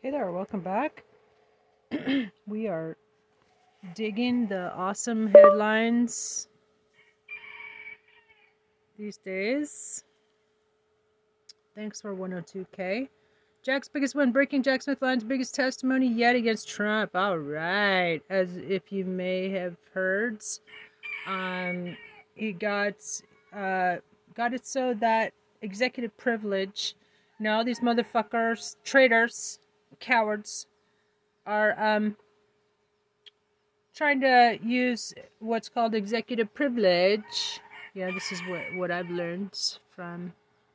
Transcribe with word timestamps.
Hey 0.00 0.12
there, 0.12 0.30
welcome 0.30 0.60
back. 0.60 1.02
we 2.46 2.68
are 2.68 2.96
digging 3.96 4.46
the 4.46 4.72
awesome 4.72 5.26
headlines 5.26 6.46
these 8.96 9.16
days. 9.16 10.04
Thanks 11.74 12.00
for 12.00 12.14
102k. 12.14 13.08
Jack's 13.64 13.88
biggest 13.88 14.14
win, 14.14 14.30
breaking 14.30 14.62
Jack 14.62 14.82
Smith 14.82 15.02
Line's 15.02 15.24
biggest 15.24 15.52
testimony 15.52 16.06
yet 16.06 16.36
against 16.36 16.68
Trump. 16.68 17.16
All 17.16 17.40
right, 17.40 18.20
as 18.30 18.56
if 18.56 18.92
you 18.92 19.04
may 19.04 19.48
have 19.48 19.74
heard, 19.92 20.44
um, 21.26 21.96
he 22.36 22.52
got 22.52 22.94
uh, 23.52 23.96
got 24.36 24.54
it 24.54 24.64
so 24.64 24.94
that 25.00 25.32
executive 25.62 26.16
privilege. 26.16 26.94
Know, 27.40 27.64
these 27.64 27.80
motherfuckers, 27.80 28.76
traitors, 28.84 29.58
cowards, 30.00 30.66
are 31.46 31.78
um, 31.78 32.16
trying 33.94 34.20
to 34.20 34.58
use 34.62 35.12
what's 35.40 35.68
called 35.68 35.94
executive 35.94 36.52
privilege. 36.54 37.60
Yeah, 37.94 38.10
this 38.12 38.30
is 38.30 38.40
what 38.48 38.62
what 38.76 38.90
I've 38.90 39.10
learned 39.10 39.58
from 39.94 40.32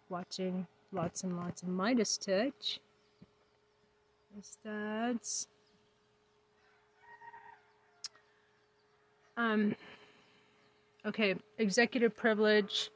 watching 0.09 0.67
lots 0.91 1.23
and 1.23 1.37
lots 1.37 1.63
of 1.63 1.69
Meidas 1.69 2.17
Touch. 2.19 2.79
Is 4.37 4.57
that 4.65 5.45
um 9.37 9.75
okay, 11.05 11.35
executive 11.57 12.15
privilege. 12.15 12.89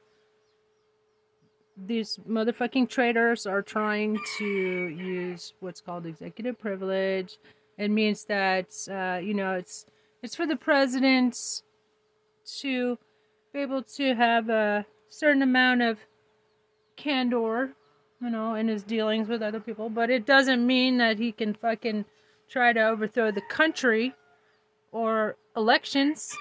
These 1.86 2.18
motherfucking 2.28 2.88
traitors 2.88 3.46
are 3.46 3.62
trying 3.62 4.18
to 4.38 4.44
use 4.44 5.52
what's 5.60 5.80
called 5.80 6.06
executive 6.06 6.58
privilege. 6.58 7.38
It 7.76 7.90
means 7.90 8.24
that 8.24 8.68
uh, 8.90 9.20
you 9.22 9.34
know 9.34 9.54
it's 9.54 9.86
it's 10.22 10.34
for 10.34 10.46
the 10.46 10.56
president 10.56 11.62
to 12.60 12.98
be 13.52 13.60
able 13.60 13.82
to 13.82 14.14
have 14.14 14.48
a 14.48 14.86
certain 15.08 15.42
amount 15.42 15.82
of 15.82 15.98
candor, 16.96 17.72
you 18.20 18.30
know, 18.30 18.54
in 18.54 18.68
his 18.68 18.82
dealings 18.82 19.28
with 19.28 19.42
other 19.42 19.60
people, 19.60 19.88
but 19.88 20.10
it 20.10 20.26
doesn't 20.26 20.66
mean 20.66 20.98
that 20.98 21.18
he 21.18 21.32
can 21.32 21.54
fucking 21.54 22.04
try 22.48 22.72
to 22.72 22.80
overthrow 22.80 23.30
the 23.30 23.42
country 23.42 24.14
or 24.92 25.36
elections. 25.56 26.36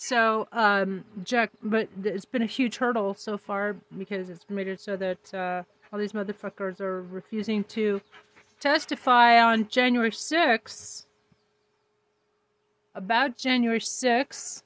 So, 0.00 0.46
um, 0.52 1.04
Jack, 1.24 1.50
but 1.60 1.88
it's 2.04 2.24
been 2.24 2.42
a 2.42 2.46
huge 2.46 2.76
hurdle 2.76 3.14
so 3.14 3.36
far 3.36 3.74
because 3.98 4.30
it's 4.30 4.48
made 4.48 4.68
it 4.68 4.80
so 4.80 4.96
that 4.96 5.34
uh, 5.34 5.64
all 5.92 5.98
these 5.98 6.12
motherfuckers 6.12 6.80
are 6.80 7.02
refusing 7.02 7.64
to 7.64 8.00
testify 8.60 9.42
on 9.42 9.66
January 9.66 10.12
6th 10.12 11.06
about 12.94 13.36
January 13.36 13.80
6th, 13.80 14.62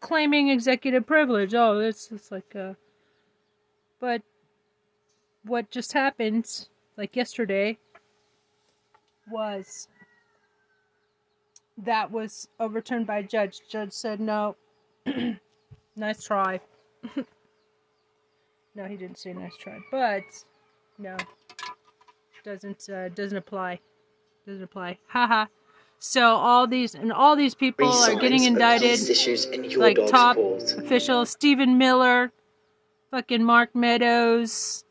claiming 0.00 0.50
executive 0.50 1.06
privilege. 1.06 1.54
Oh, 1.54 1.78
it's 1.78 2.12
it's 2.12 2.30
like 2.30 2.54
uh 2.54 2.74
but 4.00 4.20
what 5.44 5.70
just 5.70 5.94
happened 5.94 6.68
like 6.98 7.16
yesterday 7.16 7.78
was 9.30 9.88
that 11.78 12.10
was 12.10 12.48
overturned 12.60 13.06
by 13.06 13.18
a 13.18 13.22
judge. 13.22 13.60
Judge 13.68 13.92
said 13.92 14.20
no. 14.20 14.56
nice 15.96 16.22
try. 16.24 16.60
no, 18.74 18.84
he 18.84 18.96
didn't 18.96 19.18
say 19.18 19.32
nice 19.32 19.56
try, 19.56 19.78
but 19.90 20.24
no, 20.98 21.16
doesn't 22.44 22.88
uh, 22.88 23.08
doesn't 23.10 23.38
apply. 23.38 23.80
Doesn't 24.46 24.62
apply. 24.62 24.98
Haha. 25.08 25.46
So 25.98 26.34
all 26.34 26.66
these 26.66 26.94
and 26.96 27.12
all 27.12 27.36
these 27.36 27.54
people 27.54 27.88
are 27.88 28.16
getting 28.16 28.42
indicted, 28.42 28.98
like 29.76 29.96
top 30.08 30.36
paws. 30.36 30.72
officials: 30.72 31.30
Stephen 31.30 31.78
Miller, 31.78 32.32
fucking 33.12 33.44
Mark 33.44 33.74
Meadows, 33.74 34.84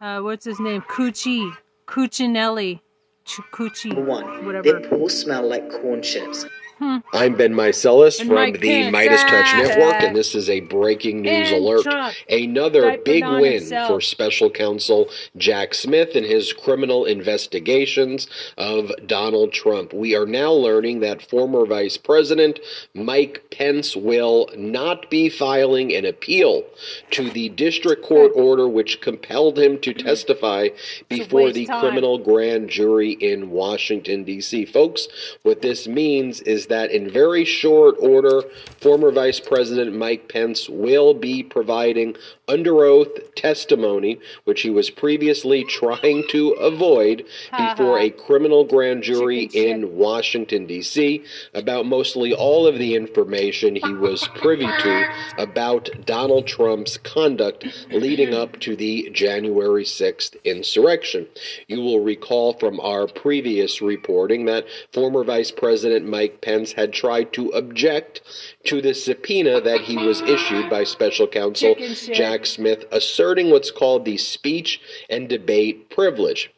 uh, 0.00 0.20
what's 0.20 0.44
his 0.44 0.60
name? 0.60 0.82
Cucci, 0.82 1.50
Cuccinelli, 1.88 2.80
Cucci, 3.26 3.94
one. 3.94 4.44
whatever. 4.44 4.62
Their 4.62 4.80
paws 4.88 5.18
smell 5.18 5.48
like 5.48 5.70
corn 5.70 6.02
chips. 6.02 6.44
Hmm. 6.84 6.98
I'm 7.14 7.34
Ben 7.34 7.58
And 7.58 8.28
from 8.28 8.34
Mike 8.34 8.60
the 8.60 8.68
Pence. 8.68 8.94
Meidas 8.94 9.26
Touch. 9.26 9.56
Network, 9.56 10.02
and 10.02 10.14
this 10.14 10.34
is 10.34 10.50
a 10.50 10.60
breaking 10.60 11.22
news 11.22 11.50
And 11.50 11.64
alert. 11.64 11.82
Trump 11.84 12.14
Another 12.28 12.98
big 13.02 13.24
win 13.24 13.52
himself. 13.54 13.88
for 13.88 14.00
special 14.02 14.50
counsel 14.50 15.08
Jack 15.38 15.72
Smith 15.72 16.10
and 16.14 16.26
his 16.26 16.52
criminal 16.52 17.06
investigations 17.06 18.26
of 18.58 18.92
Donald 19.06 19.54
Trump. 19.54 19.94
We 19.94 20.14
are 20.14 20.26
now 20.26 20.52
learning 20.52 21.00
that 21.00 21.22
former 21.22 21.64
Vice 21.64 21.96
President 21.96 22.60
Mike 22.92 23.44
Pence 23.50 23.96
will 23.96 24.50
not 24.54 25.08
be 25.08 25.30
filing 25.30 25.94
an 25.94 26.04
appeal 26.04 26.64
to 27.12 27.30
the 27.30 27.48
district 27.48 28.04
court 28.04 28.32
order 28.36 28.68
which 28.68 29.00
compelled 29.00 29.58
him 29.58 29.80
to 29.80 29.94
testify 29.94 30.68
before 31.08 31.50
the 31.50 31.64
time. 31.64 31.80
criminal 31.80 32.18
grand 32.18 32.68
jury 32.68 33.12
in 33.12 33.48
Washington, 33.48 34.24
D.C. 34.24 34.66
Folks, 34.66 35.08
what 35.44 35.62
this 35.62 35.88
means 35.88 36.42
is 36.42 36.66
that 36.66 36.73
in 36.90 37.10
very 37.10 37.44
short 37.44 37.96
order, 37.98 38.42
former 38.80 39.10
Vice 39.10 39.40
President 39.40 39.94
Mike 39.96 40.28
Pence 40.28 40.68
will 40.68 41.14
be 41.14 41.42
providing 41.42 42.16
under 42.48 42.84
oath 42.84 43.34
testimony, 43.34 44.18
which 44.44 44.62
he 44.62 44.70
was 44.70 44.90
previously 44.90 45.64
trying 45.64 46.24
to 46.28 46.50
avoid 46.52 47.24
before 47.56 47.98
a 47.98 48.10
criminal 48.10 48.64
grand 48.64 49.02
jury 49.02 49.48
in 49.54 49.96
Washington, 49.96 50.66
D.C., 50.66 51.24
about 51.54 51.86
mostly 51.86 52.34
all 52.34 52.66
of 52.66 52.78
the 52.78 52.94
information 52.94 53.76
he 53.76 53.94
was 53.94 54.28
privy 54.36 54.66
to 54.66 55.06
about 55.38 55.88
Donald 56.04 56.46
Trump's 56.46 56.96
conduct 56.98 57.66
leading 57.90 58.34
up 58.34 58.58
to 58.60 58.76
the 58.76 59.10
January 59.12 59.84
6th 59.84 60.36
insurrection. 60.44 61.26
You 61.66 61.80
will 61.80 62.00
recall 62.00 62.54
from 62.54 62.80
our 62.80 63.06
previous 63.06 63.80
reporting 63.80 64.44
that 64.46 64.66
former 64.92 65.24
Vice 65.24 65.50
President 65.50 66.06
Mike 66.06 66.40
Pence 66.40 66.72
had 66.72 66.92
tried 66.92 67.32
to 67.34 67.48
object 67.50 68.20
to 68.64 68.80
the 68.82 68.94
subpoena 68.94 69.60
that 69.60 69.80
he 69.80 69.96
was 69.96 70.20
issued 70.22 70.68
by 70.70 70.84
special 70.84 71.26
counsel. 71.26 71.74
Jack 72.12 72.33
Smith, 72.42 72.84
asserting 72.90 73.50
what's 73.50 73.70
called 73.70 74.04
the 74.04 74.16
speech 74.16 74.80
and 75.08 75.28
debate 75.28 75.90
privilege. 75.90 76.50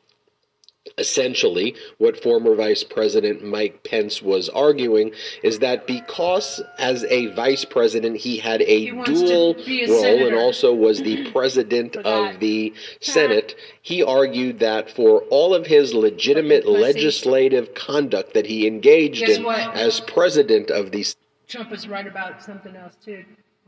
Essentially, 0.99 1.75
what 1.99 2.23
former 2.23 2.55
Vice 2.55 2.83
President 2.83 3.45
Mike 3.45 3.83
Pence 3.83 4.23
was 4.23 4.49
arguing 4.49 5.13
is 5.43 5.59
that 5.59 5.87
because, 5.87 6.63
as 6.79 7.05
a 7.05 7.27
vice 7.35 7.65
president, 7.65 8.17
he 8.17 8.39
had 8.39 8.63
a 8.63 8.87
He 8.87 8.91
dual 9.05 9.57
a 9.59 9.87
role 9.89 10.27
and 10.29 10.37
also 10.37 10.73
was 10.73 11.03
the 11.03 11.31
president 11.33 11.97
of 11.97 12.41
the 12.41 12.73
Senate, 13.01 13.57
he 13.83 14.03
argued 14.03 14.61
that 14.61 14.91
for 14.91 15.23
all 15.29 15.55
of 15.55 15.67
his 15.67 15.93
legitimate 15.93 16.67
legislative 16.67 17.75
conduct 17.75 18.33
that 18.33 18.47
he 18.47 18.67
engaged 18.67 19.27
Guess 19.27 19.39
in 19.39 19.45
what? 19.45 19.75
as 19.75 20.01
president 20.01 20.71
of 20.71 20.93
the 20.93 21.05
Trump 21.49 21.71
was 21.71 21.87
right 21.89 22.07
about 22.07 22.43
something 22.43 22.75
else 22.75 22.97
too. 23.05 23.25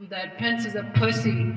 That 0.09 0.39
Pence 0.39 0.65
is 0.65 0.77
a 0.77 0.85
pussy. 0.95 1.53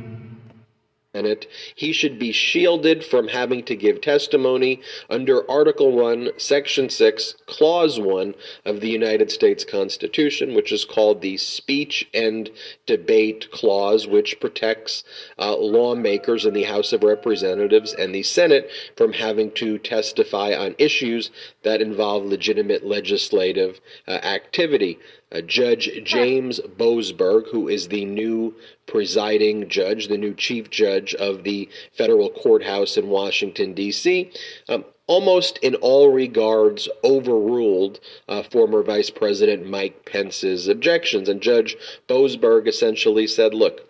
Senate, 1.14 1.46
he 1.76 1.92
should 1.92 2.18
be 2.18 2.32
shielded 2.32 3.04
from 3.04 3.28
having 3.28 3.64
to 3.64 3.76
give 3.76 4.00
testimony 4.00 4.80
under 5.10 5.50
Article 5.52 5.92
1, 5.92 6.30
Section 6.38 6.90
6, 6.90 7.36
Clause 7.48 8.00
1 8.00 8.34
of 8.64 8.80
the 8.80 8.88
United 8.88 9.30
States 9.30 9.66
Constitution, 9.66 10.56
which 10.56 10.72
is 10.72 10.86
called 10.86 11.22
the 11.22 11.36
Speech 11.36 12.08
and 12.14 12.50
Debate 12.86 13.52
Clause, 13.52 14.08
which 14.08 14.40
protects 14.40 15.04
uh, 15.38 15.54
lawmakers 15.58 16.46
in 16.46 16.54
the 16.54 16.64
House 16.64 16.94
of 16.94 17.04
Representatives 17.04 17.94
and 17.94 18.16
the 18.16 18.24
Senate 18.24 18.70
from 18.96 19.12
having 19.12 19.52
to 19.52 19.80
testify 19.80 20.54
on 20.54 20.76
issues 20.78 21.30
that 21.64 21.82
involve 21.82 22.24
legitimate 22.24 22.86
legislative 22.86 23.82
uh, 24.08 24.12
activity. 24.12 24.98
Uh, 25.32 25.42
judge 25.42 25.90
James 26.04 26.60
Boasberg, 26.78 27.50
who 27.52 27.68
is 27.68 27.88
the 27.88 28.06
new 28.06 28.54
presiding 28.86 29.70
judge, 29.70 30.08
the 30.08 30.18
new 30.18 30.34
chief 30.34 30.70
judge 30.70 31.16
of 31.16 31.44
the 31.44 31.70
federal 31.94 32.30
courthouse 32.30 32.98
in 32.98 33.08
Washington, 33.08 33.74
D.C., 33.74 34.32
um, 34.68 34.84
almost 35.08 35.58
in 35.60 35.76
all 35.76 36.12
regards 36.12 36.88
overruled 37.04 38.00
uh, 38.30 38.44
former 38.44 38.84
Vice 38.84 39.10
President 39.10 39.66
Mike 39.66 40.06
Pence's 40.06 40.68
objections. 40.68 41.28
And 41.28 41.42
Judge 41.42 41.76
Boasberg 42.08 42.68
essentially 42.68 43.28
said, 43.28 43.54
look, 43.54 43.82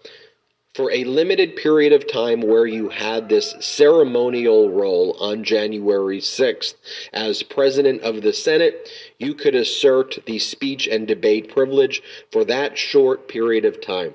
for 0.74 0.92
a 0.92 1.04
limited 1.04 1.58
period 1.58 1.92
of 1.92 2.10
time 2.10 2.42
where 2.42 2.66
you 2.66 2.88
had 2.90 3.28
this 3.28 3.56
ceremonial 3.60 4.70
role 4.70 5.18
on 5.20 5.44
January 5.44 6.20
6th 6.20 6.76
as 7.12 7.44
president 7.44 8.02
of 8.04 8.22
the 8.22 8.32
Senate, 8.32 8.88
you 9.20 9.34
could 9.34 9.56
assert 9.56 10.20
the 10.26 10.40
speech 10.40 10.88
and 10.88 11.08
debate 11.08 11.54
privilege 11.54 12.02
for 12.32 12.46
that 12.46 12.78
short 12.78 13.28
period 13.28 13.66
of 13.66 13.82
time. 13.82 14.14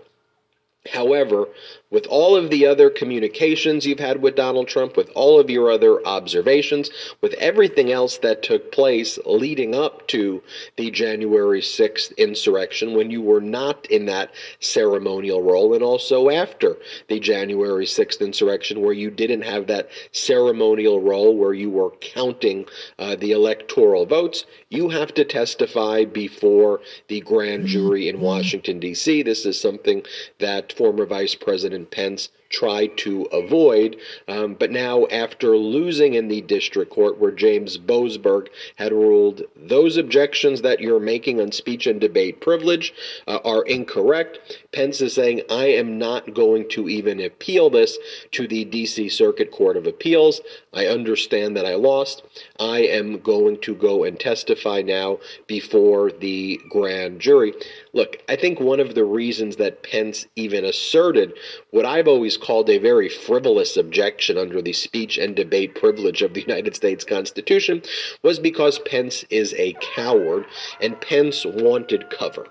However, 0.92 1.48
with 1.90 2.06
all 2.06 2.34
of 2.34 2.50
the 2.50 2.66
other 2.66 2.90
communications 2.90 3.86
you've 3.86 4.00
had 4.00 4.20
with 4.20 4.34
Donald 4.34 4.66
Trump, 4.66 4.96
with 4.96 5.10
all 5.14 5.38
of 5.38 5.48
your 5.48 5.70
other 5.70 6.04
observations, 6.06 6.90
with 7.20 7.32
everything 7.34 7.92
else 7.92 8.18
that 8.18 8.42
took 8.42 8.72
place 8.72 9.18
leading 9.24 9.74
up 9.74 10.06
to 10.08 10.42
the 10.76 10.90
January 10.90 11.60
6th 11.60 12.16
insurrection 12.16 12.94
when 12.94 13.10
you 13.10 13.22
were 13.22 13.40
not 13.40 13.86
in 13.86 14.06
that 14.06 14.32
ceremonial 14.58 15.42
role, 15.42 15.74
and 15.74 15.82
also 15.82 16.28
after 16.28 16.76
the 17.08 17.20
January 17.20 17.86
6th 17.86 18.20
insurrection 18.20 18.80
where 18.80 18.92
you 18.92 19.10
didn't 19.10 19.42
have 19.42 19.68
that 19.68 19.88
ceremonial 20.12 21.00
role 21.00 21.36
where 21.36 21.54
you 21.54 21.70
were 21.70 21.90
counting 22.00 22.66
uh, 22.98 23.14
the 23.16 23.30
electoral 23.30 24.06
votes, 24.06 24.44
you 24.70 24.88
have 24.88 25.14
to 25.14 25.24
testify 25.24 26.04
before 26.04 26.80
the 27.08 27.20
grand 27.20 27.66
jury 27.66 28.08
in 28.08 28.20
Washington, 28.20 28.80
D.C. 28.80 29.22
This 29.22 29.46
is 29.46 29.60
something 29.60 30.02
that 30.40 30.72
former 30.72 31.06
Vice 31.06 31.34
President 31.34 31.75
Pence 31.84 32.30
tried 32.48 32.96
to 32.96 33.22
avoid. 33.32 33.96
Um, 34.28 34.54
but 34.54 34.70
now, 34.70 35.06
after 35.06 35.56
losing 35.56 36.14
in 36.14 36.28
the 36.28 36.40
district 36.42 36.92
court 36.92 37.18
where 37.18 37.30
James 37.30 37.76
Boasberg 37.76 38.48
had 38.76 38.92
ruled 38.92 39.42
those 39.56 39.96
objections 39.96 40.62
that 40.62 40.80
you're 40.80 41.00
making 41.00 41.40
on 41.40 41.52
speech 41.52 41.86
and 41.86 42.00
debate 42.00 42.40
privilege 42.40 42.94
uh, 43.26 43.38
are 43.44 43.64
incorrect, 43.64 44.38
Pence 44.72 45.00
is 45.00 45.14
saying, 45.14 45.42
I 45.50 45.66
am 45.66 45.98
not 45.98 46.34
going 46.34 46.68
to 46.70 46.88
even 46.88 47.20
appeal 47.20 47.70
this 47.70 47.98
to 48.32 48.46
the 48.46 48.64
D.C. 48.64 49.08
Circuit 49.08 49.50
Court 49.50 49.76
of 49.76 49.86
Appeals. 49.86 50.40
I 50.72 50.86
understand 50.86 51.56
that 51.56 51.66
I 51.66 51.74
lost. 51.74 52.22
I 52.60 52.80
am 52.80 53.18
going 53.20 53.60
to 53.62 53.74
go 53.74 54.04
and 54.04 54.18
testify 54.18 54.82
now 54.82 55.18
before 55.46 56.12
the 56.12 56.60
grand 56.70 57.20
jury. 57.20 57.54
Look, 57.96 58.18
I 58.28 58.36
think 58.36 58.60
one 58.60 58.78
of 58.78 58.94
the 58.94 59.06
reasons 59.06 59.56
that 59.56 59.82
Pence 59.82 60.26
even 60.36 60.66
asserted 60.66 61.32
what 61.70 61.86
I've 61.86 62.06
always 62.06 62.36
called 62.36 62.68
a 62.68 62.76
very 62.76 63.08
frivolous 63.08 63.74
objection 63.74 64.36
under 64.36 64.60
the 64.60 64.74
speech 64.74 65.16
and 65.16 65.34
debate 65.34 65.74
privilege 65.74 66.20
of 66.20 66.34
the 66.34 66.40
United 66.46 66.76
States 66.76 67.04
Constitution 67.04 67.80
was 68.22 68.38
because 68.38 68.78
Pence 68.80 69.24
is 69.30 69.54
a 69.54 69.78
coward 69.94 70.44
and 70.78 71.00
Pence 71.00 71.46
wanted 71.46 72.10
cover. 72.10 72.48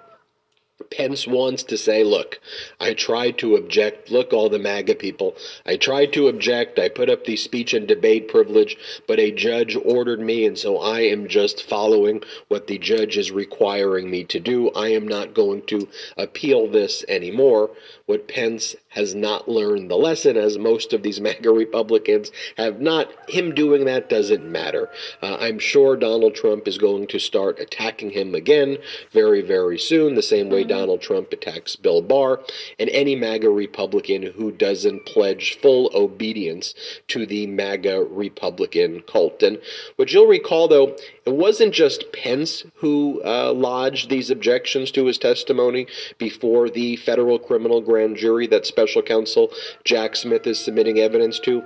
Pence 0.91 1.25
wants 1.25 1.63
to 1.63 1.77
say, 1.77 2.03
look, 2.03 2.41
I 2.81 2.93
tried 2.93 3.37
to 3.37 3.55
object. 3.55 4.11
Look, 4.11 4.33
all 4.33 4.49
the 4.49 4.59
MAGA 4.59 4.95
people. 4.95 5.37
I 5.65 5.77
tried 5.77 6.11
to 6.13 6.27
object. 6.27 6.79
I 6.79 6.89
put 6.89 7.09
up 7.09 7.23
the 7.23 7.37
speech 7.37 7.73
and 7.73 7.87
debate 7.87 8.27
privilege, 8.27 8.75
but 9.07 9.17
a 9.17 9.31
judge 9.31 9.77
ordered 9.77 10.19
me, 10.19 10.45
and 10.45 10.57
so 10.57 10.77
I 10.79 10.99
am 11.01 11.29
just 11.29 11.63
following 11.63 12.23
what 12.49 12.67
the 12.67 12.77
judge 12.77 13.15
is 13.15 13.31
requiring 13.31 14.11
me 14.11 14.25
to 14.25 14.39
do. 14.41 14.69
I 14.71 14.89
am 14.89 15.07
not 15.07 15.33
going 15.33 15.65
to 15.67 15.87
appeal 16.17 16.67
this 16.67 17.05
anymore. 17.07 17.71
What 18.05 18.27
Pence 18.27 18.75
has 18.89 19.15
not 19.15 19.47
learned 19.47 19.89
the 19.89 19.95
lesson, 19.95 20.35
as 20.35 20.57
most 20.57 20.91
of 20.91 21.03
these 21.03 21.21
MAGA 21.25 21.51
Republicans 21.51 22.31
have 22.57 22.81
not, 22.81 23.09
him 23.29 23.55
doing 23.55 23.85
that 23.85 24.09
doesn't 24.09 24.43
matter. 24.43 24.89
Uh, 25.21 25.37
I'm 25.39 25.59
sure 25.59 25.95
Donald 25.95 26.35
Trump 26.35 26.67
is 26.67 26.77
going 26.77 27.07
to 27.07 27.19
start 27.19 27.59
attacking 27.59 28.09
him 28.09 28.35
again 28.35 28.77
very, 29.13 29.41
very 29.41 29.79
soon, 29.79 30.15
the 30.15 30.21
same 30.21 30.49
way 30.49 30.64
Donald 30.65 31.01
Trump 31.01 31.31
attacks 31.31 31.75
Bill 31.75 32.01
Barr 32.01 32.41
and 32.79 32.89
any 32.89 33.15
MAGA 33.15 33.49
Republican 33.49 34.23
who 34.23 34.51
doesn't 34.51 35.05
pledge 35.05 35.57
full 35.59 35.89
obedience 35.93 36.73
to 37.07 37.25
the 37.25 37.47
MAGA 37.47 38.03
Republican 38.09 39.01
cult. 39.01 39.43
And 39.43 39.59
what 39.95 40.11
you'll 40.11 40.27
recall, 40.27 40.67
though, 40.67 40.95
it 41.25 41.33
wasn't 41.33 41.73
just 41.73 42.11
Pence 42.11 42.63
who 42.75 43.21
uh, 43.23 43.53
lodged 43.53 44.09
these 44.09 44.29
objections 44.29 44.91
to 44.91 45.05
his 45.05 45.17
testimony 45.17 45.87
before 46.17 46.69
the 46.69 46.95
federal 46.97 47.39
criminal 47.39 47.81
grand 47.81 48.17
jury 48.17 48.47
that 48.47 48.65
special 48.65 49.01
counsel 49.01 49.51
Jack 49.83 50.15
Smith 50.15 50.45
is 50.47 50.59
submitting 50.59 50.99
evidence 50.99 51.39
to. 51.39 51.63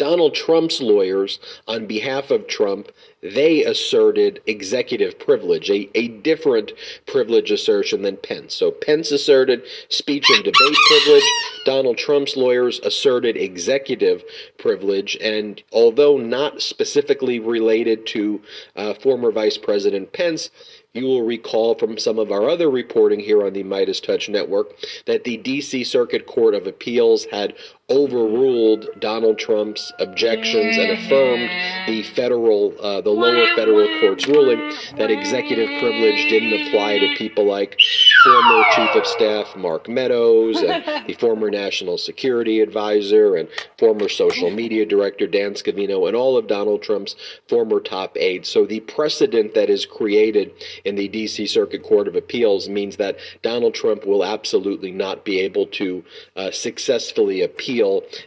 Donald 0.00 0.34
Trump's 0.34 0.80
lawyers, 0.80 1.38
on 1.68 1.84
behalf 1.84 2.30
of 2.30 2.46
Trump, 2.46 2.90
they 3.22 3.62
asserted 3.64 4.40
executive 4.46 5.18
privilege, 5.18 5.68
a, 5.68 5.90
a 5.94 6.08
different 6.08 6.72
privilege 7.04 7.50
assertion 7.50 8.00
than 8.00 8.16
Pence. 8.16 8.54
So 8.54 8.70
Pence 8.70 9.12
asserted 9.12 9.62
speech 9.90 10.24
and 10.30 10.42
debate 10.42 10.76
privilege. 10.88 11.24
Donald 11.66 11.98
Trump's 11.98 12.34
lawyers 12.34 12.80
asserted 12.80 13.36
executive 13.36 14.24
privilege. 14.56 15.18
And 15.20 15.62
although 15.70 16.16
not 16.16 16.62
specifically 16.62 17.38
related 17.38 18.06
to 18.06 18.40
uh, 18.76 18.94
former 18.94 19.30
Vice 19.30 19.58
President 19.58 20.14
Pence, 20.14 20.48
you 20.92 21.04
will 21.04 21.22
recall 21.22 21.76
from 21.76 21.98
some 21.98 22.18
of 22.18 22.32
our 22.32 22.48
other 22.48 22.68
reporting 22.68 23.20
here 23.20 23.44
on 23.44 23.52
the 23.52 23.62
Meidas 23.62 24.02
Touch 24.02 24.28
Network 24.28 24.72
that 25.06 25.22
the 25.24 25.36
D.C. 25.36 25.84
Circuit 25.84 26.26
Court 26.26 26.54
of 26.54 26.66
Appeals 26.66 27.26
had 27.26 27.54
overruled 27.90 28.86
Donald 29.00 29.38
Trump's 29.38 29.92
objections 29.98 30.76
and 30.76 30.92
affirmed 30.92 31.50
the 31.88 32.04
federal, 32.14 32.72
uh, 32.80 33.00
the 33.00 33.10
lower 33.10 33.46
federal 33.56 33.88
court's 34.00 34.28
ruling 34.28 34.72
that 34.96 35.10
executive 35.10 35.68
privilege 35.80 36.28
didn't 36.30 36.68
apply 36.68 36.98
to 36.98 37.14
people 37.16 37.44
like 37.44 37.76
former 38.24 38.62
Chief 38.76 38.90
of 38.94 39.06
Staff 39.06 39.56
Mark 39.56 39.88
Meadows 39.88 40.62
and 40.62 40.84
the 41.06 41.14
former 41.14 41.50
National 41.50 41.98
Security 41.98 42.60
Advisor 42.60 43.34
and 43.36 43.48
former 43.78 44.08
social 44.08 44.50
media 44.50 44.86
director 44.86 45.26
Dan 45.26 45.54
Scavino 45.54 46.06
and 46.06 46.16
all 46.16 46.36
of 46.36 46.46
Donald 46.46 46.82
Trump's 46.82 47.16
former 47.48 47.80
top 47.80 48.16
aides. 48.16 48.48
So 48.48 48.66
the 48.66 48.80
precedent 48.80 49.54
that 49.54 49.68
is 49.68 49.84
created 49.84 50.52
in 50.84 50.94
the 50.94 51.08
D.C. 51.08 51.46
Circuit 51.46 51.82
Court 51.82 52.06
of 52.06 52.14
Appeals 52.14 52.68
means 52.68 52.96
that 52.98 53.16
Donald 53.42 53.74
Trump 53.74 54.06
will 54.06 54.24
absolutely 54.24 54.92
not 54.92 55.24
be 55.24 55.40
able 55.40 55.66
to 55.66 56.04
uh, 56.36 56.50
successfully 56.52 57.42
appeal 57.42 57.79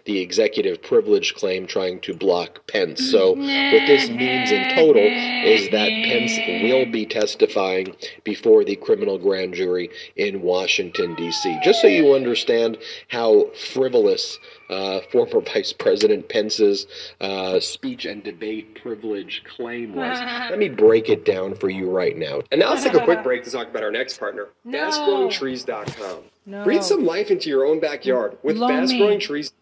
the 0.06 0.20
executive 0.20 0.82
privilege 0.82 1.36
claim 1.36 1.68
trying 1.68 2.00
to 2.02 2.14
block 2.14 2.66
Pence. 2.68 3.12
So, 3.12 3.30
what 3.30 3.88
this 3.88 4.10
means 4.10 4.52
in 4.52 4.76
total 4.76 5.04
is 5.04 5.70
that 5.70 5.90
Pence 5.90 6.38
will 6.64 6.92
be 6.92 7.06
testifying 7.06 7.96
before 8.24 8.64
the 8.64 8.76
criminal 8.76 9.18
grand 9.18 9.54
jury 9.54 9.90
in 10.16 10.42
Washington, 10.42 11.16
D.C. 11.16 11.60
Just 11.64 11.82
so 11.82 11.88
you 11.88 12.14
understand 12.14 12.78
how 13.10 13.52
frivolous 13.54 14.40
uh, 14.74 15.02
former 15.12 15.42
Vice 15.42 15.72
President 15.74 16.28
Pence's 16.30 16.88
uh, 17.22 17.60
speech 17.60 18.06
and 18.06 18.24
debate 18.24 18.82
privilege 18.82 19.44
claim 19.56 19.94
was. 19.96 20.20
Let 20.50 20.60
me 20.60 20.70
break 20.70 21.10
it 21.10 21.26
down 21.26 21.56
for 21.56 21.70
you 21.70 21.90
right 21.90 22.18
now. 22.18 22.42
And 22.52 22.60
now 22.60 22.72
let's 22.72 22.84
take 22.84 22.94
a 22.94 23.04
quick 23.04 23.24
break 23.30 23.44
to 23.44 23.52
talk 23.52 23.68
about 23.70 23.84
our 23.84 23.92
next 23.92 24.18
partner, 24.20 24.50
No. 24.66 24.90
FastGrowingTrees.com. 24.90 26.24
No. 26.46 26.64
Breathe 26.64 26.84
some 26.84 27.06
life 27.06 27.32
into 27.32 27.50
your 27.50 27.66
own 27.66 27.80
backyard 27.80 28.38
with 28.44 28.58
Blow 28.58 28.68
Fast 28.68 28.92
me. 28.92 29.00
Growing 29.00 29.20
Trees. 29.20 29.54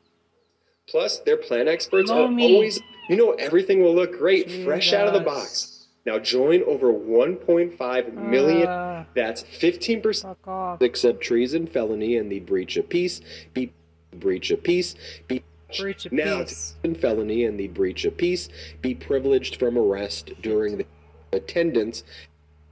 Plus, 0.88 1.20
their 1.20 1.38
plant 1.38 1.68
experts 1.68 2.10
Blow 2.10 2.26
are 2.26 2.32
me. 2.32 2.56
always, 2.56 2.80
you 3.08 3.16
know, 3.16 3.32
everything 3.34 3.82
will 3.84 3.94
look 3.96 4.18
great 4.18 4.52
fresh 4.64 4.92
out 4.94 5.08
of 5.08 5.14
the 5.14 5.20
box. 5.20 5.88
Now 6.06 6.18
join 6.18 6.64
over 6.64 6.92
1.5 6.92 8.14
million. 8.14 8.68
Uh, 8.68 9.06
That's 9.16 9.44
15% 9.44 10.22
fuck 10.24 10.48
off. 10.48 10.82
Except 10.82 11.22
treason, 11.22 11.68
felony, 11.68 12.18
and 12.18 12.32
the 12.32 12.40
breach 12.40 12.76
of 12.78 12.90
peace. 12.90 13.22
Be 13.54 13.72
breach 14.18 14.52
of 14.52 14.64
peace. 14.64 14.96
Be 15.28 15.44
Breach 15.80 16.06
of 16.06 16.12
Now, 16.12 16.40
peace. 16.44 16.76
and 16.84 17.00
felony 17.00 17.46
and 17.46 17.58
the 17.58 17.70
breach 17.70 18.04
of 18.04 18.18
peace 18.18 18.50
be 18.82 18.94
privileged 18.94 19.56
from 19.58 19.78
arrest 19.78 20.32
during 20.42 20.78
the 20.78 20.86
attendance 21.32 22.04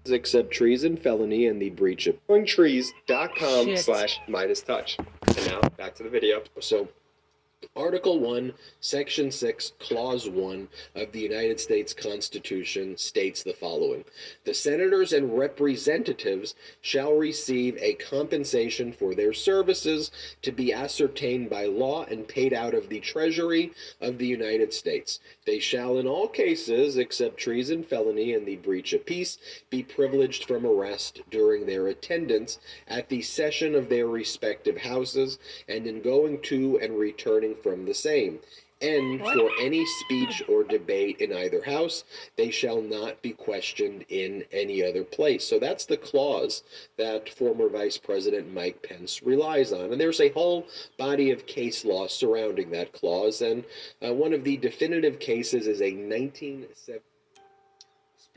except 0.05 0.51
treason 0.51 0.97
felony 0.97 1.45
and 1.47 1.61
the 1.61 1.69
breach 1.69 2.07
of 2.07 2.17
Shit. 3.67 3.79
slash 3.79 4.19
Meidas 4.27 4.65
Touch. 4.65 4.97
And 5.27 5.47
now 5.47 5.61
back 5.77 5.95
to 5.95 6.03
the 6.03 6.09
video. 6.09 6.41
so 6.59 6.89
article 7.79 8.19
1 8.19 8.53
section 8.81 9.31
6 9.31 9.73
clause 9.79 10.27
1 10.27 10.67
of 10.95 11.11
the 11.11 11.19
united 11.19 11.59
states 11.59 11.93
constitution 11.93 12.97
states 12.97 13.41
the 13.43 13.53
following. 13.53 14.03
The 14.43 14.53
senators 14.53 15.13
and 15.13 15.37
representatives 15.37 16.55
shall 16.81 17.13
receive 17.15 17.77
a 17.77 17.93
compensation 17.93 18.91
for 18.91 19.15
their 19.15 19.33
services 19.33 20.11
to 20.41 20.51
be 20.51 20.73
ascertained 20.73 21.49
by 21.49 21.65
law 21.65 22.03
and 22.03 22.27
paid 22.27 22.53
out 22.53 22.73
of 22.73 22.89
the 22.89 22.99
treasury 22.99 23.71
of 24.01 24.17
the 24.17 24.27
united 24.27 24.73
states. 24.73 25.19
They 25.45 25.59
shall 25.59 25.97
in 25.97 26.07
all 26.07 26.27
cases 26.27 26.97
except 26.97 27.37
treason 27.37 27.83
felony 27.83 28.33
and 28.33 28.45
the 28.45 28.57
breach 28.57 28.93
of 28.93 29.05
peace 29.05 29.37
be 29.69 29.83
privileged 29.83 30.45
from 30.45 30.65
arrest 30.65 31.21
during 31.29 31.65
their 31.65 31.87
attendance 31.87 32.59
at 32.87 33.09
the 33.09 33.21
session 33.21 33.73
of 33.75 33.89
their 33.89 34.07
respective 34.07 34.77
houses 34.77 35.39
and 35.67 35.87
in 35.87 36.01
going 36.01 36.41
to 36.41 36.77
and 36.81 36.97
returning 36.97 37.48
from 37.55 37.85
the 37.85 37.93
same. 37.93 38.39
And 38.81 39.19
for 39.19 39.49
any 39.59 39.85
speech 39.85 40.41
or 40.47 40.63
debate 40.63 41.19
in 41.19 41.33
either 41.33 41.61
house, 41.63 42.05
they 42.37 42.49
shall 42.49 42.81
not 42.81 43.21
be 43.21 43.31
questioned 43.31 44.05
in 44.07 44.45
any 44.53 44.81
other 44.81 45.03
place. 45.03 45.43
So 45.43 45.59
that's 45.59 45.85
the 45.85 45.97
clause 45.97 46.63
that 46.97 47.27
former 47.29 47.67
Vice 47.67 47.97
President 47.97 48.53
Mike 48.53 48.81
Pence 48.81 49.21
relies 49.21 49.73
on. 49.73 49.91
And 49.91 49.99
there's 49.99 50.21
a 50.21 50.29
whole 50.29 50.65
body 50.97 51.31
of 51.31 51.45
case 51.45 51.83
law 51.83 52.07
surrounding 52.07 52.71
that 52.71 52.93
clause. 52.93 53.41
And 53.41 53.65
uh, 54.01 54.13
one 54.13 54.31
of 54.31 54.45
the 54.45 54.55
definitive 54.55 55.19
cases 55.19 55.67
is 55.67 55.81
a 55.81 55.91
1970. 55.91 57.01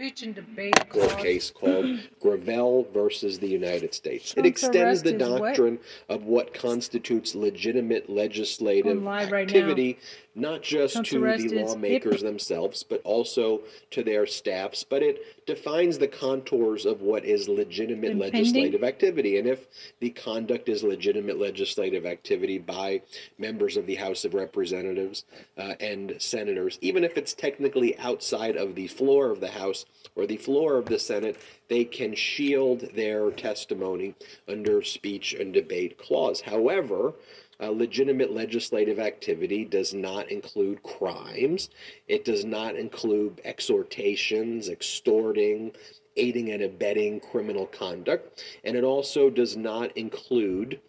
Speech 0.02 0.22
and 0.24 0.34
debate 0.34 0.88
court 0.88 1.16
case 1.18 1.48
called 1.52 1.86
Gravel 2.20 2.88
versus 2.92 3.38
the 3.38 3.46
United 3.46 3.94
States. 3.94 4.34
It 4.36 4.44
extends 4.44 5.00
the 5.00 5.14
is 5.14 5.30
what? 5.30 5.38
doctrine 5.38 5.78
of 6.08 6.24
what 6.24 6.52
constitutes 6.52 7.36
legitimate 7.36 8.10
legislative 8.10 9.00
live 9.00 9.30
right 9.30 9.46
activity, 9.46 10.00
not 10.34 10.62
just 10.62 11.04
to 11.04 11.20
the 11.20 11.62
lawmakers 11.62 12.20
hip. 12.20 12.22
themselves, 12.22 12.82
but 12.82 13.02
also 13.04 13.60
to 13.90 14.02
their 14.02 14.26
staffs. 14.26 14.82
But 14.82 15.02
it 15.02 15.46
defines 15.46 15.98
the 15.98 16.08
contours 16.08 16.86
of 16.86 17.02
what 17.02 17.24
is 17.24 17.48
legitimate 17.48 18.12
Impending? 18.12 18.32
legislative 18.32 18.82
activity. 18.82 19.38
And 19.38 19.46
if 19.46 19.66
the 20.00 20.10
conduct 20.10 20.68
is 20.68 20.82
legitimate 20.82 21.38
legislative 21.38 22.06
activity 22.06 22.58
by 22.58 23.02
members 23.38 23.76
of 23.76 23.86
the 23.86 23.96
House 23.96 24.24
of 24.24 24.32
Representatives 24.32 25.24
uh, 25.58 25.74
and 25.80 26.14
senators, 26.18 26.78
even 26.80 27.04
if 27.04 27.18
it's 27.18 27.34
technically 27.34 27.98
outside 27.98 28.56
of 28.56 28.74
the 28.74 28.86
floor 28.86 29.30
of 29.30 29.40
the 29.40 29.50
House 29.50 29.84
or 30.16 30.26
the 30.26 30.38
floor 30.38 30.78
of 30.78 30.86
the 30.86 30.98
Senate, 30.98 31.36
they 31.68 31.84
can 31.84 32.14
shield 32.14 32.88
their 32.94 33.30
testimony 33.30 34.14
under 34.48 34.82
speech 34.82 35.34
and 35.34 35.52
debate 35.52 35.98
clause. 35.98 36.40
However, 36.40 37.14
uh, 37.62 37.70
legitimate 37.70 38.32
legislative 38.32 38.98
activity 38.98 39.64
does 39.64 39.94
not 39.94 40.30
include 40.30 40.82
crimes. 40.82 41.70
It 42.08 42.24
does 42.24 42.44
not 42.44 42.74
include 42.74 43.40
exhortations, 43.44 44.68
extorting, 44.68 45.72
aiding 46.16 46.50
and 46.50 46.62
abetting 46.62 47.20
criminal 47.20 47.66
conduct. 47.66 48.42
And 48.64 48.76
it 48.76 48.84
also 48.84 49.30
does 49.30 49.56
not 49.56 49.96
include 49.96 50.80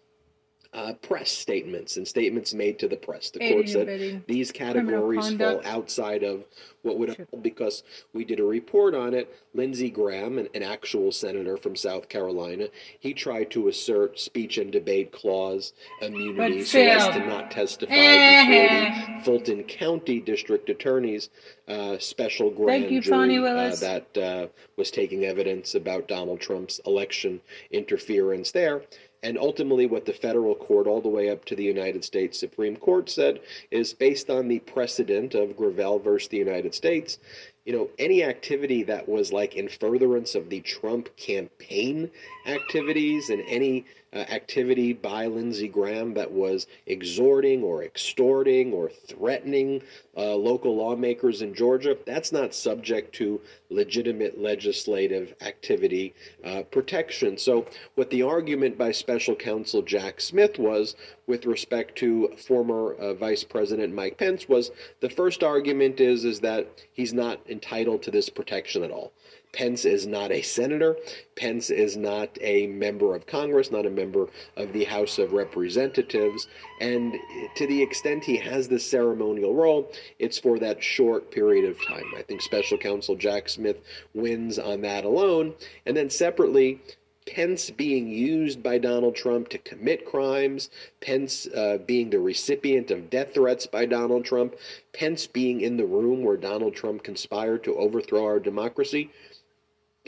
uh, 0.74 0.92
press 0.94 1.30
statements 1.30 1.96
and 1.96 2.06
statements 2.06 2.52
made 2.52 2.78
to 2.80 2.88
the 2.88 2.96
press. 2.96 3.30
The 3.30 3.48
court 3.48 3.68
said 3.68 4.24
these 4.26 4.50
categories 4.50 5.32
fall 5.34 5.60
outside 5.64 6.24
of 6.24 6.44
what 6.82 6.98
would 6.98 7.26
because 7.40 7.82
we 8.12 8.24
did 8.24 8.40
a 8.40 8.44
report 8.44 8.94
on 8.94 9.14
it. 9.14 9.34
Lindsey 9.54 9.88
Graham, 9.88 10.38
an, 10.38 10.48
an 10.52 10.62
actual 10.64 11.12
senator 11.12 11.56
from 11.56 11.76
South 11.76 12.08
Carolina, 12.08 12.68
he 12.98 13.14
tried 13.14 13.50
to 13.52 13.68
assert 13.68 14.18
speech 14.18 14.58
and 14.58 14.72
debate 14.72 15.12
clause 15.12 15.72
immunity 16.02 16.58
But 16.58 16.66
so 16.66 16.80
as 16.80 17.06
to 17.14 17.26
not 17.26 17.50
testify 17.50 17.94
before 17.94 18.68
the 18.68 19.24
Fulton 19.24 19.62
County 19.64 20.20
District 20.20 20.68
Attorney's 20.68 21.30
uh, 21.68 21.98
special 21.98 22.50
grand 22.50 22.90
you, 22.90 23.00
jury 23.00 23.38
uh, 23.38 23.76
that 23.76 24.18
uh, 24.18 24.46
was 24.76 24.90
taking 24.90 25.24
evidence 25.24 25.74
about 25.74 26.08
Donald 26.08 26.40
Trump's 26.40 26.80
election 26.84 27.40
interference 27.70 28.50
there. 28.50 28.82
And 29.24 29.38
ultimately, 29.38 29.86
what 29.86 30.04
the 30.04 30.12
federal 30.12 30.54
court, 30.54 30.86
all 30.86 31.00
the 31.00 31.08
way 31.08 31.30
up 31.30 31.46
to 31.46 31.56
the 31.56 31.64
United 31.64 32.04
States 32.04 32.38
Supreme 32.38 32.76
Court, 32.76 33.08
said 33.08 33.40
is 33.70 33.94
based 33.94 34.28
on 34.28 34.48
the 34.48 34.58
precedent 34.58 35.34
of 35.34 35.56
Gravel 35.56 35.98
versus 35.98 36.28
the 36.28 36.36
United 36.36 36.74
States. 36.74 37.18
You 37.64 37.72
know, 37.72 37.90
any 37.98 38.22
activity 38.22 38.82
that 38.84 39.08
was 39.08 39.32
like 39.32 39.54
in 39.56 39.68
furtherance 39.68 40.34
of 40.34 40.50
the 40.50 40.60
Trump 40.60 41.16
campaign 41.16 42.10
activities 42.46 43.30
and 43.30 43.42
any 43.48 43.86
uh, 44.14 44.18
activity 44.18 44.92
by 44.92 45.26
Lindsey 45.26 45.66
Graham 45.66 46.14
that 46.14 46.30
was 46.30 46.66
exhorting 46.86 47.62
or 47.62 47.82
extorting 47.82 48.72
or 48.72 48.90
threatening 49.08 49.82
uh, 50.16 50.36
local 50.36 50.76
lawmakers 50.76 51.42
in 51.42 51.54
Georgia, 51.54 51.96
that's 52.06 52.30
not 52.30 52.54
subject 52.54 53.14
to 53.16 53.40
legitimate 53.70 54.40
legislative 54.40 55.34
activity 55.40 56.14
uh, 56.44 56.62
protection. 56.70 57.36
So, 57.36 57.66
what 57.96 58.10
the 58.10 58.22
argument 58.22 58.78
by 58.78 58.92
special 58.92 59.34
counsel 59.34 59.82
Jack 59.82 60.20
Smith 60.20 60.58
was 60.58 60.94
with 61.26 61.46
respect 61.46 61.96
to 61.96 62.28
former 62.36 62.94
uh, 62.94 63.14
Vice 63.14 63.44
President 63.44 63.94
Mike 63.94 64.18
Pence 64.18 64.48
was 64.48 64.70
the 65.00 65.08
first 65.08 65.42
argument 65.42 66.00
is 66.00 66.24
is 66.24 66.40
that 66.40 66.68
he's 66.92 67.12
not 67.12 67.40
entitled 67.48 68.02
to 68.02 68.10
this 68.10 68.28
protection 68.28 68.82
at 68.82 68.90
all. 68.90 69.12
Pence 69.54 69.84
is 69.84 70.04
not 70.06 70.32
a 70.32 70.42
senator. 70.42 70.96
Pence 71.36 71.70
is 71.70 71.96
not 71.96 72.36
a 72.40 72.66
member 72.66 73.14
of 73.14 73.26
Congress, 73.26 73.70
not 73.70 73.86
a 73.86 73.90
member 73.90 74.26
of 74.56 74.72
the 74.72 74.84
House 74.84 75.18
of 75.18 75.32
Representatives. 75.32 76.48
And 76.80 77.14
to 77.54 77.66
the 77.66 77.80
extent 77.80 78.24
he 78.24 78.36
has 78.38 78.66
this 78.66 78.84
ceremonial 78.84 79.54
role, 79.54 79.92
it's 80.18 80.38
for 80.38 80.58
that 80.58 80.82
short 80.82 81.30
period 81.30 81.64
of 81.66 81.80
time. 81.86 82.04
I 82.16 82.22
think 82.22 82.42
Special 82.42 82.76
Counsel 82.76 83.14
Jack 83.14 83.48
Smith 83.48 83.76
wins 84.12 84.58
on 84.58 84.80
that 84.80 85.04
alone. 85.04 85.54
And 85.86 85.96
then 85.96 86.10
separately, 86.10 86.80
Pence 87.26 87.70
being 87.70 88.08
used 88.08 88.62
by 88.62 88.76
Donald 88.78 89.16
Trump 89.16 89.48
to 89.48 89.58
commit 89.58 90.04
crimes, 90.04 90.68
Pence 91.00 91.46
uh, 91.48 91.78
being 91.86 92.10
the 92.10 92.18
recipient 92.18 92.90
of 92.90 93.08
death 93.08 93.32
threats 93.34 93.66
by 93.66 93.86
Donald 93.86 94.24
Trump, 94.24 94.54
Pence 94.92 95.26
being 95.26 95.60
in 95.62 95.76
the 95.76 95.86
room 95.86 96.22
where 96.22 96.36
Donald 96.36 96.74
Trump 96.74 97.02
conspired 97.02 97.64
to 97.64 97.76
overthrow 97.76 98.24
our 98.24 98.38
democracy. 98.38 99.10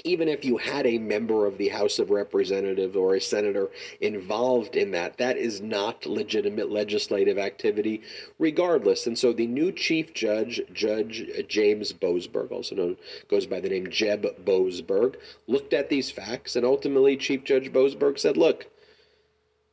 Even 0.04 0.28
if 0.28 0.44
you 0.44 0.58
had 0.58 0.86
a 0.86 0.98
member 0.98 1.46
of 1.46 1.56
the 1.56 1.70
House 1.70 1.98
of 1.98 2.10
Representatives 2.10 2.94
or 2.94 3.14
a 3.14 3.20
senator 3.20 3.70
involved 4.00 4.76
in 4.76 4.90
that, 4.90 5.16
that 5.16 5.38
is 5.38 5.62
not 5.62 6.04
legitimate 6.04 6.70
legislative 6.70 7.38
activity, 7.38 8.02
regardless. 8.38 9.06
And 9.06 9.18
so 9.18 9.32
the 9.32 9.46
new 9.46 9.72
chief 9.72 10.12
judge, 10.12 10.60
Judge 10.72 11.24
James 11.48 11.94
Boasberg, 11.94 12.52
also 12.52 12.74
known 12.74 12.98
goes 13.28 13.46
by 13.46 13.58
the 13.58 13.70
name 13.70 13.88
Jeb 13.88 14.26
Boasberg, 14.44 15.16
looked 15.46 15.72
at 15.72 15.88
these 15.88 16.10
facts, 16.10 16.56
and 16.56 16.66
ultimately 16.66 17.16
Chief 17.16 17.42
Judge 17.42 17.72
Boasberg 17.72 18.18
said, 18.18 18.36
"Look, 18.36 18.66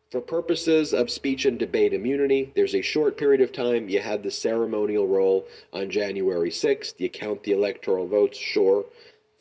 for 0.10 0.22
purposes 0.22 0.94
of 0.94 1.10
speech 1.10 1.44
and 1.44 1.60
debate 1.60 1.92
immunity, 1.92 2.52
there's 2.56 2.76
a 2.76 2.82
short 2.82 3.18
period 3.18 3.42
of 3.42 3.52
time. 3.52 3.90
You 3.90 4.00
had 4.00 4.24
the 4.24 4.32
ceremonial 4.32 5.08
role 5.08 5.48
on 5.74 5.90
January 5.90 6.52
6th. 6.52 6.94
You 6.98 7.10
count 7.10 7.44
the 7.44 7.52
electoral 7.52 8.08
votes, 8.08 8.38
sure. 8.38 8.86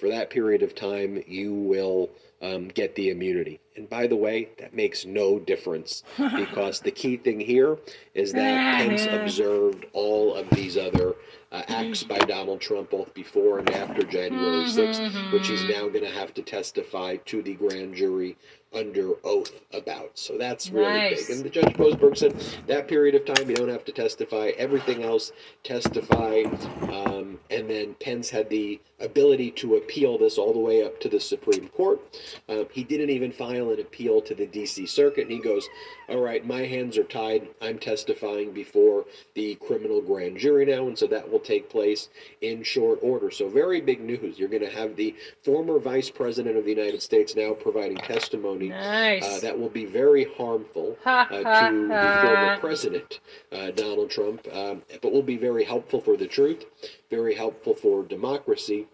For 0.03 0.09
that 0.09 0.31
period 0.31 0.65
of 0.65 0.75
time, 0.75 1.23
you 1.29 1.55
will 1.55 2.11
um, 2.43 2.67
get 2.67 2.97
the 2.97 3.11
immunity. 3.11 3.61
And 3.77 3.89
by 3.89 4.09
the 4.09 4.17
way, 4.17 4.49
that 4.59 4.75
makes 4.75 5.05
no 5.05 5.39
difference 5.39 6.03
because 6.35 6.81
the 6.81 6.91
key 6.91 7.17
thing 7.19 7.39
here 7.39 7.79
is 8.13 8.33
that 8.33 8.79
Pence 8.79 9.07
observed 9.09 9.87
all 9.93 10.35
of 10.35 10.51
these 10.51 10.77
other 10.77 11.15
uh, 11.53 11.63
acts 11.69 12.03
by 12.03 12.19
Donald 12.19 12.61
Trump 12.61 12.91
both 12.91 13.15
before 13.15 13.61
and 13.61 13.71
after 13.71 14.03
January 14.03 14.65
6th, 14.65 15.33
which 15.33 15.47
he's 15.47 15.63
now 15.69 15.83
going 15.89 16.03
to 16.03 16.11
have 16.11 16.35
to 16.35 16.43
testify 16.43 17.15
to 17.27 17.41
the 17.41 17.55
grand 17.55 17.95
jury 17.95 18.37
under 18.75 19.15
oath 19.25 19.53
about. 19.73 20.11
So 20.19 20.39
that's 20.39 20.71
really 20.71 20.87
Nice. 20.87 21.27
big. 21.27 21.37
And 21.37 21.45
the 21.45 21.51
Judge 21.51 21.75
Boasberg 21.75 22.17
said 22.17 22.35
that 22.67 22.89
period 22.89 23.15
of 23.15 23.25
time 23.25 23.49
you 23.49 23.57
don't 23.57 23.69
have 23.69 23.85
to 23.87 23.93
testify. 23.93 24.53
Everything 24.57 25.03
else, 25.03 25.33
testify. 25.63 26.43
Um, 26.83 27.39
and 27.51 27.69
then 27.69 27.95
Pence 28.01 28.31
had 28.31 28.49
the 28.49 28.81
ability 29.01 29.51
to 29.51 29.77
appeal 29.77 30.17
this 30.19 30.39
all 30.39 30.53
the 30.53 30.59
way 30.59 30.85
up 30.85 31.01
to 31.01 31.09
the 31.09 31.19
Supreme 31.21 31.69
Court. 31.69 32.01
Uh, 32.49 32.65
he 32.73 32.85
didn't 32.85 33.11
even 33.11 33.33
file 33.33 33.71
an 33.71 33.81
appeal 33.81 34.21
to 34.23 34.35
the 34.35 34.47
D.C. 34.47 34.87
Circuit, 34.87 35.23
and 35.23 35.33
he 35.33 35.39
goes, 35.41 35.69
"All 36.09 36.21
right, 36.21 36.47
my 36.47 36.63
hands 36.67 36.97
are 36.99 37.05
tied. 37.05 37.49
I'm 37.61 37.79
testifying 37.79 38.53
before 38.53 39.05
the 39.35 39.57
criminal 39.57 40.01
grand 40.01 40.37
jury 40.39 40.67
now, 40.67 40.87
and 40.87 40.97
so 40.99 41.07
that 41.09 41.31
will 41.31 41.41
take 41.41 41.69
place 41.69 42.09
in 42.41 42.63
short 42.63 42.99
order." 43.03 43.31
So 43.31 43.49
very 43.49 43.81
big 43.81 44.01
news. 44.01 44.39
You're 44.39 44.49
going 44.49 44.63
to 44.63 44.71
have 44.71 44.97
the 44.97 45.15
former 45.43 45.79
Vice 45.79 46.11
President 46.11 46.57
of 46.57 46.65
the 46.65 46.71
United 46.71 47.03
States 47.03 47.35
now 47.35 47.53
providing 47.55 47.97
testimony 47.99 48.62
Nice. 48.69 49.25
uh, 49.25 49.41
that 49.41 49.59
will 49.59 49.69
be 49.69 49.85
very 49.85 50.25
harmful 50.37 50.97
uh, 51.05 51.27
to 51.27 51.89
the 51.89 52.19
former 52.23 52.57
president, 52.59 53.21
uh, 53.53 53.71
Donald 53.73 54.11
Trump, 54.11 54.47
um, 54.53 54.83
but 55.01 55.13
will 55.13 55.23
be 55.23 55.37
very 55.37 55.65
helpful 55.65 56.01
for 56.01 56.17
the 56.17 56.27
truth, 56.27 56.65
very 57.11 57.35
helpful 57.35 57.75
for 57.75 58.03
democracy. 58.05 58.87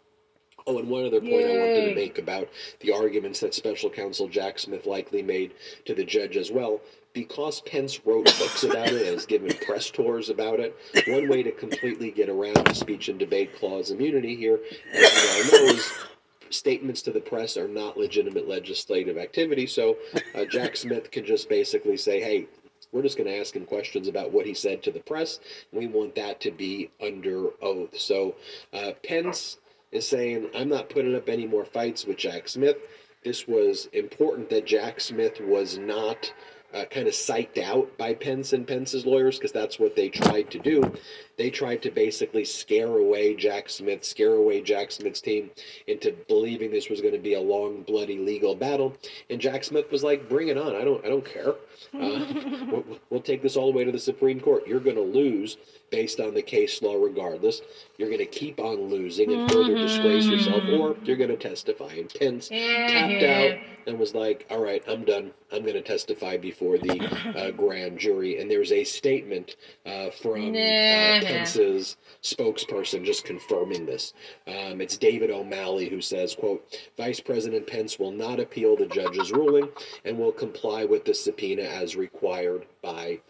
Oh, 0.67 0.79
and 0.79 0.89
one 0.91 1.07
other 1.07 1.21
point 1.21 1.47
I 1.47 1.57
wanted 1.57 1.89
to 1.89 1.95
make 1.95 2.19
about 2.19 2.49
the 2.81 2.93
arguments 2.93 3.41
that 3.41 3.55
special 3.55 3.89
counsel 3.89 4.29
Jack 4.29 4.59
Smith 4.59 4.85
likely 4.85 5.23
made 5.23 5.55
to 5.87 5.95
the 5.95 6.05
judge 6.05 6.37
as 6.37 6.51
well. 6.51 6.81
Because 7.15 7.63
Pence 7.63 8.05
wrote 8.05 8.27
books 8.39 8.65
about 8.65 8.89
it 8.89 8.97
and 9.07 9.07
has 9.07 9.25
given 9.25 9.51
press 9.65 9.91
tours 9.91 10.29
about 10.29 10.61
it, 10.61 10.77
one 11.09 11.27
way 11.27 11.43
to 11.43 11.51
completely 11.53 12.11
get 12.11 12.29
around 12.29 12.57
the 12.67 12.75
speech 12.75 13.09
and 13.09 13.19
debate 13.19 13.57
clause 13.57 13.91
immunity 13.91 14.37
here, 14.37 14.61
as 14.93 15.51
we 15.53 15.59
all 15.59 15.67
know, 15.67 15.73
is 15.73 15.91
statements 16.51 17.03
to 17.03 17.13
the 17.13 17.21
press 17.21 17.57
are 17.57 17.69
not 17.69 17.97
legitimate 17.97 18.49
legislative 18.49 19.19
activity. 19.19 19.67
So 19.67 19.97
uh, 20.35 20.45
Jack 20.45 20.77
Smith 20.79 21.11
can 21.11 21.25
just 21.25 21.49
basically 21.49 21.97
say, 21.97 22.21
hey, 22.21 22.47
we're 22.93 23.03
just 23.03 23.19
going 23.19 23.29
to 23.29 23.39
ask 23.39 23.55
him 23.55 23.67
questions 23.67 24.09
about 24.09 24.33
what 24.33 24.47
he 24.47 24.55
said 24.55 24.83
to 24.83 24.91
the 24.91 25.01
press. 25.01 25.41
We 25.73 25.87
want 25.87 26.15
that 26.15 26.41
to 26.41 26.51
be 26.51 26.91
under 27.03 27.49
oath. 27.61 27.99
So 27.99 28.35
uh, 28.73 28.93
Pence 29.05 29.59
is 29.93 30.09
saying, 30.09 30.49
I'm 30.55 30.69
not 30.69 30.89
putting 30.89 31.15
up 31.15 31.29
any 31.29 31.47
more 31.47 31.65
fights 31.65 32.07
with 32.07 32.17
Jack 32.17 32.49
Smith. 32.49 32.77
This 33.25 33.49
was 33.49 33.89
important 33.93 34.49
that 34.51 34.65
Jack 34.65 35.01
Smith 35.01 35.41
was 35.41 35.77
not 35.77 36.33
uh, 36.75 36.85
kind 36.85 37.09
of 37.09 37.15
psyched 37.15 37.59
out 37.59 37.97
by 37.97 38.15
Pence 38.15 38.53
and 38.53 38.67
Pence's 38.67 39.07
lawyers 39.07 39.39
because 39.39 39.53
that's 39.53 39.79
what 39.79 39.97
they 39.97 40.09
tried 40.09 40.51
to 40.51 40.59
do. 40.59 40.93
They 41.37 41.51
tried 41.51 41.83
to 41.83 41.91
basically 41.91 42.45
scare 42.45 42.99
away 42.99 43.35
Jack 43.35 43.71
Smith, 43.71 44.05
scare 44.05 44.35
away 44.35 44.61
Jack 44.61 44.91
Smith's 44.91 45.21
team 45.21 45.51
into 45.87 46.13
believing 46.29 46.71
this 46.71 46.91
was 46.91 47.01
going 47.01 47.15
to 47.15 47.21
be 47.21 47.35
a 47.35 47.41
long, 47.41 47.83
bloody 47.83 48.19
legal 48.19 48.55
battle. 48.55 48.95
And 49.31 49.41
Jack 49.41 49.65
Smith 49.65 49.91
was 49.91 50.03
like, 50.03 50.29
"Bring 50.29 50.49
it 50.49 50.59
on! 50.59 50.75
I 50.77 50.85
don't, 50.85 51.05
I 51.05 51.09
don't 51.09 51.25
care. 51.25 51.55
Uh, 51.95 52.65
we'll, 52.71 52.85
we'll 53.09 53.23
take 53.23 53.43
this 53.43 53.57
all 53.57 53.71
the 53.73 53.77
way 53.77 53.85
to 53.85 53.93
the 53.93 53.99
Supreme 53.99 54.41
Court. 54.41 54.67
You're 54.67 54.81
going 54.81 54.97
to 54.97 55.03
lose." 55.03 55.57
Based 55.91 56.21
on 56.21 56.35
the 56.35 56.43
case 56.43 56.83
law 56.83 56.97
regardless. 57.03 57.63
You're 57.97 58.09
going 58.09 58.19
to 58.19 58.27
keep 58.27 58.61
on 58.61 58.89
losing 58.89 59.33
and 59.33 59.51
further 59.51 59.75
disgrace 59.75 60.27
yourself, 60.27 60.63
or 60.71 60.97
you're 61.03 61.17
going 61.17 61.31
to 61.31 61.37
testify. 61.37 61.93
And 61.95 62.13
Pence 62.13 62.49
tapped 62.49 63.23
out 63.25 63.59
and 63.87 63.99
was 63.99 64.15
like, 64.15 64.47
all 64.51 64.63
right, 64.63 64.83
I'm 64.87 65.05
done. 65.05 65.33
I'm 65.51 65.63
going 65.63 65.75
to 65.75 65.83
testify 65.83 66.37
before 66.37 66.79
the 66.79 67.35
uh, 67.37 67.51
grand 67.53 67.99
jury. 67.99 68.41
And 68.41 68.51
there's 68.51 68.71
a 68.71 68.85
statement 68.85 69.57
uh, 69.87 70.11
from 70.11 70.51
uh, 70.51 71.25
Pence's 71.25 71.97
spokesperson 72.23 73.05
just 73.05 73.25
confirming 73.25 73.87
this. 73.87 74.13
Um, 74.47 74.81
it's 74.81 74.97
Devin 74.97 75.31
O'Malley 75.31 75.89
who 75.89 76.01
says, 76.01 76.35
quote, 76.35 76.79
Vice 76.97 77.21
President 77.21 77.67
Pence 77.67 77.99
will 77.99 78.13
not 78.13 78.41
appeal 78.41 78.77
the 78.77 78.87
judge's 78.87 79.33
ruling 79.33 79.69
and 80.05 80.19
will 80.19 80.33
comply 80.33 80.85
with 80.85 81.05
the 81.05 81.15
subpoena 81.15 81.63
as 81.63 81.97
required 81.97 82.67
by 82.83 83.21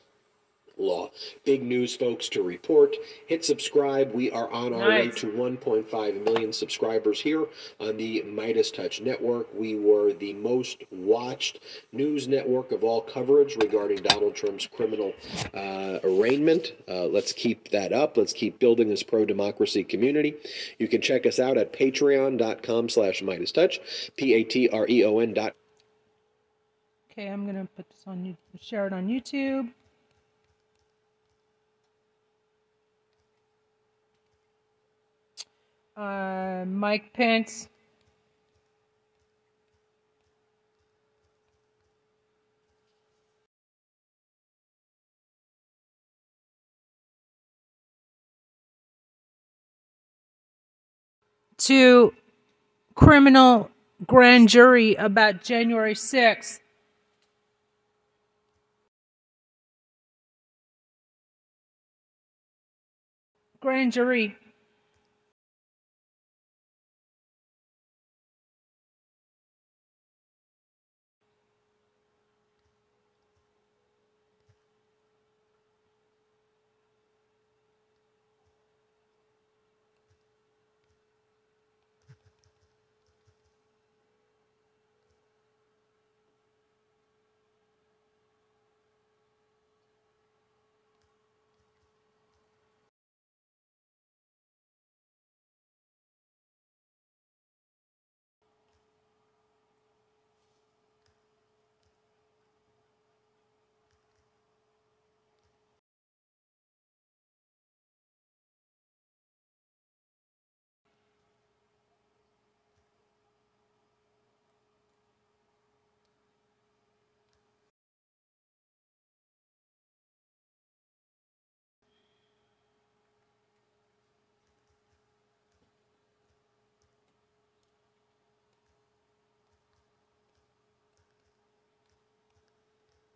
law. 0.78 1.10
Big 1.44 1.62
news, 1.62 1.96
folks, 1.96 2.28
to 2.30 2.42
report. 2.42 2.96
Hit 3.26 3.44
subscribe. 3.44 4.12
We 4.12 4.30
are 4.30 4.50
on 4.50 4.72
our 4.72 4.88
way 4.88 5.10
to 5.10 5.26
1.5 5.28 6.24
million 6.24 6.52
subscribers 6.52 7.20
here 7.20 7.46
on 7.80 7.96
the 7.96 8.22
Meidas 8.26 8.72
Touch 8.72 9.00
Network. 9.00 9.48
We 9.54 9.78
were 9.78 10.12
the 10.12 10.34
most 10.34 10.82
watched 10.90 11.60
news 11.92 12.28
network 12.28 12.72
of 12.72 12.84
all 12.84 13.00
coverage 13.00 13.56
regarding 13.56 13.98
Donald 14.02 14.34
Trump's 14.34 14.66
criminal 14.66 15.12
uh, 15.54 15.98
arraignment. 16.04 16.72
Uh, 16.88 17.06
let's 17.06 17.32
keep 17.32 17.68
that 17.70 17.92
up. 17.92 18.16
Let's 18.16 18.32
keep 18.32 18.58
building 18.58 18.88
this 18.88 19.02
pro-democracy 19.02 19.84
community. 19.84 20.34
You 20.78 20.88
can 20.88 21.00
check 21.00 21.26
us 21.26 21.38
out 21.38 21.56
at 21.56 21.72
patreon.com 21.72 22.88
slash 22.88 23.22
Meidas 23.22 23.52
Touch, 23.52 23.80
P-A-T-R-E-O-N 24.16 25.34
dot 25.34 25.54
Okay, 27.18 27.26
I'm 27.26 27.46
gonna 27.46 27.66
put 27.74 27.88
this 27.88 28.04
on 28.06 28.24
you, 28.24 28.36
share 28.60 28.86
it 28.86 28.92
on 28.92 29.08
YouTube. 29.08 29.70
Uh, 35.98 36.64
Mike 36.64 37.12
Pence. 37.12 37.68
To 51.58 52.14
criminal 52.94 53.68
grand 54.06 54.48
jury 54.48 54.94
about 54.94 55.42
January 55.42 55.94
6th. 55.94 56.60
Grand 63.60 63.92
jury. 63.92 64.36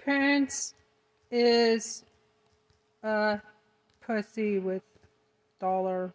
Pence 0.05 0.75
is 1.31 2.05
a 3.05 3.41
pussy 4.05 4.59
with 4.59 4.83
dollar. 5.61 6.13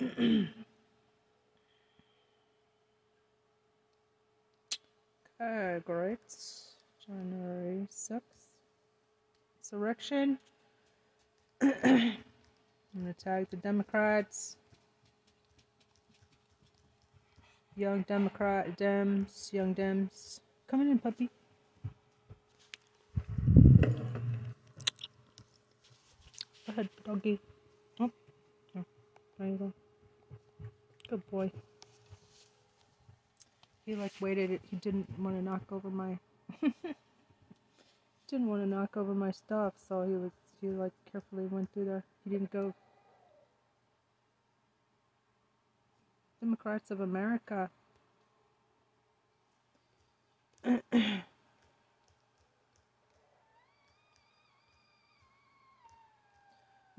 okay, 0.00 0.48
great. 5.84 6.18
January 7.06 7.86
6th. 7.88 8.20
Insurrection. 9.60 10.38
I'm 11.62 12.16
gonna 12.96 13.12
tag 13.12 13.48
the 13.50 13.56
Democrats. 13.56 14.56
Young 17.76 18.02
Democrat, 18.02 18.78
Dems, 18.78 19.52
Young 19.52 19.74
Dems. 19.74 20.38
Coming 20.68 20.90
in, 20.90 20.98
puppy. 21.00 21.28
Go 26.66 26.72
ahead, 26.72 26.88
doggy. 27.04 27.40
Oh, 27.98 28.10
oh, 28.76 28.84
there 29.38 29.48
you 29.48 29.56
go. 29.56 29.72
Good 31.10 31.30
boy. 31.30 31.50
He 33.84 33.96
like 33.96 34.12
waited. 34.20 34.52
It. 34.52 34.60
He 34.70 34.76
didn't 34.76 35.08
want 35.18 35.36
to 35.36 35.42
knock 35.42 35.72
over 35.72 35.90
my. 35.90 36.16
didn't 38.28 38.46
want 38.46 38.62
to 38.62 38.68
knock 38.68 38.96
over 38.96 39.14
my 39.14 39.32
stuff, 39.32 39.74
so 39.88 40.02
he 40.02 40.14
was. 40.14 40.30
He 40.60 40.68
like 40.68 40.92
carefully 41.10 41.46
went 41.46 41.72
through 41.74 41.86
there. 41.86 42.04
He 42.22 42.30
didn't 42.30 42.52
go 42.52 42.72
Democrats 46.44 46.90
of 46.90 47.00
America. 47.00 47.70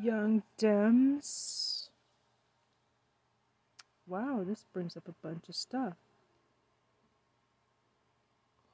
Young 0.01 0.41
Dems. 0.57 1.89
Wow, 4.07 4.43
this 4.47 4.65
brings 4.73 4.97
up 4.97 5.07
a 5.07 5.13
bunch 5.21 5.47
of 5.47 5.53
stuff. 5.53 5.93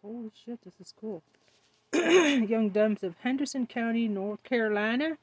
Holy 0.02 0.32
shit, 0.46 0.62
this 0.64 0.80
is 0.80 0.94
cool. 0.98 1.22
Young 1.94 2.72
Dems 2.72 3.04
of 3.04 3.16
Henderson 3.22 3.68
County, 3.68 4.08
North 4.08 4.42
Carolina. 4.44 5.18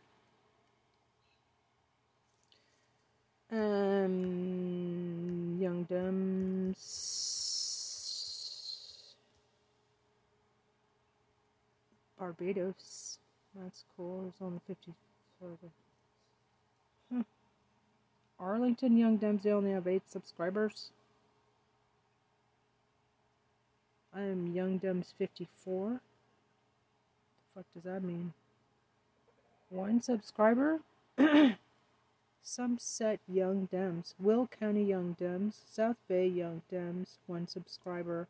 Um, 3.51 4.78
Young 5.79 6.75
Dems. 6.75 6.79
Barbados. 12.19 13.19
That's 13.55 13.85
cool. 13.97 14.23
There's 14.23 14.35
only 14.41 14.61
50. 14.67 14.95
Huh. 15.41 15.69
Hmm. 17.13 17.21
Arlington 18.41 18.97
Young 18.97 19.19
Dems, 19.19 19.43
they 19.43 19.51
only 19.53 19.73
have 19.73 19.87
8 19.87 20.03
subscribers. 20.09 20.91
I 24.15 24.23
am 24.23 24.53
Young 24.53 24.81
Dems 24.81 25.13
54. 25.17 25.91
The 25.91 26.01
fuck 27.55 27.65
does 27.75 27.85
that 27.85 28.03
mean? 28.03 28.33
One 29.71 30.01
subscriber? 30.01 30.81
Sunset 32.49 33.21
Young 33.29 33.69
Dems, 33.71 34.15
Will 34.19 34.47
County 34.47 34.83
Young 34.83 35.15
Dems, 35.21 35.53
South 35.71 35.99
Bay 36.09 36.27
Young 36.27 36.63
Dems, 36.73 37.19
one 37.27 37.47
subscriber. 37.47 38.27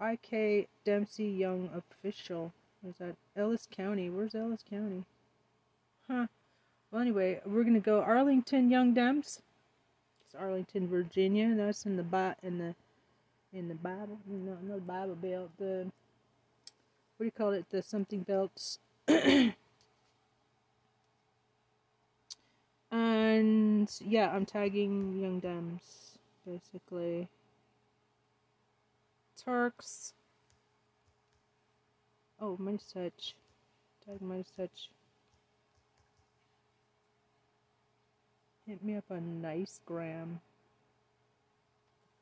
IK 0.00 0.68
Dempsey 0.86 1.26
Young 1.26 1.68
Official. 1.74 2.54
Is 2.88 2.96
that 2.96 3.16
Ellis 3.36 3.68
County? 3.70 4.08
Where's 4.08 4.34
Ellis 4.34 4.64
County? 4.68 5.04
Huh. 6.08 6.28
Well, 6.90 7.02
anyway, 7.02 7.42
we're 7.44 7.64
gonna 7.64 7.78
go 7.78 8.00
Arlington 8.00 8.70
Young 8.70 8.94
Dems. 8.94 9.42
It's 10.22 10.34
Arlington, 10.34 10.88
Virginia. 10.88 11.54
That's 11.54 11.84
in 11.84 11.98
the 11.98 12.02
bi- 12.02 12.36
in 12.42 12.56
the 12.56 12.74
in 13.52 13.68
the 13.68 13.74
Bible. 13.74 14.18
No, 14.26 14.56
the 14.66 14.80
Bible 14.80 15.14
belt. 15.14 15.50
The 15.58 15.92
what 17.18 17.24
do 17.24 17.24
you 17.26 17.32
call 17.32 17.50
it? 17.50 17.66
The 17.68 17.82
something 17.82 18.22
belts. 18.22 18.78
and 23.28 23.90
yeah, 24.00 24.30
I'm 24.30 24.46
tagging 24.46 25.20
Young 25.20 25.40
Dems 25.40 26.08
basically. 26.46 27.28
Turks. 29.44 30.12
Oh, 32.40 32.56
Mighty 32.58 32.80
Touch. 32.92 33.34
Tag 34.06 34.20
Mighty 34.20 34.44
Touch. 34.56 34.90
Hit 38.66 38.82
me 38.82 38.96
up 38.96 39.04
on 39.10 39.40
Nice 39.40 39.80
Gram. 39.86 40.40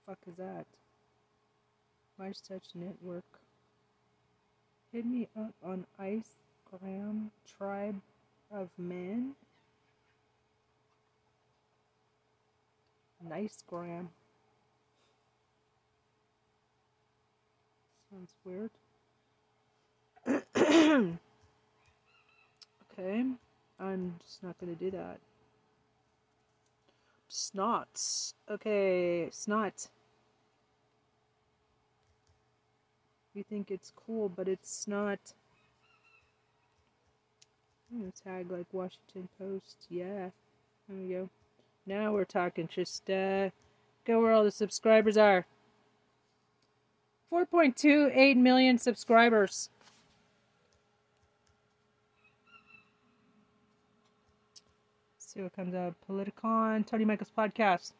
fuck 0.07 0.19
is 0.29 0.37
that? 0.37 0.67
My 2.19 2.33
Touch 2.49 2.65
Network. 2.75 3.25
Hit 4.93 5.05
me 5.05 5.29
up 5.37 5.55
on 5.65 5.85
Ice 5.99 6.37
Gram 6.71 7.31
Tribe 7.59 8.01
of 8.51 8.69
Men. 8.79 9.35
Nice 13.23 13.63
Gram. 13.67 14.09
Sounds 18.11 18.35
weird. 18.45 18.71
okay, 22.97 23.25
I'm 23.79 24.15
just 24.25 24.43
not 24.43 24.59
gonna 24.59 24.75
do 24.75 24.91
that. 24.91 25.19
Snots. 27.31 28.35
Okay, 28.51 29.29
snot. 29.31 29.89
You 33.35 33.45
think 33.45 33.71
it's 33.71 33.93
cool, 33.95 34.31
but 34.31 34.49
it's 34.49 34.89
not. 34.89 35.19
I'm 37.93 38.01
gonna 38.01 38.13
tag 38.25 38.51
like 38.51 38.67
Washington 38.73 39.29
Post. 39.39 39.87
Yeah, 39.91 40.31
there 40.89 40.97
we 40.97 41.09
go. 41.09 41.29
Now 41.87 42.13
we're 42.13 42.25
talking. 42.25 42.69
Just 42.69 43.09
uh, 43.09 43.51
go 44.05 44.21
where 44.21 44.33
all 44.33 44.43
the 44.43 44.51
subscribers 44.51 45.17
are. 45.17 45.47
4.28 47.33 48.37
million 48.37 48.79
subscribers. 48.79 49.71
Let's 55.17 55.33
see 55.33 55.43
what 55.43 55.55
comes 55.55 55.75
up. 55.75 55.95
Politicon, 56.09 56.85
Tony 56.87 57.05
Michaels 57.05 57.31
podcast. 57.37 57.93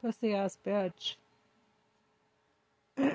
Pussy 0.00 0.34
ass 0.34 0.56
bitch. 0.64 1.16
this 2.98 3.10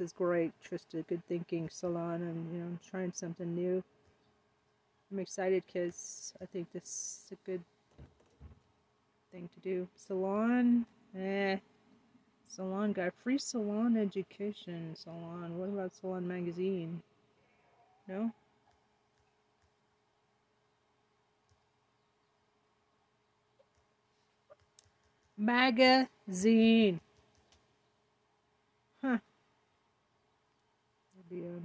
is 0.00 0.12
great, 0.12 0.52
Trista. 0.64 1.06
Good 1.08 1.22
thinking, 1.28 1.68
Salon. 1.70 2.14
I'm, 2.22 2.48
you 2.54 2.60
know, 2.60 2.66
I'm 2.66 2.80
trying 2.88 3.12
something 3.12 3.54
new. 3.54 3.82
I'm 5.12 5.18
excited 5.18 5.64
because 5.66 6.32
I 6.40 6.46
think 6.46 6.72
this 6.72 7.24
is 7.26 7.32
a 7.32 7.36
good 7.50 7.62
thing 9.32 9.48
to 9.54 9.60
do. 9.60 9.88
Salon, 9.96 10.86
eh. 11.18 11.56
Salon 12.48 12.92
guy, 12.92 13.10
free 13.22 13.38
salon 13.38 13.96
education. 13.96 14.94
Salon. 14.96 15.56
What 15.58 15.68
about 15.68 15.94
Salon 15.94 16.26
magazine? 16.26 17.02
No. 18.08 18.32
Magazine. 25.38 27.00
Huh. 29.02 29.18
That'd 31.14 31.30
be 31.30 31.42
a 31.42 31.60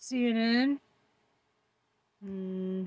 CNN. 0.00 0.80
Hmm. 2.22 2.84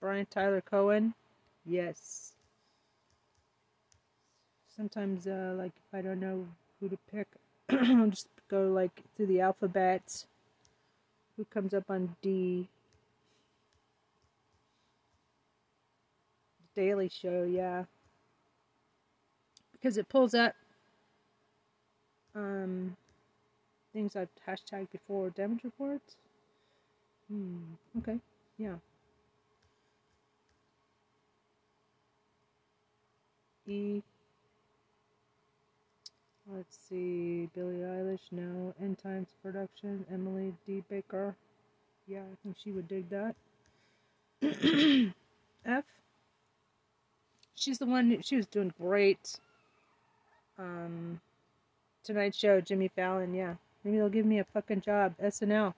Brian 0.00 0.26
Tyler 0.30 0.62
Cohen. 0.62 1.14
Yes. 1.66 2.32
Sometimes, 4.74 5.26
uh, 5.26 5.54
like, 5.58 5.72
if 5.76 5.98
I 5.98 6.00
don't 6.00 6.20
know 6.20 6.46
who 6.80 6.88
to 6.88 6.98
pick, 7.12 7.28
I'll 7.70 8.08
just 8.08 8.28
go, 8.48 8.68
like, 8.68 9.02
through 9.16 9.26
the 9.26 9.40
alphabet. 9.40 10.24
Who 11.36 11.44
comes 11.46 11.74
up 11.74 11.84
on 11.90 12.16
D? 12.22 12.66
Daily 16.74 17.10
Show, 17.10 17.42
yeah. 17.42 17.84
Because 19.72 19.98
it 19.98 20.08
pulls 20.08 20.34
up 20.34 20.54
um, 22.34 22.96
things 23.92 24.16
I've 24.16 24.28
hashtagged 24.46 24.90
before. 24.92 25.30
Damage 25.30 25.64
reports? 25.64 26.16
Hmm, 27.30 27.58
okay, 27.98 28.18
yeah. 28.58 28.74
Let's 36.52 36.76
see, 36.88 37.48
Billie 37.54 37.76
Eilish, 37.76 38.32
no. 38.32 38.74
End 38.82 38.98
Times 38.98 39.28
Production, 39.42 40.04
Emily 40.12 40.52
D. 40.66 40.82
Baker. 40.90 41.36
Yeah, 42.08 42.22
I 42.22 42.36
think 42.42 42.56
she 42.62 42.72
would 42.72 42.88
dig 42.88 43.08
that. 43.10 43.36
F. 45.64 45.84
She's 47.54 47.78
the 47.78 47.86
one, 47.86 48.20
she 48.22 48.34
was 48.34 48.46
doing 48.46 48.72
great. 48.80 49.38
Um, 50.58 51.20
Tonight 52.02 52.34
Show, 52.34 52.60
Jimmy 52.60 52.88
Fallon, 52.88 53.34
yeah. 53.34 53.54
Maybe 53.84 53.98
they'll 53.98 54.08
give 54.08 54.26
me 54.26 54.40
a 54.40 54.44
fucking 54.44 54.80
job. 54.80 55.14
SNL. 55.22 55.74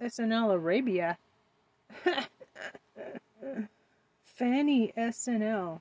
SNL 0.00 0.54
Arabia. 0.54 1.18
Fanny 4.34 4.92
SNL. 4.96 5.80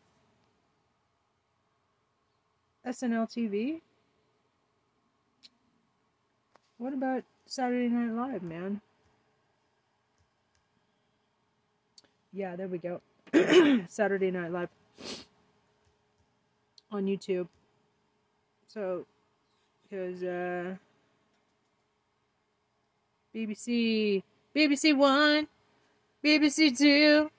SNL 2.86 3.28
TV? 3.32 3.82
What 6.78 6.94
about 6.94 7.24
Saturday 7.46 7.88
Night 7.88 8.12
Live, 8.12 8.44
man? 8.44 8.82
Yeah, 12.34 12.56
there 12.56 12.68
we 12.68 12.78
go. 12.78 13.02
Saturday 13.88 14.32
Night 14.32 14.52
Live 14.52 14.70
on 16.92 17.06
YouTube. 17.06 17.48
So, 18.68 19.06
because 19.84 20.24
uh, 20.24 20.76
BBC, 23.36 24.24
BBC 24.56 24.96
One, 24.96 25.48
BBC 26.24 26.78
Two, 26.78 27.30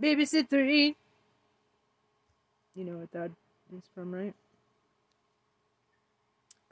BBC 0.00 0.48
Three. 0.48 0.96
You 2.74 2.84
know 2.84 2.98
what 2.98 3.12
that 3.12 3.30
is 3.76 3.82
from, 3.94 4.14
right? 4.14 4.34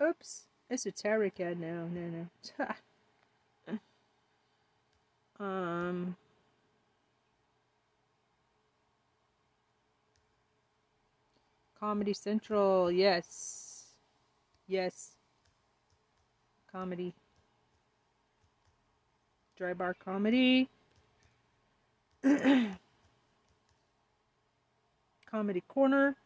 Oops, 0.02 0.46
esoteric 0.70 1.40
ad 1.40 1.60
now. 1.60 1.88
No, 1.92 2.26
no. 3.68 3.78
um. 5.44 6.16
Comedy 11.78 12.12
Central, 12.12 12.90
yes. 12.90 13.94
Yes. 14.66 15.12
comedy. 16.72 17.14
Dry 19.56 19.74
bar 19.74 19.94
comedy. 19.94 20.68
comedy 25.30 25.62
corner. 25.68 26.16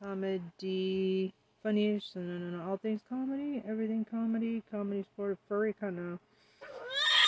Comedy 0.00 1.32
funniest 1.62 2.14
no 2.14 2.22
no 2.22 2.56
no 2.56 2.70
all 2.70 2.76
things 2.76 3.00
comedy, 3.08 3.62
everything 3.68 4.04
comedy, 4.08 4.62
comedy 4.70 5.02
sport 5.02 5.38
furry 5.48 5.72
kind 5.72 5.98
of 5.98 6.18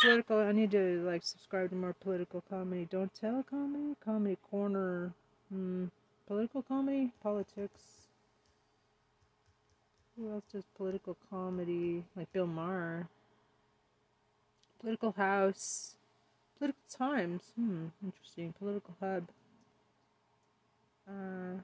political 0.01 0.39
I 0.39 0.53
need 0.53 0.71
to 0.71 1.03
like 1.05 1.23
subscribe 1.25 1.71
to 1.71 1.77
more 1.77 1.95
political 1.95 2.43
comedy. 2.49 2.87
Don't 2.91 3.13
tell 3.13 3.43
comedy, 3.43 3.97
comedy 4.05 4.39
corner. 4.51 5.13
Hmm. 5.53 5.87
Political 6.27 6.63
comedy, 6.63 7.13
politics. 7.23 7.83
Who 10.17 10.31
else 10.31 10.45
does 10.53 10.65
political 10.77 11.17
comedy? 11.29 12.05
Like 12.17 12.33
Bill 12.33 12.47
Maher. 12.47 13.09
Political 14.81 15.13
House. 15.13 15.97
Political 16.61 16.83
Times. 16.91 17.43
Hmm, 17.57 17.87
interesting. 18.05 18.53
Political 18.59 18.95
Hub. 19.01 19.29
Uh, 21.09 21.63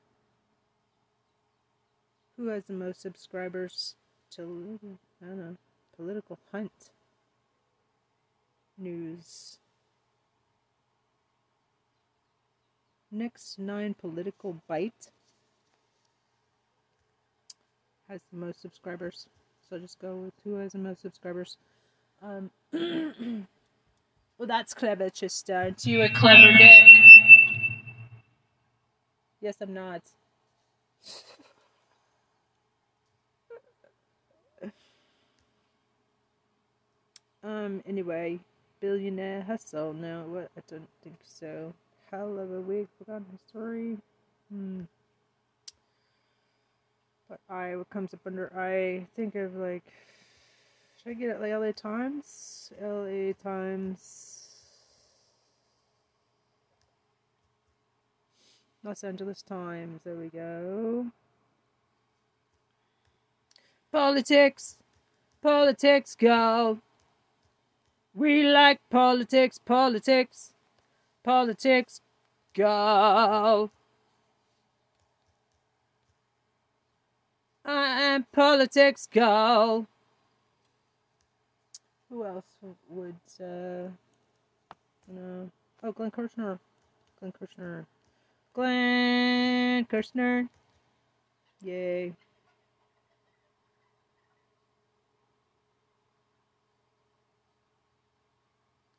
who 2.37 2.47
has 2.49 2.65
the 2.65 2.73
most 2.73 3.03
subscribers 3.03 3.95
to, 4.31 4.79
I 5.23 5.27
don't 5.27 5.39
know, 5.39 5.57
Political 5.97 6.39
Hunt. 6.51 6.91
News. 8.79 9.59
Next 13.13 13.59
nine 13.59 13.95
political 13.95 14.63
bite 14.67 15.11
has 18.09 18.23
the 18.33 18.39
most 18.39 18.63
subscribers. 18.63 19.29
So 19.69 19.79
just 19.79 19.99
go 19.99 20.17
with 20.17 20.35
who 20.43 20.55
has 20.55 20.73
the 20.73 20.79
most 20.79 21.03
subscribers. 21.03 21.59
Um, 22.23 22.51
well, 24.39 24.49
that's 24.49 24.75
clever, 24.75 25.11
Chester. 25.11 25.63
It's 25.63 25.87
you 25.87 26.03
a 26.03 26.09
clever 26.09 26.53
dick. 26.59 26.89
Yes, 29.41 29.57
I'm 29.61 29.75
not. 29.75 30.03
um. 37.45 37.83
Anyway, 37.87 38.41
billionaire 38.81 39.43
hustle. 39.43 39.93
No, 39.93 40.25
what? 40.29 40.51
I 40.57 40.63
don't 40.69 40.89
think 41.03 41.17
so. 41.25 41.73
Hell 42.11 42.39
of 42.39 42.53
a 42.53 42.61
week. 42.61 42.89
Forgotten 42.99 43.27
history. 43.33 43.99
Hmm. 44.53 44.83
But 47.29 47.41
I, 47.51 47.75
what 47.77 47.91
comes 47.91 48.15
up 48.15 48.21
under 48.27 48.53
I, 48.57 49.07
think 49.17 49.35
of 49.35 49.57
like, 49.57 49.83
should 51.07 51.17
I 51.17 51.21
get 51.21 51.41
it 51.41 51.41
LA 51.41 51.73
Times? 51.73 52.73
LA 52.83 53.33
Times. 53.43 54.43
Los 58.83 59.05
Angeles 59.05 59.43
Times, 59.43 60.01
there 60.05 60.15
we 60.15 60.29
go. 60.29 61.07
Politics! 63.93 64.79
Politics, 65.43 66.17
go! 66.17 66.79
We 68.15 68.43
like 68.45 68.81
politics, 68.91 69.59
politics, 69.59 70.53
politics, 71.23 72.01
go! 72.55 73.71
and 77.65 78.31
politics 78.33 79.09
go. 79.13 79.87
Who 82.17 82.25
else 82.25 82.47
would, 82.89 83.15
uh, 83.43 83.93
you 85.07 85.13
know? 85.13 85.51
Oh, 85.83 85.93
Glenn 85.93 86.11
Kirschner. 86.11 86.59
Glenn 87.21 87.31
Kirschner. 87.31 87.87
Glenn 88.55 89.85
Kirschner. 89.85 90.49
Yay. 91.61 92.15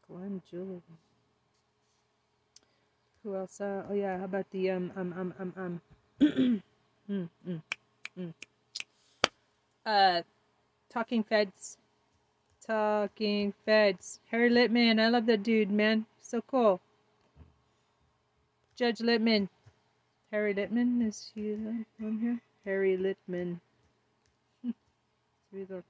Glenn 0.07 0.39
Julian. 0.51 0.83
Who 3.23 3.35
else? 3.35 3.59
Uh, 3.59 3.81
oh 3.89 3.95
yeah, 3.95 4.19
how 4.19 4.25
about 4.25 4.45
the 4.51 4.69
um 4.69 4.91
um 4.95 5.13
um 5.17 5.33
um 5.39 5.53
um 5.57 5.81
mm, 6.21 7.29
mm, 7.49 7.61
mm 8.19 8.33
uh, 9.87 10.21
Talking 10.91 11.23
Feds. 11.23 11.77
Talking 12.67 13.53
Feds. 13.65 14.19
Harry 14.29 14.49
Litman. 14.49 14.99
I 14.99 15.07
love 15.07 15.25
that 15.27 15.43
dude, 15.43 15.71
man. 15.71 16.05
So 16.21 16.41
cool. 16.41 16.81
Judge 18.75 18.99
Litman. 18.99 19.47
Harry 20.31 20.53
Litman. 20.53 21.07
Is 21.07 21.31
he 21.33 21.53
on 21.53 22.19
here? 22.19 22.39
Harry. 22.65 23.15
Either. 25.55 25.83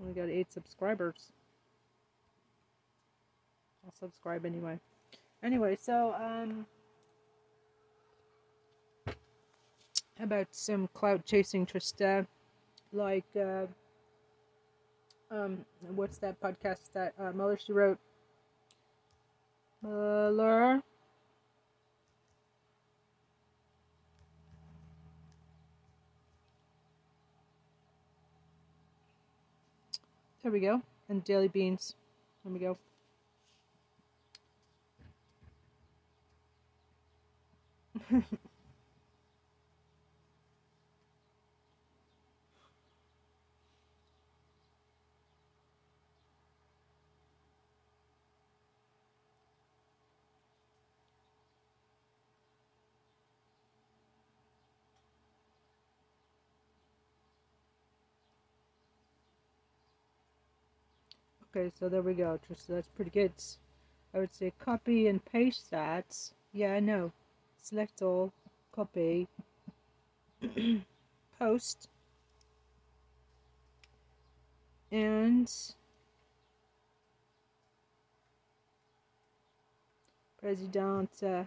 Only 0.00 0.14
got 0.14 0.30
eight 0.30 0.50
subscribers. 0.50 1.30
I'll 3.84 3.92
subscribe 3.98 4.46
anyway. 4.46 4.78
Anyway, 5.42 5.76
so, 5.80 6.14
um, 6.14 6.66
about 10.18 10.48
some 10.52 10.88
cloud 10.94 11.24
chasing 11.24 11.66
Trista, 11.66 12.26
like 12.92 13.24
uh, 13.38 13.66
um, 15.30 15.64
what's 15.94 16.18
that 16.18 16.40
podcast 16.40 16.92
that 16.94 17.14
uh, 17.18 17.32
Mueller 17.32 17.58
she 17.58 17.72
wrote? 17.72 17.98
Mueller. 19.82 20.82
There 30.42 30.52
we 30.52 30.60
go. 30.60 30.82
And 31.08 31.24
Daily 31.24 31.48
Beans. 31.48 31.94
There 32.44 32.52
we 32.52 32.58
go. 32.58 32.78
Okay, 61.56 61.72
so 61.78 61.88
there 61.88 62.02
we 62.02 62.14
go. 62.14 62.38
So 62.54 62.74
that's 62.74 62.86
pretty 62.88 63.10
good. 63.10 63.32
I 64.14 64.18
would 64.18 64.32
say 64.32 64.52
copy 64.58 65.08
and 65.08 65.24
paste 65.24 65.70
that. 65.70 66.16
Yeah, 66.52 66.74
I 66.74 66.80
know. 66.80 67.12
Select 67.60 68.02
all, 68.02 68.32
copy, 68.72 69.26
post, 71.38 71.88
and 74.92 75.50
President. 80.40 81.10
Uh, 81.22 81.44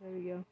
there 0.00 0.10
we 0.12 0.22
go. 0.24 0.44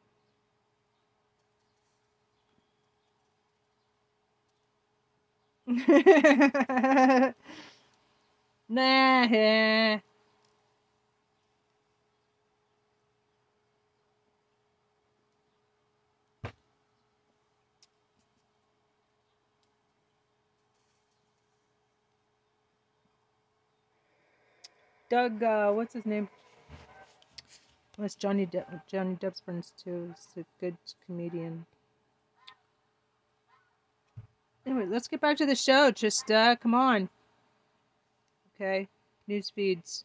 nah. 8.69 10.01
Doug, 25.11 25.43
uh, 25.43 25.73
what's 25.73 25.95
his 25.95 26.07
name? 26.07 26.29
That's 27.99 28.15
Johnny 28.17 28.47
De- 28.47 28.83
Johnny 28.89 29.17
Depp's 29.17 29.41
friends 29.41 29.73
too. 29.83 30.15
He's 30.17 30.45
a 30.45 30.47
good 30.61 30.77
comedian. 31.07 31.67
Anyway, 34.67 34.87
let's 34.87 35.09
get 35.09 35.21
back 35.21 35.37
to 35.37 35.47
the 35.47 35.55
show. 35.55 35.91
Just 35.91 36.31
uh, 36.31 36.57
come 36.57 36.75
on. 36.75 37.09
Okay, 38.55 38.89
news 39.27 39.51
feeds. 39.51 40.05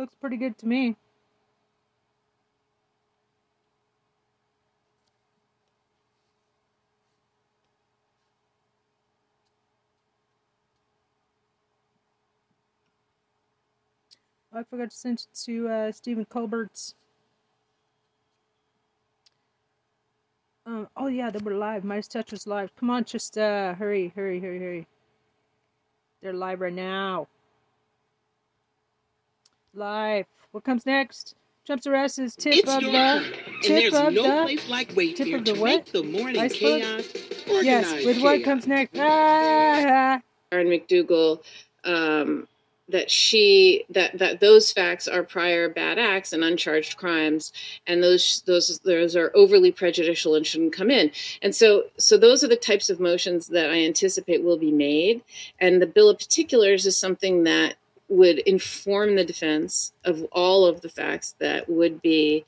Looks 0.00 0.14
pretty 0.14 0.38
good 0.38 0.56
to 0.56 0.66
me. 0.66 0.96
I 14.50 14.62
forgot 14.62 14.90
to 14.90 14.96
send 14.96 15.20
it 15.20 15.26
to 15.44 15.68
uh, 15.68 15.92
Stephen 15.92 16.24
Colbert's. 16.24 16.94
Um, 20.64 20.88
oh 20.96 21.08
yeah, 21.08 21.28
they 21.28 21.40
were 21.44 21.52
live. 21.52 21.82
Meidas 21.82 22.08
Touch 22.08 22.32
was 22.32 22.46
live. 22.46 22.74
Come 22.76 22.88
on, 22.88 23.04
just 23.04 23.36
uh, 23.36 23.74
hurry, 23.74 24.14
hurry, 24.16 24.40
hurry, 24.40 24.58
hurry. 24.58 24.86
They're 26.22 26.32
live 26.32 26.62
right 26.62 26.72
now. 26.72 27.28
Live. 29.74 30.26
What 30.50 30.64
comes 30.64 30.84
next? 30.84 31.36
Trump's 31.64 31.86
arrest 31.86 32.18
is 32.18 32.34
tip 32.34 32.54
It's 32.54 32.68
of 32.68 32.82
your 32.82 32.90
the 32.90 32.98
turn, 32.98 33.22
and 33.22 33.62
tip 33.62 33.92
there's 33.92 33.94
of 33.94 34.12
no 34.12 34.22
the 34.22 34.42
place 34.42 34.68
like 34.68 34.96
Wait 34.96 35.16
tip 35.16 35.28
here 35.28 35.36
of 35.36 35.44
the 35.44 35.52
to 35.52 35.60
what? 35.60 35.68
make 35.68 35.92
the 35.92 36.02
morning 36.02 36.40
Iceberg? 36.40 36.82
chaos 36.82 37.12
yes. 37.62 37.86
organized 37.86 38.06
With 38.06 38.22
what 38.22 38.42
comes 38.42 38.66
next? 38.66 38.98
Ah, 38.98 40.20
Aaron 40.50 40.66
McDougal 40.66 41.42
um, 41.84 42.48
that 42.88 43.12
she 43.12 43.84
that 43.90 44.18
that 44.18 44.40
those 44.40 44.72
facts 44.72 45.06
are 45.06 45.22
prior 45.22 45.68
bad 45.68 46.00
acts 46.00 46.32
and 46.32 46.42
uncharged 46.42 46.96
crimes, 46.96 47.52
and 47.86 48.02
those 48.02 48.42
those 48.46 48.80
those 48.80 49.14
are 49.14 49.30
overly 49.36 49.70
prejudicial 49.70 50.34
and 50.34 50.44
shouldn't 50.44 50.72
come 50.72 50.90
in. 50.90 51.12
And 51.42 51.54
so 51.54 51.84
so 51.96 52.16
those 52.18 52.42
are 52.42 52.48
the 52.48 52.56
types 52.56 52.90
of 52.90 52.98
motions 52.98 53.46
that 53.48 53.70
I 53.70 53.84
anticipate 53.84 54.42
will 54.42 54.58
be 54.58 54.72
made. 54.72 55.22
And 55.60 55.80
the 55.80 55.86
bill 55.86 56.08
of 56.08 56.18
particulars 56.18 56.86
is 56.86 56.96
something 56.96 57.44
that 57.44 57.76
would 58.10 58.40
inform 58.40 59.14
the 59.16 59.24
defense 59.24 59.92
of 60.04 60.24
all 60.32 60.66
of 60.66 60.82
the 60.82 60.88
facts 60.90 61.34
that 61.38 61.68
would 61.70 62.02
be 62.02 62.44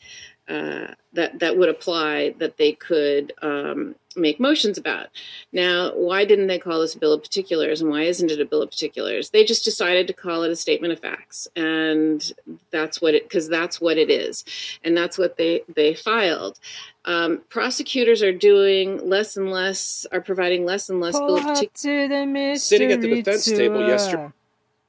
uh, 0.48 0.88
that 1.12 1.38
that 1.38 1.56
would 1.56 1.68
apply 1.68 2.34
that 2.38 2.56
they 2.56 2.72
could 2.72 3.32
um, 3.42 3.94
make 4.16 4.40
motions 4.40 4.76
about. 4.76 5.06
Now, 5.52 5.92
why 5.94 6.24
didn't 6.24 6.48
they 6.48 6.58
call 6.58 6.80
this 6.80 6.96
a 6.96 6.98
bill 6.98 7.12
of 7.12 7.22
particulars, 7.22 7.80
and 7.80 7.88
why 7.88 8.02
isn't 8.02 8.30
it 8.30 8.40
a 8.40 8.44
bill 8.44 8.60
of 8.60 8.70
particulars? 8.70 9.30
They 9.30 9.44
just 9.44 9.64
decided 9.64 10.08
to 10.08 10.12
call 10.12 10.42
it 10.42 10.50
a 10.50 10.56
statement 10.56 10.92
of 10.92 10.98
facts, 10.98 11.46
and 11.54 12.32
that's 12.72 13.00
what 13.00 13.14
it 13.14 13.22
because 13.22 13.48
that's 13.48 13.80
what 13.80 13.96
it 13.98 14.10
is, 14.10 14.44
and 14.82 14.96
that's 14.96 15.16
what 15.16 15.36
they 15.36 15.62
they 15.74 15.94
filed. 15.94 16.58
Um, 17.04 17.42
prosecutors 17.48 18.20
are 18.20 18.32
doing 18.32 19.08
less 19.08 19.36
and 19.36 19.50
less, 19.50 20.06
are 20.10 20.20
providing 20.20 20.64
less 20.64 20.90
and 20.90 21.00
less 21.00 21.18
bill 21.18 21.36
of 21.36 21.42
particulars. 21.44 21.82
to 21.82 22.08
the 22.08 22.56
Sitting 22.58 22.90
at 22.90 23.00
the 23.00 23.08
defense 23.14 23.44
table 23.44 23.78
tour. 23.78 23.88
yesterday- 23.88 24.32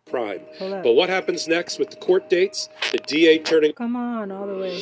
crime. 0.10 0.42
Pull. 0.58 0.82
But 0.84 0.94
what 0.94 1.10
happens 1.10 1.48
next 1.48 1.80
with 1.80 1.90
the 1.90 1.96
court 1.98 2.30
dates? 2.30 2.70
The 2.92 3.00
DA 3.00 3.40
turning. 3.40 3.74
Come 3.74 3.96
on, 3.96 4.32
all 4.32 4.48
the 4.48 4.56
way. 4.56 4.80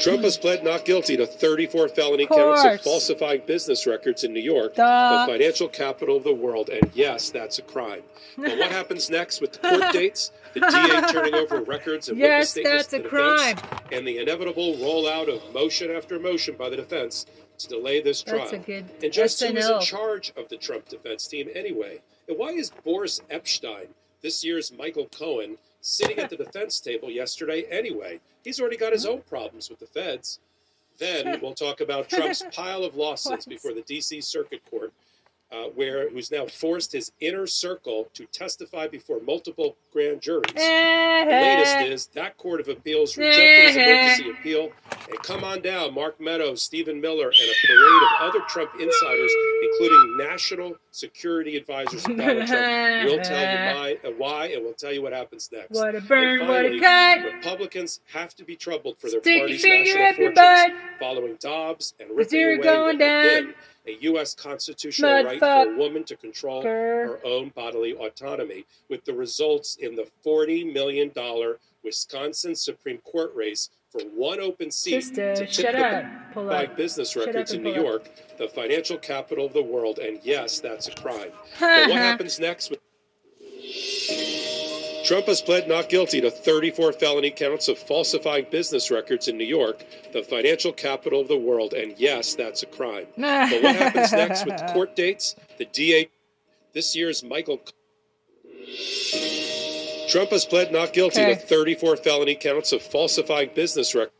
Trump 0.00 0.22
has 0.22 0.38
pled 0.38 0.62
not 0.62 0.84
guilty 0.84 1.16
to 1.16 1.26
34 1.26 1.88
felony 1.88 2.22
Of 2.22 2.28
counts 2.30 2.64
of 2.64 2.80
falsifying 2.82 3.42
buess 3.46 3.84
records 3.84 4.22
in 4.22 4.32
New 4.32 4.40
York, 4.40 4.76
Duh. 4.76 5.26
the 5.26 5.32
financial 5.32 5.66
capital 5.68 6.16
of 6.16 6.22
the 6.24 6.32
world. 6.32 6.68
And 6.70 6.88
yes, 6.94 7.30
that's 7.30 7.58
a 7.58 7.62
crime. 7.62 8.02
But 8.36 8.56
what 8.58 8.70
happens 8.80 9.10
next 9.10 9.40
with 9.40 9.54
the 9.54 9.58
court 9.58 9.92
dates? 9.92 10.30
The 10.54 10.60
DA 10.60 11.08
turning 11.12 11.34
over 11.34 11.60
records 11.62 12.08
and 12.08 12.16
witness 12.18 12.30
Yes, 12.30 12.50
statements 12.50 12.86
that's 12.86 13.04
a 13.04 13.08
crime. 13.08 13.56
defense, 13.56 13.82
and 13.90 14.06
the 14.06 14.18
inevitable 14.18 14.74
rollout 14.76 15.28
of 15.34 15.52
motion 15.52 15.90
after 15.90 16.18
motion 16.20 16.54
by 16.56 16.70
the 16.70 16.76
defense 16.76 17.26
to 17.58 17.66
delay 17.68 18.00
this 18.00 18.22
trial. 18.22 18.38
That's 18.38 18.52
a 18.52 18.58
good 18.58 18.84
And 19.02 19.12
just 19.12 19.42
who 19.42 19.46
is 19.56 19.68
in 19.68 19.80
charge 19.80 20.32
of 20.36 20.48
the 20.48 20.56
Trump 20.56 20.88
defense 20.88 21.26
team 21.26 21.48
anyway? 21.56 22.00
And 22.28 22.38
why 22.38 22.50
is 22.50 22.70
Boris 22.84 23.20
Epshteyn, 23.30 23.88
this 24.20 24.44
year's 24.44 24.70
Michael 24.70 25.06
Cohen, 25.06 25.56
sitting 25.80 26.18
at 26.18 26.28
the 26.28 26.36
defense 26.44 26.78
table 26.78 27.10
yesterday 27.10 27.62
anyway? 27.70 28.20
He's 28.44 28.60
already 28.60 28.76
got 28.76 28.92
his 28.92 29.06
own 29.06 29.22
problems 29.22 29.70
with 29.70 29.78
the 29.78 29.86
feds. 29.86 30.38
Then 30.98 31.40
we'll 31.40 31.54
talk 31.54 31.80
about 31.80 32.08
Trump's 32.08 32.42
pile 32.52 32.84
of 32.84 32.96
losses 32.96 33.46
before 33.46 33.72
the 33.72 33.82
D.C. 33.82 34.20
Circuit 34.20 34.60
Court, 34.70 34.92
uh, 35.50 35.64
where 35.74 36.10
who's 36.10 36.30
now 36.30 36.46
forced 36.46 36.92
his 36.92 37.10
inner 37.20 37.46
circle 37.46 38.08
to 38.14 38.26
testify 38.26 38.86
before 38.86 39.20
multiple 39.20 39.76
grand 39.92 40.20
juries. 40.20 40.52
The 40.54 41.24
latest 41.30 41.76
is 41.92 42.06
that 42.14 42.36
Court 42.36 42.60
of 42.60 42.68
Appeals 42.68 43.16
rejected 43.16 43.66
his 43.68 43.76
emergency 43.76 44.30
appeal. 44.30 44.70
And 45.08 45.18
come 45.22 45.44
on 45.44 45.62
down, 45.62 45.94
Mark 45.94 46.20
Meadows, 46.20 46.62
Stephen 46.62 47.00
Miller, 47.00 47.28
and 47.28 47.34
a 47.50 47.66
parade 47.66 48.02
of 48.02 48.28
other 48.28 48.40
Trump 48.48 48.70
insiders, 48.78 49.32
including 49.62 50.16
national 50.18 50.76
security 50.90 51.56
advisors 51.56 52.04
Donald 52.04 52.46
Trump. 52.46 52.68
We'll 53.08 53.22
tell 53.22 53.40
you 53.40 53.76
why, 53.76 53.96
uh, 54.04 54.10
why, 54.18 54.46
and 54.48 54.64
we'll 54.64 54.74
tell 54.74 54.92
you 54.92 55.02
what 55.02 55.12
happens 55.12 55.48
next. 55.52 55.70
What 55.70 55.94
a 55.94 56.00
burn, 56.00 56.46
what 56.46 56.66
a 56.66 56.78
cut. 56.78 57.24
Republicans 57.34 58.00
have 58.12 58.34
to 58.36 58.44
be 58.44 58.56
troubled 58.56 58.98
for 58.98 59.08
their 59.10 59.20
Stick 59.20 59.38
party's 59.40 59.64
national 59.64 60.34
fortunes, 60.34 60.78
following 60.98 61.36
Dobbs 61.40 61.94
and 62.00 62.10
ripping 62.16 62.42
away 62.42 62.56
going 62.58 62.98
what 62.98 63.06
had 63.08 63.44
down. 63.44 63.54
A 63.86 63.96
U.S. 64.02 64.34
constitutional 64.34 65.10
Mud 65.10 65.24
right 65.24 65.40
fuck. 65.40 65.66
for 65.68 65.74
a 65.74 65.76
woman 65.76 66.04
to 66.04 66.16
control 66.16 66.62
Grr. 66.62 67.06
her 67.06 67.20
own 67.24 67.50
bodily 67.54 67.94
autonomy, 67.94 68.64
with 68.88 69.04
the 69.04 69.12
results 69.12 69.76
in 69.76 69.94
the 69.94 70.06
$40 70.24 70.72
million 70.72 71.12
Wisconsin 71.82 72.54
Supreme 72.54 72.98
Court 72.98 73.34
race 73.34 73.70
for 73.90 74.00
one 74.14 74.40
open 74.40 74.70
seat 74.70 75.02
Sister, 75.02 75.34
to 75.34 75.46
shut 75.46 75.72
tip 75.72 75.74
the 75.74 75.86
up. 75.86 76.04
Pull 76.34 76.50
up. 76.50 76.76
business 76.76 77.16
records 77.16 77.52
in 77.52 77.62
New 77.62 77.70
up. 77.70 77.76
York, 77.76 78.10
the 78.36 78.48
financial 78.48 78.98
capital 78.98 79.46
of 79.46 79.54
the 79.54 79.62
world. 79.62 79.98
And 79.98 80.20
yes, 80.22 80.60
that's 80.60 80.88
a 80.88 80.94
crime. 80.94 81.30
But 81.60 81.88
what 81.88 81.96
happens 81.96 82.38
next 82.38 82.70
with 82.70 82.80
Trump 85.08 85.24
has 85.24 85.40
pled 85.40 85.66
not 85.66 85.88
guilty 85.88 86.20
to 86.20 86.30
34 86.30 86.92
felony 86.92 87.30
counts 87.30 87.66
of 87.68 87.78
falsifying 87.78 88.44
business 88.50 88.90
records 88.90 89.26
in 89.26 89.38
New 89.38 89.44
York, 89.46 89.82
the 90.12 90.22
financial 90.22 90.70
capital 90.70 91.22
of 91.22 91.28
the 91.28 91.36
world. 91.38 91.72
And 91.72 91.94
yes, 91.98 92.34
that's 92.34 92.62
a 92.62 92.66
crime. 92.66 93.06
But 93.16 93.62
what 93.62 93.74
happens 93.76 94.12
next 94.12 94.44
with 94.44 94.58
the 94.58 94.66
court 94.74 94.94
dates? 94.94 95.34
The 95.56 95.64
DA, 95.64 96.10
this 96.74 96.94
year's 96.94 97.24
Michael. 97.24 97.58
Trump 100.10 100.28
has 100.28 100.44
pled 100.44 100.72
not 100.72 100.92
guilty 100.92 101.22
Okay. 101.22 101.36
to 101.36 101.40
34 101.40 101.96
felony 101.96 102.34
counts 102.34 102.72
of 102.72 102.82
falsifying 102.82 103.48
business 103.54 103.94
records. 103.94 104.12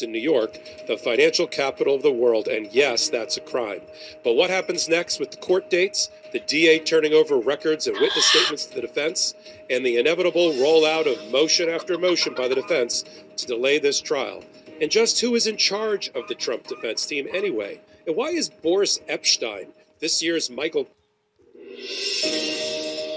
In 0.00 0.10
New 0.10 0.18
York, 0.18 0.58
the 0.86 0.96
financial 0.96 1.46
capital 1.46 1.94
of 1.94 2.02
the 2.02 2.10
world, 2.10 2.48
and 2.48 2.72
yes, 2.72 3.10
that's 3.10 3.36
a 3.36 3.40
crime. 3.40 3.82
But 4.24 4.34
what 4.34 4.48
happens 4.48 4.88
next 4.88 5.20
with 5.20 5.32
the 5.32 5.36
court 5.36 5.68
dates? 5.68 6.08
The 6.32 6.40
DA 6.40 6.78
turning 6.78 7.12
over 7.12 7.36
records 7.36 7.86
and 7.86 8.00
witness 8.00 8.24
statements 8.24 8.64
to 8.66 8.76
the 8.76 8.80
defense, 8.80 9.34
and 9.68 9.84
the 9.84 9.98
inevitable 9.98 10.52
rollout 10.52 11.06
of 11.06 11.30
motion 11.30 11.68
after 11.68 11.98
motion 11.98 12.32
by 12.34 12.48
the 12.48 12.54
defense 12.54 13.04
to 13.36 13.46
delay 13.46 13.78
this 13.78 14.00
trial. 14.00 14.42
And 14.80 14.90
just 14.90 15.20
who 15.20 15.34
is 15.34 15.46
in 15.46 15.58
charge 15.58 16.10
of 16.14 16.26
the 16.28 16.34
Trump 16.34 16.66
defense 16.66 17.04
team 17.04 17.28
anyway? 17.34 17.80
And 18.06 18.16
why 18.16 18.28
is 18.28 18.48
Boris 18.48 18.98
Epshteyn, 19.08 19.68
this 20.00 20.22
year's 20.22 20.48
Michael 20.48 20.88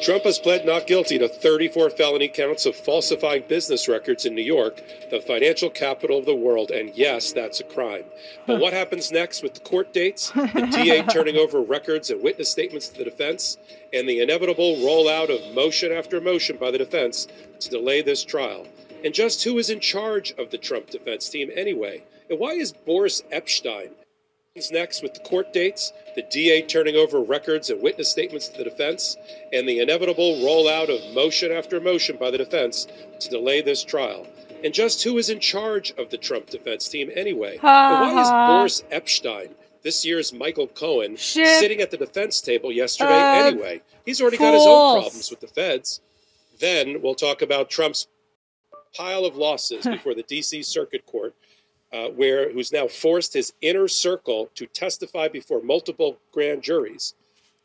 Trump 0.05 0.23
has 0.23 0.37
pled 0.37 0.67
not 0.67 0.85
guilty 0.85 1.17
to 1.17 1.27
34 1.27 1.89
felony 1.89 2.27
counts 2.27 2.67
of 2.67 2.75
falsifying 2.75 3.43
business 3.47 3.87
records 3.87 4.23
in 4.23 4.35
New 4.35 4.43
York, 4.43 4.79
the 5.09 5.19
financial 5.19 5.67
capital 5.67 6.19
of 6.19 6.27
the 6.27 6.35
world. 6.35 6.69
And 6.69 6.95
yes, 6.95 7.33
that's 7.33 7.59
a 7.59 7.63
crime. 7.63 8.03
But 8.45 8.59
what 8.59 8.71
happens 8.71 9.11
next 9.11 9.41
with 9.41 9.55
the 9.55 9.61
court 9.61 9.93
dates? 9.93 10.29
The 10.29 10.69
DA 10.83 11.01
turning 11.11 11.37
over 11.37 11.59
records 11.59 12.11
and 12.11 12.21
witness 12.21 12.51
statements 12.51 12.89
to 12.89 12.99
the 12.99 13.03
defense, 13.03 13.57
and 13.93 14.07
the 14.07 14.19
inevitable 14.19 14.75
rollout 14.75 15.35
of 15.35 15.55
motion 15.55 15.91
after 15.91 16.21
motion 16.21 16.57
by 16.57 16.69
the 16.69 16.77
defense 16.77 17.27
to 17.61 17.69
delay 17.71 18.03
this 18.03 18.23
trial. 18.23 18.67
And 19.03 19.11
just 19.11 19.43
who 19.43 19.57
is 19.57 19.71
in 19.71 19.79
charge 19.79 20.35
of 20.37 20.51
the 20.51 20.59
Trump 20.59 20.91
defense 20.91 21.27
team 21.29 21.49
anyway? 21.55 22.03
And 22.29 22.37
why 22.37 22.51
is 22.51 22.73
Boris 22.73 23.23
Epshteyn? 23.33 23.89
Next 24.71 25.03
with 25.03 25.13
the 25.13 25.19
court 25.19 25.51
dates, 25.51 25.91
the 26.15 26.21
DA 26.21 26.61
turning 26.61 26.95
over 26.95 27.19
records 27.19 27.69
and 27.69 27.81
witness 27.81 28.09
statements 28.09 28.47
to 28.47 28.57
the 28.57 28.63
defense, 28.63 29.17
and 29.51 29.67
the 29.67 29.81
inevitable 29.81 30.37
rollout 30.37 30.87
of 30.87 31.13
motion 31.13 31.51
after 31.51 31.81
motion 31.81 32.15
by 32.15 32.31
the 32.31 32.37
defense 32.37 32.87
to 33.19 33.29
delay 33.29 33.61
this 33.61 33.83
trial. 33.83 34.25
And 34.63 34.73
just 34.73 35.03
who 35.03 35.17
is 35.17 35.29
in 35.29 35.41
charge 35.41 35.91
of 35.97 36.09
the 36.09 36.17
Trump 36.17 36.49
defense 36.49 36.87
team 36.87 37.11
anyway? 37.13 37.59
And 37.61 37.63
why 37.63 38.21
is. 38.21 38.29
Boris 38.29 38.83
Epshteyn, 38.93 39.51
this 39.83 40.05
year's 40.05 40.31
Michael 40.31 40.67
Cohen, 40.67 41.17
Ship 41.17 41.45
sitting 41.59 41.81
at 41.81 41.91
the 41.91 41.97
defense 41.97 42.39
table 42.39 42.71
yesterday 42.71 43.11
of 43.11 43.53
anyway? 43.53 43.81
He's 44.05 44.21
already 44.21 44.37
got 44.37 44.53
his 44.53 44.63
own 44.65 45.01
problems 45.01 45.29
with 45.31 45.41
the 45.41 45.47
feds. 45.47 45.99
Then 46.61 47.01
we'll 47.01 47.15
talk 47.15 47.41
about 47.41 47.69
Trump's 47.69 48.07
pile 48.95 49.25
of 49.25 49.35
losses 49.35 49.85
before 49.85 50.15
the 50.15 50.23
D.C. 50.23 50.63
Circuit 50.63 51.05
Court, 51.05 51.35
uh, 51.95 52.09
where 52.09 52.51
who's 52.51 52.73
now 52.73 52.87
forced 52.87 53.33
his 53.33 53.53
inner 53.61 53.87
circle 53.87 54.49
to 54.55 54.65
testify 54.67 55.27
before 55.29 55.61
multiple 55.61 56.17
grand 56.33 56.61
juries. 56.61 57.13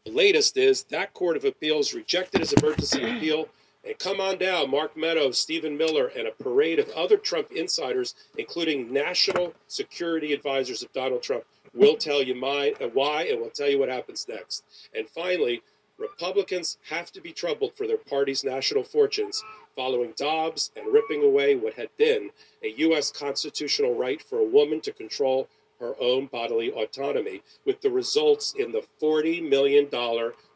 The 0.04 0.12
latest 0.12 0.56
is 0.56 0.84
that 0.84 1.12
Court 1.14 1.36
of 1.36 1.44
Appeals 1.44 1.94
rejected 1.94 2.40
his 2.40 2.52
emergency 2.52 3.02
appeal. 3.16 3.48
And 3.84 3.98
come 3.98 4.20
on 4.20 4.38
down, 4.38 4.70
Mark 4.70 4.96
Meadows, 4.96 5.38
Stephen 5.38 5.76
Miller, 5.76 6.12
and 6.16 6.28
a 6.28 6.42
parade 6.42 6.78
of 6.78 6.88
other 6.90 7.16
Trump 7.16 7.50
insiders, 7.50 8.14
including 8.36 8.92
national 8.92 9.54
security 9.68 10.32
advisors 10.32 10.82
of 10.82 10.92
Donald 10.92 11.22
Trump, 11.22 11.44
will 11.74 11.96
tell 11.96 12.22
you 12.22 12.34
my, 12.34 12.74
uh, 12.80 12.88
why 12.88 13.24
and 13.24 13.40
will 13.40 13.50
tell 13.50 13.68
you 13.68 13.78
what 13.78 13.88
happens 13.88 14.26
next. 14.28 14.64
And 14.94 15.08
finally, 15.08 15.62
Republicans 16.00 16.78
have 16.88 17.12
to 17.12 17.20
be 17.20 17.32
troubled 17.32 17.76
for 17.76 17.86
their 17.86 17.98
party's 17.98 18.42
national 18.42 18.82
fortunes 18.82 19.44
following 19.76 20.12
Dobbs 20.16 20.72
and 20.74 20.92
ripping 20.92 21.22
away 21.22 21.54
what 21.54 21.74
had 21.74 21.90
been 21.98 22.30
a 22.64 22.70
U.S. 22.78 23.12
constitutional 23.12 23.94
right 23.94 24.20
for 24.22 24.38
a 24.38 24.44
woman 24.44 24.80
to 24.80 24.92
control 24.92 25.48
her 25.78 25.94
own 26.00 26.26
bodily 26.26 26.70
autonomy, 26.72 27.42
with 27.64 27.80
the 27.80 27.90
results 27.90 28.54
in 28.58 28.70
the 28.70 28.82
$40 29.00 29.48
million 29.48 29.88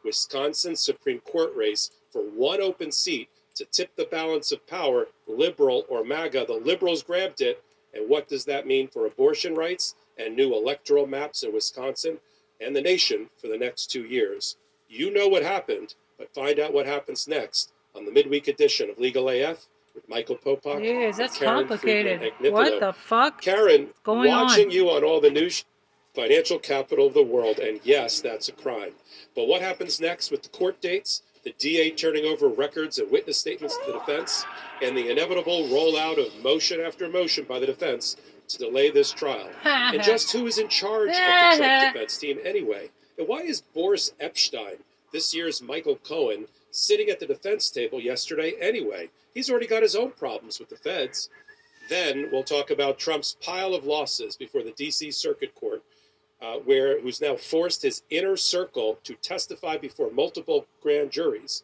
Wisconsin 0.05 0.77
Supreme 0.77 1.21
Court 1.21 1.55
race 1.57 1.91
for 2.13 2.23
one 2.23 2.61
open 2.61 2.93
seat 2.93 3.29
to 3.55 3.65
tip 3.67 3.95
the 3.97 4.05
balance 4.05 4.53
of 4.53 4.67
power, 4.67 5.09
liberal 5.27 5.87
or 5.89 6.05
MAGA. 6.05 6.45
The 6.47 6.55
liberals 6.55 7.03
grabbed 7.03 7.41
it. 7.41 7.63
And 7.95 8.09
what 8.09 8.29
does 8.29 8.45
that 8.47 8.67
mean 8.67 8.89
for 8.89 9.07
abortion 9.07 9.55
rights 9.55 9.95
and 10.19 10.35
new 10.35 10.55
electoral 10.55 11.07
maps 11.07 11.43
in 11.43 11.53
Wisconsin 11.53 12.19
and 12.61 12.75
the 12.75 12.83
nation 12.83 13.31
for 13.41 13.49
the 13.49 13.59
next 13.59 13.91
two 13.91 14.05
years? 14.05 14.57
You 14.95 15.11
know 15.13 15.27
what 15.27 15.43
happened, 15.43 15.97
but 16.19 16.33
find 16.33 16.61
out 16.61 16.73
what 16.73 16.87
happens 16.87 17.27
next 17.27 17.73
on 17.97 18.05
the 18.05 18.13
midweek 18.13 18.47
edition 18.47 18.89
of 18.89 18.99
Legal 19.01 19.29
AF 19.29 19.67
with 19.93 20.09
Michael 20.09 20.37
Popok. 20.37 20.81
Jeez, 20.81 21.17
that's 21.17 21.37
Karen 21.37 21.67
complicated. 21.67 22.21
Friedman 22.21 22.53
What 22.53 22.79
the 22.79 22.93
fuck? 22.93 23.41
Karen, 23.41 23.89
going 24.05 24.29
watching 24.29 24.67
on? 24.67 24.71
you 24.71 24.91
on 24.91 25.03
all 25.03 25.21
the 25.21 25.31
news, 25.31 25.65
financial 26.15 26.61
capital 26.61 27.09
of 27.09 27.15
the 27.15 27.25
world, 27.25 27.59
and 27.59 27.81
yes, 27.83 28.21
that's 28.21 28.49
a 28.49 28.53
crime. 28.53 28.93
But 29.35 29.49
what 29.49 29.63
happens 29.63 30.01
next 30.01 30.31
with 30.31 30.45
the 30.45 30.49
court 30.51 30.81
dates, 30.81 31.23
the 31.43 31.53
DA 31.59 31.91
turning 31.91 32.25
over 32.25 32.47
records 32.47 33.01
and 33.01 33.11
witness 33.11 33.37
statements 33.39 33.77
to 33.79 33.93
the 33.93 33.99
defense, 33.99 34.47
and 34.81 34.97
the 34.97 35.11
inevitable 35.11 35.65
rollout 35.65 36.25
of 36.25 36.41
motion 36.45 36.81
after 36.81 37.09
motion 37.09 37.47
by 37.49 37.59
the 37.59 37.67
defense 37.67 38.15
to 38.47 38.59
delay 38.59 38.93
this 38.93 39.11
trial? 39.11 39.51
and 39.65 40.01
just 40.05 40.31
who 40.31 40.47
is 40.47 40.59
in 40.59 40.69
charge 40.69 41.09
of 41.09 41.15
the 41.17 41.57
Trump 41.57 41.93
defense 41.95 42.17
team 42.17 42.39
anyway? 42.45 42.91
And 43.19 43.29
why 43.29 43.43
is 43.43 43.61
Boris 43.61 44.13
Epshteyn, 44.21 44.79
this 45.13 45.35
year's 45.35 45.63
Michael 45.63 45.97
Cohen, 45.97 46.47
sitting 46.71 47.09
at 47.09 47.21
the 47.21 47.27
defense 47.27 47.71
table 47.71 48.01
yesterday 48.01 48.55
anyway? 48.61 49.11
He's 49.35 49.51
already 49.51 49.67
got 49.67 49.83
his 49.83 49.97
own 49.97 50.11
problems 50.13 50.59
with 50.59 50.69
the 50.69 50.77
feds. 50.77 51.29
Then 51.89 52.29
we'll 52.33 52.45
talk 52.45 52.71
about 52.71 52.99
Trump's 52.99 53.37
pile 53.41 53.75
of 53.75 53.85
losses 53.85 54.37
before 54.37 54.63
the 54.63 54.73
D.C. 54.73 55.11
Circuit 55.11 55.55
Court, 55.55 55.83
uh, 56.41 56.55
where 56.65 57.01
who's 57.01 57.21
now 57.21 57.37
forced 57.37 57.83
his 57.83 58.03
inner 58.11 58.37
circle 58.37 58.99
to 59.05 59.15
testify 59.17 59.77
before 59.77 60.11
multiple 60.11 60.67
grand 60.83 61.11
juries. 61.11 61.63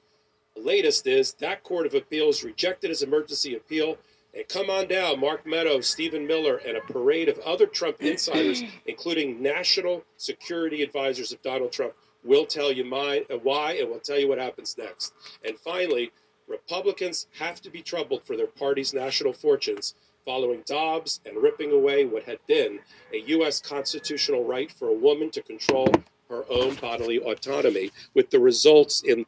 The 0.54 0.62
latest 0.62 1.06
is 1.06 1.32
that 1.34 1.62
Court 1.62 1.86
of 1.86 1.94
Appeals 1.94 2.44
rejected 2.44 2.90
his 2.90 3.02
emergency 3.02 3.54
appeal. 3.54 3.96
And 4.34 4.48
come 4.48 4.70
on 4.70 4.86
down, 4.86 5.20
Mark 5.20 5.46
Meadows, 5.46 5.86
Stephen 5.86 6.26
Miller, 6.26 6.56
and 6.58 6.76
a 6.76 6.80
parade 6.80 7.28
of 7.28 7.38
other 7.40 7.66
Trump 7.66 7.96
insiders, 8.00 8.62
including 8.86 9.42
national 9.42 10.04
security 10.16 10.82
advisors 10.82 11.32
of 11.32 11.42
Donald 11.42 11.72
Trump, 11.72 11.94
will 12.22 12.46
tell 12.46 12.70
you 12.70 12.84
my, 12.84 13.24
uh, 13.30 13.36
why 13.38 13.72
and 13.72 13.88
will 13.88 13.98
tell 13.98 14.18
you 14.18 14.28
what 14.28 14.38
happens 14.38 14.76
next. 14.78 15.14
And 15.44 15.58
finally, 15.58 16.12
Republicans 16.46 17.26
have 17.38 17.60
to 17.62 17.70
be 17.70 17.82
troubled 17.82 18.24
for 18.24 18.36
their 18.36 18.46
party's 18.46 18.92
national 18.92 19.32
fortunes 19.32 19.94
following 20.24 20.62
Dobbs 20.66 21.20
and 21.24 21.36
ripping 21.36 21.72
away 21.72 22.04
what 22.04 22.24
had 22.24 22.38
been 22.46 22.80
a 23.12 23.18
U.S. 23.28 23.60
constitutional 23.60 24.44
right 24.44 24.70
for 24.70 24.88
a 24.88 24.94
woman 24.94 25.30
to 25.30 25.42
control 25.42 25.92
her 26.28 26.44
own 26.48 26.74
bodily 26.76 27.18
autonomy, 27.18 27.90
with 28.14 28.30
the 28.30 28.38
results 28.38 29.02
in 29.02 29.26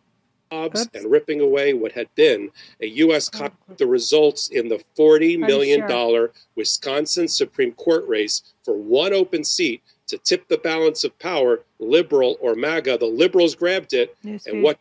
Oops. 0.53 0.89
and 0.95 1.11
ripping 1.11 1.41
away 1.41 1.73
what 1.73 1.93
had 1.93 2.15
been 2.15 2.51
a 2.81 2.87
U.S. 2.87 3.29
Con- 3.29 3.53
the 3.79 3.87
results 3.87 4.49
in 4.49 4.69
the 4.69 4.83
forty 4.95 5.37
million 5.37 5.89
dollar 5.89 6.33
Wisconsin 6.57 7.27
Supreme 7.29 7.73
Court 7.73 8.07
race 8.07 8.43
for 8.65 8.77
one 8.77 9.13
open 9.13 9.45
seat 9.45 9.83
to 10.09 10.19
tip 10.19 10.47
the 10.49 10.59
balance 10.59 11.05
of 11.05 11.19
power, 11.19 11.61
liberal 11.79 12.37
or 12.41 12.55
MAGA. 12.55 12.99
The 12.99 13.07
liberals 13.07 13.55
grabbed 13.55 13.95
it, 13.95 14.15
Newsfeed. 14.23 14.47
and 14.47 14.63
what 14.63 14.79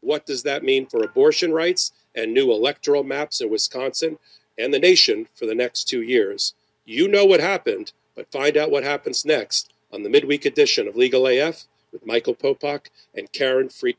What 0.00 0.26
does 0.26 0.42
that 0.44 0.62
mean 0.62 0.86
for 0.86 1.02
abortion 1.02 1.52
rights 1.52 1.92
and 2.14 2.32
new 2.32 2.52
electoral 2.52 3.02
maps 3.02 3.40
in 3.40 3.50
Wisconsin 3.50 4.18
and 4.56 4.72
the 4.72 4.78
nation 4.78 5.28
for 5.34 5.46
the 5.46 5.54
next 5.54 5.84
two 5.88 6.02
years? 6.02 6.54
You 6.86 7.08
know 7.08 7.24
what 7.24 7.40
happened, 7.40 7.92
but 8.14 8.30
find 8.30 8.56
out 8.56 8.70
what 8.70 8.84
happens 8.84 9.24
next 9.24 9.72
on 9.92 10.04
the 10.04 10.08
midweek 10.08 10.44
edition 10.44 10.86
of 10.86 10.94
Legal 10.96 11.26
AF 11.26 11.64
with 11.92 12.06
Michael 12.06 12.36
Popok 12.36 12.86
and 13.12 13.30
Karen 13.32 13.68
Fried. 13.68 13.96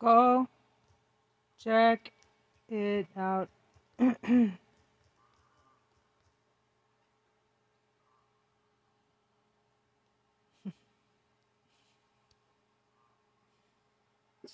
Go 0.00 0.48
check 1.62 2.12
it 2.68 3.06
out. 3.16 3.48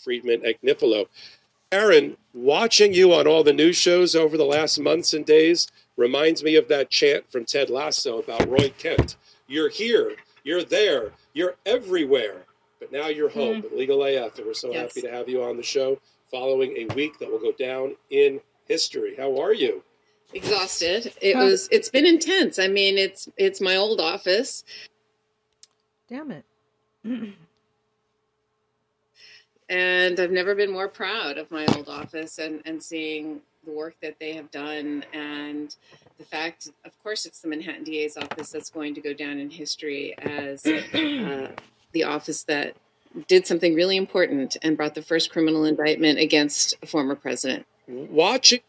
Friedman 0.02 0.42
Agnifilo. 0.42 1.06
Karen, 1.72 2.18
watching 2.34 2.92
you 2.92 3.14
on 3.14 3.26
all 3.26 3.42
the 3.42 3.50
news 3.54 3.76
shows 3.76 4.14
over 4.14 4.36
the 4.36 4.44
last 4.44 4.78
months 4.78 5.14
and 5.14 5.24
days 5.24 5.68
reminds 5.96 6.44
me 6.44 6.54
of 6.56 6.68
that 6.68 6.90
chant 6.90 7.32
from 7.32 7.46
Ted 7.46 7.70
Lasso 7.70 8.18
about 8.18 8.46
Roy 8.46 8.74
Kent. 8.76 9.16
You're 9.46 9.70
here, 9.70 10.16
you're 10.44 10.64
there, 10.64 11.12
you're 11.32 11.54
everywhere. 11.64 12.42
But 12.78 12.92
now 12.92 13.06
you're 13.06 13.30
mm-hmm. 13.30 13.38
home 13.38 13.56
at 13.64 13.74
Legal 13.74 14.04
AF, 14.04 14.36
and 14.36 14.46
we're 14.46 14.52
so 14.52 14.70
Yes. 14.70 14.94
happy 14.94 15.00
to 15.00 15.10
have 15.10 15.30
you 15.30 15.42
on 15.42 15.56
the 15.56 15.62
show 15.62 15.98
following 16.30 16.76
a 16.76 16.94
week 16.94 17.18
that 17.20 17.30
will 17.30 17.38
go 17.38 17.52
down 17.52 17.96
in 18.10 18.38
history. 18.68 19.14
How 19.16 19.40
are 19.40 19.54
you? 19.54 19.82
Exhausted. 20.34 21.14
It 21.22 21.36
Huh. 21.36 21.44
was. 21.44 21.70
It's 21.72 21.88
been 21.88 22.04
intense. 22.04 22.58
I 22.58 22.68
mean, 22.68 22.98
it's 22.98 23.30
it's 23.38 23.62
my 23.62 23.76
old 23.76 23.98
office, 23.98 24.62
Damn 26.06 26.32
it. 26.32 26.44
and 29.72 30.20
I've 30.20 30.30
never 30.30 30.54
been 30.54 30.70
more 30.70 30.88
proud 30.88 31.38
of 31.38 31.50
my 31.50 31.66
old 31.74 31.88
office 31.88 32.38
and 32.38 32.62
and 32.64 32.82
seeing 32.82 33.40
the 33.64 33.72
work 33.72 33.94
that 34.02 34.18
they 34.20 34.34
have 34.34 34.50
done 34.50 35.04
and 35.12 35.74
the 36.18 36.24
fact 36.24 36.68
of 36.84 37.02
course 37.02 37.26
it's 37.26 37.40
the 37.40 37.48
manhattan 37.48 37.84
da's 37.84 38.16
office 38.16 38.50
that's 38.50 38.70
going 38.70 38.94
to 38.94 39.00
go 39.00 39.14
down 39.14 39.38
in 39.38 39.50
history 39.50 40.14
as 40.18 40.66
uh, 40.66 41.48
the 41.92 42.04
office 42.04 42.42
that 42.44 42.76
did 43.28 43.46
something 43.46 43.74
really 43.74 43.96
important 43.96 44.56
and 44.62 44.76
brought 44.76 44.94
the 44.94 45.02
first 45.02 45.30
criminal 45.30 45.64
indictment 45.64 46.18
against 46.18 46.74
a 46.82 46.86
former 46.86 47.14
president. 47.14 47.66
Watching 47.86 48.60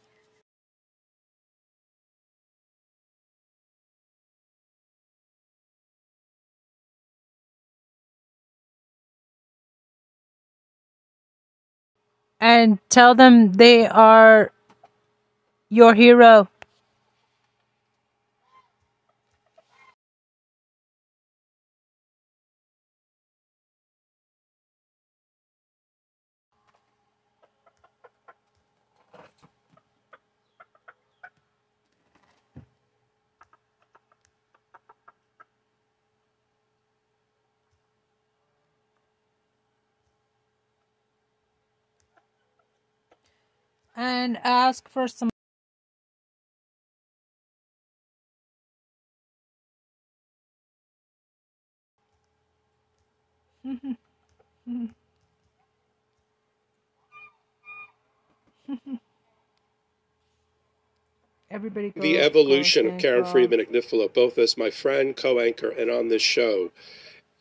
And 12.44 12.78
tell 12.90 13.16
them 13.16 13.54
they 13.54 13.88
are 13.88 14.52
your 15.70 15.94
hero. 15.94 16.50
And 43.96 44.38
ask 44.44 44.90
for 44.90 45.08
some. 45.08 45.30
Everybody 61.52 61.94
the 61.96 62.18
evolution 62.18 62.88
of 62.88 62.98
Karen. 62.98 63.26
Friedman 63.26 63.60
Agnifilo, 63.60 64.12
both 64.12 64.40
as 64.40 64.58
my 64.58 64.72
friend, 64.72 65.16
co-anchor, 65.16 65.70
and 65.70 65.92
on 65.92 66.08
this 66.08 66.24
show. 66.24 66.72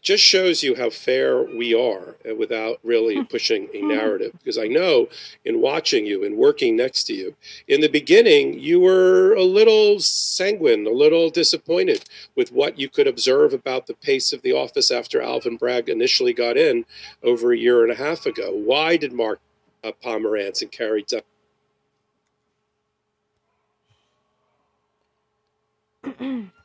Just 0.02 0.22
shows 0.24 0.62
you 0.64 0.74
how 0.74 0.90
fair 0.90 1.42
we 1.42 1.72
are 1.72 2.16
uh, 2.28 2.34
without 2.34 2.80
really 2.82 3.24
pushing 3.24 3.68
a 3.72 3.80
narrative. 3.80 4.32
Because 4.32 4.58
I 4.58 4.66
know 4.66 5.08
in 5.44 5.60
watching 5.60 6.04
you 6.04 6.24
and 6.24 6.36
working 6.36 6.76
next 6.76 7.04
to 7.04 7.14
you, 7.14 7.36
in 7.68 7.80
the 7.80 7.88
beginning, 7.88 8.58
you 8.58 8.80
were 8.80 9.32
a 9.34 9.44
little 9.44 10.00
sanguine, 10.00 10.86
a 10.86 10.90
little 10.90 11.30
disappointed 11.30 12.04
with 12.34 12.50
what 12.50 12.78
you 12.78 12.88
could 12.88 13.06
observe 13.06 13.52
about 13.54 13.86
the 13.86 13.94
pace 13.94 14.32
of 14.32 14.42
the 14.42 14.52
office 14.52 14.90
after 14.90 15.22
Alvin 15.22 15.56
Bragg 15.56 15.88
initially 15.88 16.32
got 16.32 16.56
in 16.56 16.84
over 17.22 17.52
a 17.52 17.58
year 17.58 17.84
and 17.84 17.92
a 17.92 17.96
half 17.96 18.26
ago. 18.26 18.50
Why 18.52 18.96
did 18.96 19.12
Mark 19.12 19.40
uh, 19.84 19.92
Pomerantz 20.04 20.62
and 20.62 20.72
Carey 20.72 21.04
Dunn? 21.06 21.22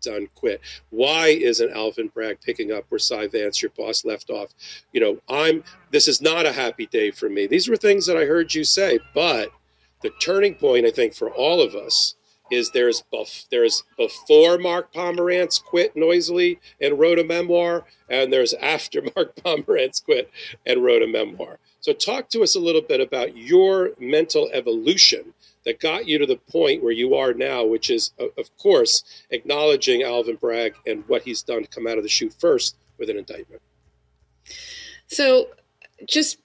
done 0.00 0.28
quit. 0.34 0.60
Why 0.90 1.28
isn't 1.28 1.72
alvin 1.72 2.08
bragg 2.08 2.40
picking 2.40 2.72
up 2.72 2.84
where 2.88 2.98
cy 2.98 3.26
vance 3.26 3.62
your 3.62 3.70
boss 3.76 4.04
left 4.04 4.30
off? 4.30 4.54
You 4.92 5.00
know 5.00 5.18
i'm 5.28 5.64
this 5.90 6.08
is 6.08 6.20
not 6.20 6.46
a 6.46 6.52
happy 6.52 6.86
day 6.86 7.10
for 7.10 7.28
me. 7.28 7.46
These 7.46 7.68
were 7.68 7.76
things 7.76 8.06
that 8.06 8.16
i 8.16 8.24
heard 8.24 8.54
you 8.54 8.64
say 8.64 8.98
but 9.14 9.50
the 10.02 10.10
turning 10.20 10.54
point 10.54 10.86
i 10.86 10.90
think 10.90 11.14
for 11.14 11.30
all 11.30 11.60
of 11.60 11.74
us 11.74 12.14
is 12.50 12.70
there's 12.70 13.04
bef- 13.12 13.46
there's 13.50 13.84
before 13.96 14.58
mark 14.58 14.92
pomerantz 14.92 15.62
quit 15.62 15.94
noisily 15.96 16.58
and 16.80 16.98
wrote 16.98 17.18
a 17.18 17.24
memoir 17.24 17.84
and 18.08 18.32
there's 18.32 18.54
after 18.54 19.02
mark 19.16 19.36
pomerantz 19.36 20.02
quit 20.02 20.30
and 20.66 20.82
wrote 20.82 21.02
a 21.02 21.06
memoir. 21.06 21.58
So 21.80 21.92
talk 21.92 22.28
to 22.30 22.42
us 22.42 22.56
a 22.56 22.60
little 22.60 22.82
bit 22.82 23.00
about 23.00 23.36
your 23.36 23.90
mental 23.98 24.50
evolution 24.52 25.32
that 25.64 25.80
got 25.80 26.06
you 26.06 26.18
to 26.18 26.26
the 26.26 26.36
point 26.36 26.82
where 26.82 26.92
you 26.92 27.14
are 27.14 27.32
now, 27.32 27.64
which 27.64 27.90
is, 27.90 28.12
of 28.18 28.56
course, 28.58 29.02
acknowledging 29.30 30.02
Alvin 30.02 30.36
Bragg 30.36 30.74
and 30.86 31.06
what 31.08 31.22
he's 31.22 31.42
done 31.42 31.62
to 31.62 31.68
come 31.68 31.86
out 31.86 31.98
of 31.98 32.02
the 32.02 32.08
chute 32.08 32.34
first 32.38 32.76
with 32.98 33.10
an 33.10 33.18
indictment? 33.18 33.62
So, 35.06 35.48
just 36.06 36.38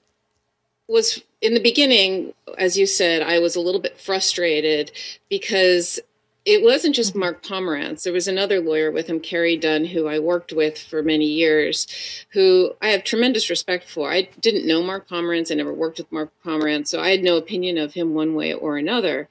was 0.88 1.22
in 1.40 1.54
the 1.54 1.60
beginning, 1.60 2.34
as 2.58 2.76
you 2.76 2.86
said, 2.86 3.22
I 3.22 3.38
was 3.38 3.56
a 3.56 3.60
little 3.60 3.80
bit 3.80 3.98
frustrated 3.98 4.92
because 5.28 6.00
it 6.44 6.62
wasn't 6.62 6.94
just 6.94 7.10
mm-hmm. 7.10 7.20
Mark 7.20 7.42
Pomerantz. 7.42 8.02
There 8.02 8.12
was 8.12 8.28
another 8.28 8.60
lawyer 8.60 8.90
with 8.90 9.06
him, 9.06 9.20
Carey 9.20 9.56
Dunn, 9.56 9.86
who 9.86 10.06
I 10.06 10.18
worked 10.18 10.52
with 10.52 10.78
for 10.78 11.02
many 11.02 11.26
years, 11.26 11.86
who 12.30 12.74
I 12.82 12.88
have 12.88 13.04
tremendous 13.04 13.48
respect 13.48 13.88
for. 13.88 14.10
I 14.10 14.28
didn't 14.40 14.66
know 14.66 14.82
Mark 14.82 15.08
Pomerantz. 15.08 15.50
I 15.50 15.54
never 15.54 15.72
worked 15.72 15.98
with 15.98 16.12
Mark 16.12 16.30
Pomerantz, 16.44 16.88
so 16.88 17.00
I 17.00 17.10
had 17.10 17.22
no 17.22 17.36
opinion 17.36 17.78
of 17.78 17.94
him 17.94 18.14
one 18.14 18.34
way 18.34 18.52
or 18.52 18.76
another. 18.76 19.28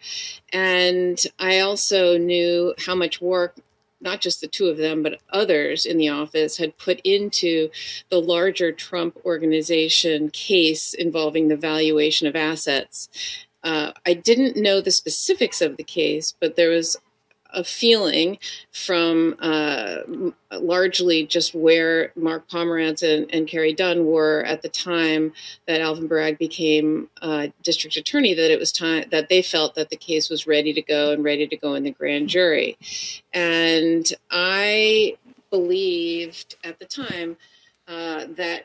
And 0.51 1.21
I 1.37 1.59
also 1.59 2.17
knew 2.17 2.73
how 2.85 2.95
much 2.95 3.21
work 3.21 3.55
not 4.01 4.19
just 4.19 4.41
the 4.41 4.47
two 4.47 4.67
of 4.67 4.75
them, 4.77 5.01
but 5.01 5.21
others 5.29 5.85
in 5.85 5.97
the 5.97 6.09
office 6.09 6.57
had 6.57 6.77
put 6.77 6.99
into 7.05 7.69
the 8.09 8.19
larger 8.19 8.71
Trump 8.73 9.17
organization 9.23 10.29
case 10.29 10.93
involving 10.93 11.47
the 11.47 11.55
valuation 11.55 12.27
of 12.27 12.35
assets. 12.35 13.07
Uh, 13.63 13.93
I 14.05 14.13
didn't 14.13 14.57
know 14.57 14.81
the 14.81 14.91
specifics 14.91 15.61
of 15.61 15.77
the 15.77 15.83
case, 15.83 16.35
but 16.39 16.57
there 16.57 16.69
was 16.69 16.97
a 17.53 17.63
feeling 17.63 18.37
from 18.71 19.35
uh, 19.39 19.97
largely 20.51 21.25
just 21.25 21.53
where 21.53 22.11
Mark 22.15 22.49
Pomerantz 22.49 23.03
and, 23.03 23.33
and 23.33 23.47
Carey 23.47 23.73
Dunn 23.73 24.05
were 24.05 24.43
at 24.45 24.61
the 24.61 24.69
time 24.69 25.33
that 25.67 25.81
Alvin 25.81 26.07
Bragg 26.07 26.37
became 26.37 27.09
uh, 27.21 27.47
district 27.61 27.95
attorney 27.95 28.33
that 28.33 28.51
it 28.51 28.59
was 28.59 28.71
time 28.71 29.05
that 29.11 29.29
they 29.29 29.41
felt 29.41 29.75
that 29.75 29.89
the 29.89 29.95
case 29.95 30.29
was 30.29 30.47
ready 30.47 30.73
to 30.73 30.81
go 30.81 31.11
and 31.11 31.23
ready 31.23 31.47
to 31.47 31.57
go 31.57 31.75
in 31.75 31.83
the 31.83 31.91
grand 31.91 32.29
jury. 32.29 32.77
And 33.33 34.11
I 34.31 35.17
believed 35.49 36.55
at 36.63 36.79
the 36.79 36.85
time 36.85 37.37
uh, 37.87 38.25
that 38.35 38.63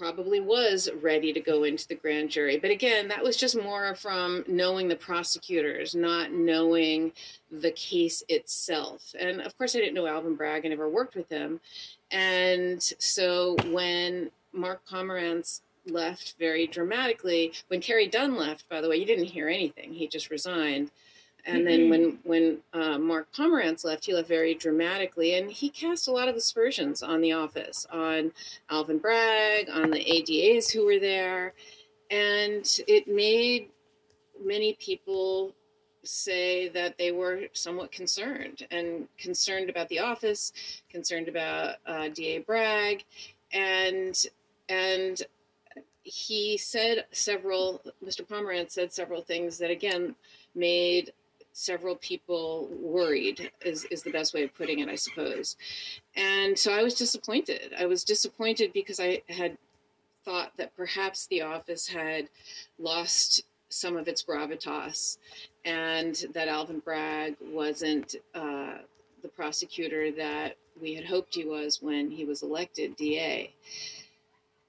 probably 0.00 0.40
was 0.40 0.88
ready 1.02 1.30
to 1.30 1.40
go 1.40 1.64
into 1.64 1.86
the 1.86 1.94
grand 1.94 2.30
jury. 2.30 2.58
But 2.58 2.70
again, 2.70 3.08
that 3.08 3.22
was 3.22 3.36
just 3.36 3.54
more 3.54 3.94
from 3.94 4.44
knowing 4.48 4.88
the 4.88 4.96
prosecutors, 4.96 5.94
not 5.94 6.32
knowing 6.32 7.12
the 7.50 7.70
case 7.72 8.22
itself. 8.30 9.14
And 9.18 9.42
of 9.42 9.56
course, 9.58 9.76
I 9.76 9.80
didn't 9.80 9.94
know 9.94 10.06
Alvin 10.06 10.36
Bragg, 10.36 10.64
I 10.64 10.70
never 10.70 10.88
worked 10.88 11.16
with 11.16 11.28
him. 11.28 11.60
And 12.10 12.82
so 12.82 13.56
when 13.66 14.30
Mark 14.54 14.80
Pomerantz 14.90 15.60
left 15.86 16.34
very 16.38 16.66
dramatically, 16.66 17.52
when 17.68 17.82
Carey 17.82 18.06
Dunn 18.08 18.36
left, 18.36 18.70
by 18.70 18.80
the 18.80 18.88
way, 18.88 18.96
you 18.96 19.04
didn't 19.04 19.26
hear 19.26 19.50
anything, 19.50 19.92
he 19.92 20.08
just 20.08 20.30
resigned. 20.30 20.90
And 21.46 21.66
then 21.66 21.88
when 21.88 22.18
when 22.24 22.58
uh, 22.72 22.98
Mark 22.98 23.32
Pomerantz 23.32 23.84
left, 23.84 24.04
he 24.06 24.14
left 24.14 24.28
very 24.28 24.54
dramatically, 24.54 25.34
and 25.34 25.50
he 25.50 25.68
cast 25.68 26.08
a 26.08 26.12
lot 26.12 26.28
of 26.28 26.36
aspersions 26.36 27.02
on 27.02 27.20
the 27.20 27.32
office, 27.32 27.86
on 27.90 28.32
Alvin 28.70 28.98
Bragg, 28.98 29.68
on 29.70 29.90
the 29.90 29.98
ADAs 29.98 30.70
who 30.70 30.84
were 30.84 30.98
there, 30.98 31.54
and 32.10 32.66
it 32.86 33.08
made 33.08 33.70
many 34.44 34.74
people 34.74 35.54
say 36.02 36.68
that 36.68 36.96
they 36.96 37.12
were 37.12 37.42
somewhat 37.52 37.92
concerned 37.92 38.66
and 38.70 39.06
concerned 39.18 39.68
about 39.68 39.88
the 39.88 39.98
office, 39.98 40.52
concerned 40.90 41.28
about 41.28 41.76
uh, 41.86 42.08
DA 42.08 42.38
Bragg, 42.38 43.04
and 43.52 44.24
and 44.68 45.22
he 46.02 46.56
said 46.56 47.06
several. 47.12 47.82
Mr. 48.04 48.26
Pomerantz 48.26 48.72
said 48.72 48.92
several 48.92 49.22
things 49.22 49.58
that 49.58 49.70
again 49.70 50.14
made 50.54 51.12
several 51.52 51.96
people 51.96 52.68
worried 52.70 53.50
is, 53.64 53.84
is 53.86 54.02
the 54.02 54.10
best 54.10 54.34
way 54.34 54.44
of 54.44 54.54
putting 54.54 54.78
it 54.78 54.88
i 54.88 54.94
suppose. 54.94 55.56
And 56.16 56.58
so 56.58 56.72
i 56.72 56.82
was 56.82 56.94
disappointed. 56.94 57.72
I 57.78 57.86
was 57.86 58.04
disappointed 58.04 58.72
because 58.72 59.00
i 59.00 59.22
had 59.28 59.56
thought 60.24 60.52
that 60.58 60.76
perhaps 60.76 61.26
the 61.26 61.42
office 61.42 61.88
had 61.88 62.28
lost 62.78 63.42
some 63.68 63.96
of 63.96 64.08
its 64.08 64.22
gravitas 64.22 65.16
and 65.64 66.26
that 66.34 66.48
alvin 66.48 66.80
bragg 66.80 67.36
wasn't 67.40 68.16
uh, 68.34 68.74
the 69.22 69.28
prosecutor 69.28 70.10
that 70.10 70.56
we 70.80 70.94
had 70.94 71.04
hoped 71.04 71.34
he 71.34 71.44
was 71.44 71.80
when 71.80 72.10
he 72.10 72.24
was 72.24 72.42
elected 72.42 72.96
da 72.96 73.50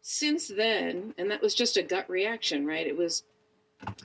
since 0.02 0.48
then 0.48 1.14
and 1.18 1.30
that 1.30 1.42
was 1.42 1.54
just 1.56 1.78
a 1.78 1.84
gut 1.84 2.10
reaction 2.10 2.66
right? 2.66 2.88
It 2.88 2.98
was 2.98 3.24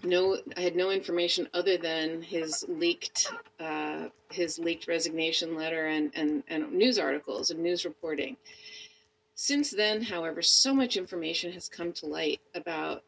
no, 0.02 0.38
I 0.56 0.60
had 0.60 0.76
no 0.76 0.90
information 0.90 1.48
other 1.54 1.76
than 1.76 2.22
his 2.22 2.64
leaked 2.68 3.28
uh, 3.60 4.08
his 4.30 4.58
leaked 4.58 4.88
resignation 4.88 5.54
letter 5.54 5.86
and, 5.86 6.10
and, 6.14 6.42
and 6.48 6.72
news 6.72 6.98
articles 6.98 7.50
and 7.50 7.60
news 7.60 7.84
reporting. 7.84 8.36
Since 9.34 9.70
then, 9.70 10.02
however, 10.02 10.42
so 10.42 10.74
much 10.74 10.96
information 10.96 11.52
has 11.52 11.68
come 11.68 11.92
to 11.94 12.06
light 12.06 12.40
about 12.54 13.04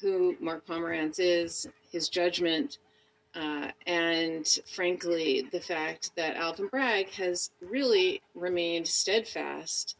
who 0.00 0.36
Mark 0.40 0.66
Pomerantz 0.66 1.18
is, 1.18 1.68
his 1.90 2.08
judgment, 2.08 2.78
uh, 3.34 3.68
and 3.86 4.46
frankly, 4.74 5.48
the 5.52 5.60
fact 5.60 6.10
that 6.16 6.36
Alvin 6.36 6.68
Bragg 6.68 7.10
has 7.10 7.50
really 7.60 8.22
remained 8.34 8.88
steadfast 8.88 9.96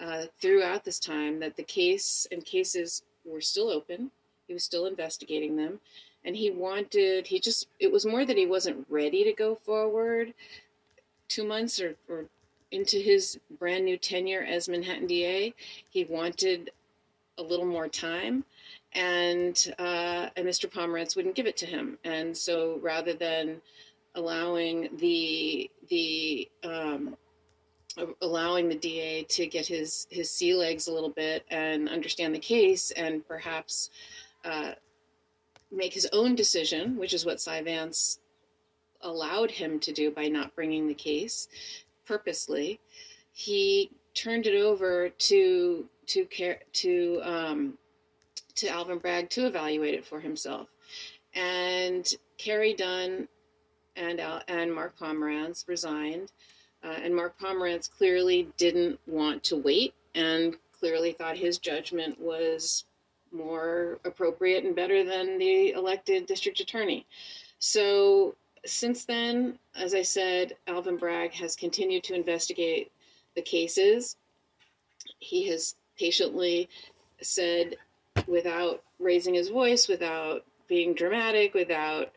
uh, 0.00 0.24
throughout 0.40 0.84
this 0.84 0.98
time, 0.98 1.40
that 1.40 1.56
the 1.56 1.62
case 1.62 2.26
and 2.32 2.44
cases 2.44 3.02
were 3.24 3.40
still 3.40 3.70
open, 3.70 4.10
he 4.46 4.54
was 4.54 4.64
still 4.64 4.86
investigating 4.86 5.56
them. 5.56 5.80
And 6.24 6.36
he 6.36 6.50
wanted, 6.50 7.26
he 7.26 7.38
just, 7.38 7.68
it 7.78 7.90
was 7.90 8.04
more 8.04 8.24
that 8.24 8.36
he 8.36 8.46
wasn't 8.46 8.86
ready 8.88 9.24
to 9.24 9.32
go 9.32 9.54
forward 9.54 10.34
two 11.28 11.44
months 11.44 11.80
or, 11.80 11.94
or 12.08 12.24
into 12.72 12.98
his 12.98 13.38
brand 13.58 13.84
new 13.84 13.96
tenure 13.96 14.42
as 14.42 14.68
Manhattan 14.68 15.06
DA. 15.06 15.54
He 15.90 16.04
wanted 16.04 16.70
a 17.38 17.42
little 17.42 17.66
more 17.66 17.88
time. 17.88 18.44
And, 18.92 19.74
uh, 19.78 20.30
and 20.36 20.46
Mr. 20.46 20.70
Pomerantz 20.70 21.16
wouldn't 21.16 21.34
give 21.34 21.46
it 21.46 21.56
to 21.58 21.66
him. 21.66 21.98
And 22.04 22.36
so 22.36 22.78
rather 22.82 23.12
than 23.12 23.60
allowing 24.14 24.88
the, 24.96 25.70
the, 25.88 26.48
um, 26.64 27.16
allowing 28.20 28.68
the 28.68 28.74
DA 28.74 29.22
to 29.24 29.46
get 29.46 29.66
his 29.66 30.06
his 30.10 30.30
sea 30.30 30.54
legs 30.54 30.86
a 30.86 30.92
little 30.92 31.10
bit 31.10 31.44
and 31.50 31.88
understand 31.88 32.34
the 32.34 32.38
case 32.38 32.90
and 32.90 33.26
perhaps 33.26 33.90
uh, 34.46 34.72
make 35.70 35.92
his 35.92 36.08
own 36.12 36.34
decision, 36.34 36.96
which 36.96 37.12
is 37.12 37.26
what 37.26 37.40
Cy 37.40 37.62
Vance 37.62 38.20
allowed 39.00 39.50
him 39.50 39.78
to 39.80 39.92
do 39.92 40.10
by 40.10 40.28
not 40.28 40.54
bringing 40.54 40.88
the 40.88 40.94
case 40.94 41.48
purposely. 42.06 42.80
He 43.32 43.90
turned 44.14 44.46
it 44.46 44.58
over 44.58 45.10
to 45.10 45.88
to 46.06 46.24
care 46.26 46.60
to 46.72 47.20
um, 47.22 47.78
to 48.54 48.68
Alvin 48.68 48.98
Bragg 48.98 49.28
to 49.30 49.46
evaluate 49.46 49.94
it 49.94 50.06
for 50.06 50.20
himself, 50.20 50.68
and 51.34 52.08
Carey 52.38 52.74
Dunn 52.74 53.28
and 53.96 54.20
uh, 54.20 54.40
and 54.48 54.72
Mark 54.72 54.98
Pomerantz 54.98 55.66
resigned. 55.68 56.32
Uh, 56.84 56.98
and 57.02 57.16
Mark 57.16 57.36
Pomerantz 57.40 57.90
clearly 57.90 58.48
didn't 58.58 59.00
want 59.08 59.42
to 59.42 59.56
wait 59.56 59.92
and 60.14 60.56
clearly 60.78 61.10
thought 61.10 61.36
his 61.36 61.58
judgment 61.58 62.20
was 62.20 62.84
more 63.36 63.98
appropriate 64.04 64.64
and 64.64 64.74
better 64.74 65.04
than 65.04 65.38
the 65.38 65.72
elected 65.72 66.26
district 66.26 66.60
attorney. 66.60 67.06
So 67.58 68.34
since 68.64 69.04
then, 69.04 69.58
as 69.74 69.94
I 69.94 70.02
said, 70.02 70.56
Alvin 70.66 70.96
Bragg 70.96 71.32
has 71.32 71.56
continued 71.56 72.04
to 72.04 72.14
investigate 72.14 72.90
the 73.34 73.42
cases. 73.42 74.16
He 75.18 75.48
has 75.48 75.76
patiently 75.98 76.68
said, 77.20 77.76
without 78.26 78.82
raising 78.98 79.34
his 79.34 79.48
voice, 79.48 79.88
without 79.88 80.44
being 80.68 80.94
dramatic, 80.94 81.54
without 81.54 82.12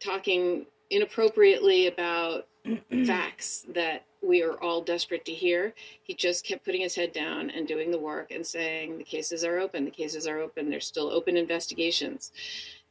talking 0.00 0.66
inappropriately 0.90 1.86
about 1.86 2.46
facts 3.06 3.66
that 3.74 4.04
we 4.26 4.42
are 4.42 4.60
all 4.62 4.82
desperate 4.82 5.24
to 5.24 5.32
hear. 5.32 5.72
He 6.02 6.14
just 6.14 6.44
kept 6.44 6.64
putting 6.64 6.80
his 6.80 6.94
head 6.94 7.12
down 7.12 7.50
and 7.50 7.66
doing 7.66 7.90
the 7.90 7.98
work 7.98 8.30
and 8.30 8.44
saying, 8.44 8.98
the 8.98 9.04
cases 9.04 9.44
are 9.44 9.58
open, 9.58 9.84
the 9.84 9.90
cases 9.90 10.26
are 10.26 10.40
open, 10.40 10.68
there's 10.68 10.86
still 10.86 11.10
open 11.10 11.36
investigations. 11.36 12.32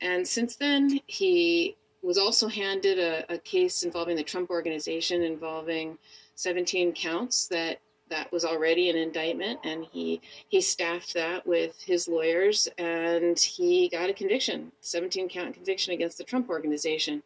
And 0.01 0.27
since 0.27 0.55
then, 0.55 0.99
he 1.07 1.75
was 2.01 2.17
also 2.17 2.47
handed 2.47 2.99
a, 2.99 3.33
a 3.33 3.37
case 3.39 3.83
involving 3.83 4.15
the 4.15 4.23
Trump 4.23 4.49
organization 4.49 5.23
involving 5.23 5.97
17 6.35 6.93
counts 6.93 7.47
that 7.47 7.79
that 8.07 8.31
was 8.31 8.45
already 8.45 8.91
an 8.91 8.95
indictment 8.95 9.59
and 9.63 9.85
he 9.91 10.21
he 10.49 10.61
staffed 10.61 11.15
that 11.15 11.47
with 11.47 11.81
his 11.81 12.07
lawyers 12.07 12.67
and 12.77 13.39
he 13.39 13.89
got 13.89 14.11
a 14.11 14.13
conviction 14.13 14.71
17 14.81 15.27
count 15.27 15.55
conviction 15.55 15.91
against 15.91 16.19
the 16.19 16.23
trump 16.23 16.47
organization 16.47 17.23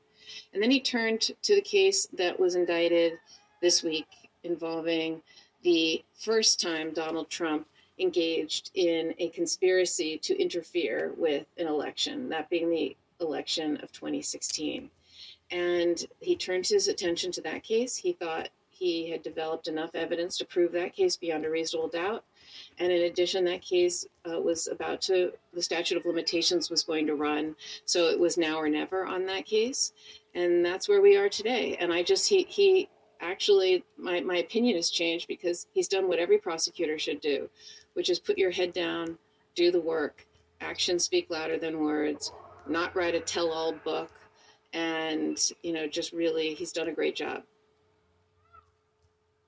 and 0.53 0.63
then 0.63 0.71
he 0.71 0.79
turned 0.79 1.31
to 1.41 1.55
the 1.55 1.61
case 1.61 2.07
that 2.13 2.39
was 2.39 2.55
indicted 2.55 3.19
this 3.61 3.83
week 3.83 4.07
involving 4.43 5.21
the 5.63 6.03
first 6.13 6.61
time 6.61 6.91
Donald 6.91 7.29
Trump 7.29 7.67
engaged 7.99 8.71
in 8.75 9.13
a 9.19 9.29
conspiracy 9.29 10.17
to 10.19 10.41
interfere 10.41 11.13
with 11.17 11.45
an 11.57 11.67
election, 11.67 12.29
that 12.29 12.49
being 12.49 12.69
the 12.69 12.95
election 13.19 13.77
of 13.83 13.91
2016. 13.91 14.89
And 15.51 16.05
he 16.19 16.35
turned 16.35 16.67
his 16.67 16.87
attention 16.87 17.31
to 17.33 17.41
that 17.41 17.63
case. 17.63 17.95
He 17.97 18.13
thought 18.13 18.49
he 18.69 19.09
had 19.09 19.21
developed 19.23 19.67
enough 19.67 19.93
evidence 19.93 20.37
to 20.37 20.45
prove 20.45 20.71
that 20.71 20.93
case 20.93 21.17
beyond 21.17 21.45
a 21.45 21.49
reasonable 21.49 21.89
doubt. 21.89 22.23
And 22.77 22.91
in 22.91 23.03
addition, 23.03 23.43
that 23.45 23.61
case 23.61 24.07
uh, 24.25 24.39
was 24.39 24.67
about 24.67 25.01
to, 25.03 25.33
the 25.53 25.61
statute 25.61 25.97
of 25.97 26.05
limitations 26.05 26.69
was 26.69 26.83
going 26.83 27.05
to 27.07 27.15
run. 27.15 27.55
So 27.85 28.07
it 28.07 28.19
was 28.19 28.37
now 28.37 28.57
or 28.57 28.69
never 28.69 29.05
on 29.05 29.25
that 29.25 29.45
case. 29.45 29.91
And 30.33 30.63
that's 30.65 30.87
where 30.87 31.01
we 31.01 31.17
are 31.17 31.27
today. 31.27 31.75
And 31.77 31.91
I 31.91 32.03
just, 32.03 32.29
he, 32.29 32.43
he 32.43 32.87
actually, 33.21 33.83
my, 33.97 34.21
my 34.21 34.37
opinion 34.37 34.75
has 34.75 34.89
changed 34.89 35.27
because 35.27 35.67
he's 35.73 35.87
done 35.87 36.07
what 36.07 36.19
every 36.19 36.37
prosecutor 36.37 36.97
should 36.97 37.21
do, 37.21 37.49
which 37.93 38.09
is 38.09 38.19
put 38.19 38.37
your 38.37 38.51
head 38.51 38.73
down, 38.73 39.17
do 39.55 39.71
the 39.71 39.81
work, 39.81 40.25
actions 40.61 41.03
speak 41.03 41.29
louder 41.29 41.57
than 41.57 41.79
words, 41.79 42.31
not 42.67 42.95
write 42.95 43.15
a 43.15 43.19
tell 43.19 43.51
all 43.51 43.73
book. 43.73 44.11
And, 44.73 45.39
you 45.63 45.73
know, 45.73 45.87
just 45.87 46.13
really, 46.13 46.53
he's 46.53 46.71
done 46.71 46.89
a 46.89 46.93
great 46.93 47.15
job. 47.15 47.43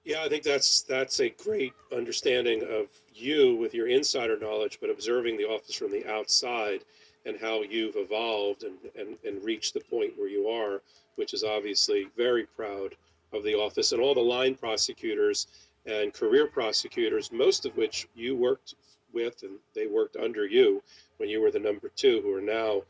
Yeah, 0.03 0.24
I 0.24 0.30
think 0.30 0.41
that's 0.41 0.82
that's 0.82 1.19
a 1.19 1.30
great 1.30 1.74
understanding 1.95 2.63
of 2.63 2.88
you 3.13 3.55
with 3.57 3.76
your 3.76 3.88
insider 3.88 4.36
knowledge, 4.36 4.80
but 4.82 4.89
observing 4.89 5.38
the 5.38 5.45
office 5.45 5.76
from 5.76 5.91
the 5.91 6.11
outside 6.11 6.84
and 7.28 7.38
how 7.39 7.61
you've 7.61 7.95
evolved 7.95 8.63
and, 8.63 8.78
and, 8.95 9.15
and 9.24 9.43
reached 9.43 9.76
the 9.76 9.80
point 9.80 10.13
where 10.17 10.28
you 10.28 10.47
are, 10.47 10.82
which 11.17 11.36
is 11.36 11.43
obviously 11.43 12.07
very 12.17 12.47
proud 12.47 12.95
of 13.34 13.43
the 13.43 13.55
office 13.55 13.91
and 13.91 14.01
all 14.01 14.13
the 14.13 14.19
line 14.19 14.55
prosecutors 14.55 15.47
and 15.86 16.13
career 16.13 16.47
prosecutors, 16.47 17.32
most 17.32 17.65
of 17.65 17.75
which 17.77 18.07
you 18.15 18.36
worked 18.36 18.75
with 19.13 19.43
and 19.43 19.57
they 19.75 19.88
worked 19.88 20.15
under 20.15 20.45
you 20.45 20.82
when 21.17 21.29
you 21.29 21.41
were 21.41 21.51
the 21.51 21.59
number 21.59 21.91
two, 21.95 22.21
who 22.21 22.34
are 22.34 22.41
now 22.41 22.82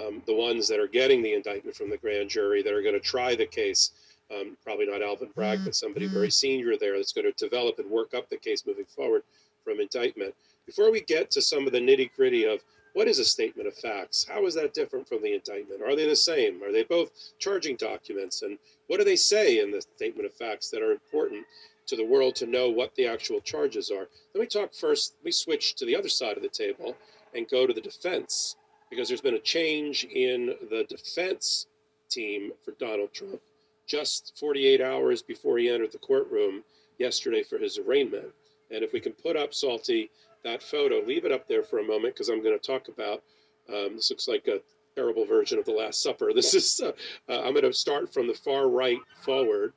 um, 0.00 0.22
the 0.26 0.34
ones 0.34 0.68
that 0.68 0.80
are 0.80 0.88
getting 0.88 1.22
the 1.22 1.34
indictment 1.34 1.76
from 1.76 1.90
the 1.90 1.96
grand 1.96 2.28
jury 2.28 2.62
that 2.62 2.72
are 2.72 2.82
going 2.82 2.94
to 2.94 3.00
try 3.00 3.34
the 3.34 3.46
case. 3.46 3.92
Um, 4.34 4.56
probably 4.64 4.86
not 4.86 5.02
Alvin 5.02 5.30
Bragg, 5.34 5.60
but 5.64 5.74
somebody 5.74 6.06
very 6.06 6.30
senior 6.30 6.76
there 6.78 6.96
that's 6.96 7.12
going 7.12 7.30
to 7.30 7.44
develop 7.44 7.78
and 7.78 7.90
work 7.90 8.14
up 8.14 8.28
the 8.30 8.38
case 8.38 8.66
moving 8.66 8.86
forward 8.86 9.22
from 9.62 9.80
indictment. 9.80 10.34
Before 10.66 10.90
we 10.90 11.02
get 11.02 11.30
to 11.32 11.42
some 11.42 11.66
of 11.66 11.72
the 11.72 11.78
nitty 11.78 12.10
gritty 12.16 12.44
of 12.44 12.60
what 12.94 13.08
is 13.08 13.18
a 13.18 13.24
statement 13.24 13.68
of 13.68 13.74
facts? 13.74 14.24
How 14.28 14.46
is 14.46 14.54
that 14.54 14.72
different 14.72 15.08
from 15.08 15.20
the 15.20 15.34
indictment? 15.34 15.82
Are 15.82 15.94
they 15.94 16.08
the 16.08 16.16
same? 16.16 16.62
Are 16.62 16.72
they 16.72 16.84
both 16.84 17.10
charging 17.38 17.76
documents? 17.76 18.42
And 18.42 18.56
what 18.86 18.98
do 18.98 19.04
they 19.04 19.16
say 19.16 19.60
in 19.60 19.70
the 19.70 19.82
statement 19.82 20.26
of 20.26 20.34
facts 20.34 20.70
that 20.70 20.80
are 20.80 20.92
important 20.92 21.44
to 21.86 21.96
the 21.96 22.04
world 22.04 22.36
to 22.36 22.46
know 22.46 22.70
what 22.70 22.94
the 22.94 23.06
actual 23.06 23.40
charges 23.40 23.90
are? 23.90 24.08
Let 24.34 24.40
me 24.40 24.46
talk 24.46 24.72
first. 24.72 25.16
Let 25.18 25.26
me 25.26 25.32
switch 25.32 25.74
to 25.74 25.84
the 25.84 25.96
other 25.96 26.08
side 26.08 26.36
of 26.36 26.42
the 26.42 26.48
table 26.48 26.96
and 27.34 27.48
go 27.48 27.66
to 27.66 27.74
the 27.74 27.80
defense 27.80 28.56
because 28.90 29.08
there's 29.08 29.20
been 29.20 29.34
a 29.34 29.40
change 29.40 30.04
in 30.04 30.54
the 30.70 30.84
defense 30.88 31.66
team 32.08 32.52
for 32.64 32.72
Donald 32.78 33.12
Trump 33.12 33.40
just 33.86 34.32
48 34.38 34.80
hours 34.80 35.20
before 35.20 35.58
he 35.58 35.68
entered 35.68 35.92
the 35.92 35.98
courtroom 35.98 36.62
yesterday 36.98 37.42
for 37.42 37.58
his 37.58 37.76
arraignment. 37.76 38.28
And 38.70 38.82
if 38.82 38.92
we 38.92 39.00
can 39.00 39.12
put 39.12 39.36
up, 39.36 39.52
Salty, 39.52 40.10
that 40.44 40.62
photo, 40.62 41.00
leave 41.00 41.24
it 41.24 41.32
up 41.32 41.48
there 41.48 41.62
for 41.62 41.78
a 41.78 41.84
moment 41.84 42.14
because 42.14 42.28
I'm 42.28 42.42
going 42.42 42.58
to 42.58 42.66
talk 42.66 42.88
about 42.88 43.22
um, 43.68 43.96
this 43.96 44.10
looks 44.10 44.28
like 44.28 44.46
a 44.46 44.60
terrible 44.94 45.24
version 45.24 45.58
of 45.58 45.64
the 45.64 45.72
Last 45.72 46.02
Supper. 46.02 46.32
This 46.34 46.54
is 46.54 46.80
uh, 46.80 46.92
uh, 47.28 47.42
I'm 47.42 47.52
going 47.52 47.64
to 47.64 47.72
start 47.72 48.12
from 48.12 48.26
the 48.26 48.34
far 48.34 48.68
right 48.68 48.98
forward 49.22 49.72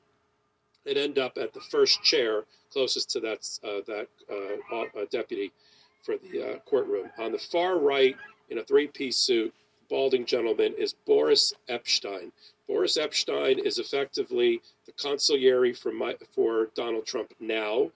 and 0.85 0.97
end 0.97 1.19
up 1.19 1.37
at 1.37 1.53
the 1.53 1.61
first 1.61 2.03
chair 2.03 2.43
closest 2.71 3.09
to 3.11 3.19
that 3.21 3.47
uh, 3.63 3.81
that 3.87 4.07
uh, 4.29 4.99
uh, 4.99 5.05
deputy 5.11 5.51
for 6.03 6.15
the 6.17 6.43
uh, 6.43 6.59
courtroom. 6.59 7.09
On 7.17 7.31
the 7.31 7.37
far 7.37 7.79
right, 7.79 8.15
in 8.49 8.59
a 8.59 8.63
three-piece 8.63 9.17
suit, 9.17 9.53
balding 9.89 10.25
gentleman 10.25 10.73
is 10.77 10.93
Boris 11.05 11.53
Epshteyn. 11.69 12.31
Boris 12.67 12.97
Epshteyn 12.97 13.59
is 13.65 13.79
effectively 13.79 14.61
the 14.85 14.91
consigliere 14.93 15.77
for 15.77 15.91
my, 15.91 16.15
for 16.33 16.69
Donald 16.75 17.05
Trump 17.05 17.33
now. 17.39 17.89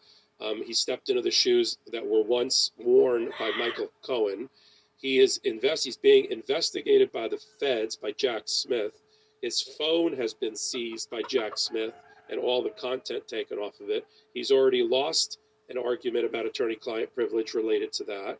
Um, 0.43 0.63
he 0.63 0.73
stepped 0.73 1.09
into 1.09 1.21
the 1.21 1.31
shoes 1.31 1.77
that 1.91 2.05
were 2.05 2.23
once 2.23 2.71
worn 2.77 3.29
by 3.39 3.51
Michael 3.57 3.91
Cohen. 4.01 4.49
He 4.97 5.19
is 5.19 5.39
invest. 5.43 5.85
He's 5.85 5.97
being 5.97 6.25
investigated 6.31 7.11
by 7.11 7.27
the 7.27 7.39
feds 7.59 7.95
by 7.95 8.11
Jack 8.13 8.43
Smith. 8.45 8.93
His 9.41 9.61
phone 9.61 10.15
has 10.17 10.33
been 10.33 10.55
seized 10.55 11.09
by 11.09 11.21
Jack 11.27 11.57
Smith 11.57 11.93
and 12.29 12.39
all 12.39 12.63
the 12.63 12.69
content 12.71 13.27
taken 13.27 13.57
off 13.57 13.79
of 13.81 13.89
it. 13.89 14.05
He's 14.33 14.51
already 14.51 14.83
lost 14.83 15.39
an 15.69 15.77
argument 15.77 16.25
about 16.25 16.45
attorney-client 16.45 17.13
privilege 17.13 17.53
related 17.53 17.91
to 17.93 18.03
that, 18.05 18.39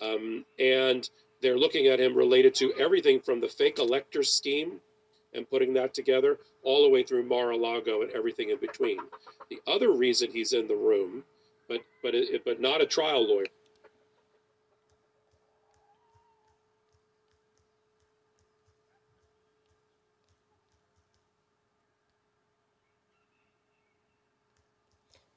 um, 0.00 0.44
and 0.58 1.08
they're 1.42 1.58
looking 1.58 1.86
at 1.86 2.00
him 2.00 2.14
related 2.14 2.54
to 2.56 2.72
everything 2.74 3.20
from 3.20 3.40
the 3.40 3.48
fake 3.48 3.78
elector 3.78 4.22
scheme 4.22 4.80
and 5.32 5.48
putting 5.48 5.72
that 5.74 5.94
together 5.94 6.38
all 6.62 6.82
the 6.82 6.88
way 6.88 7.02
through 7.02 7.22
Mar-a-Lago 7.22 8.02
and 8.02 8.10
everything 8.12 8.50
in 8.50 8.58
between. 8.58 8.98
The 9.48 9.60
other 9.66 9.92
reason 9.92 10.30
he's 10.30 10.52
in 10.52 10.68
the 10.68 10.76
room 10.76 11.24
but 11.70 11.80
but 12.02 12.14
it, 12.14 12.44
but 12.44 12.60
not 12.60 12.82
a 12.82 12.86
trial 12.86 13.26
lawyer. 13.26 13.46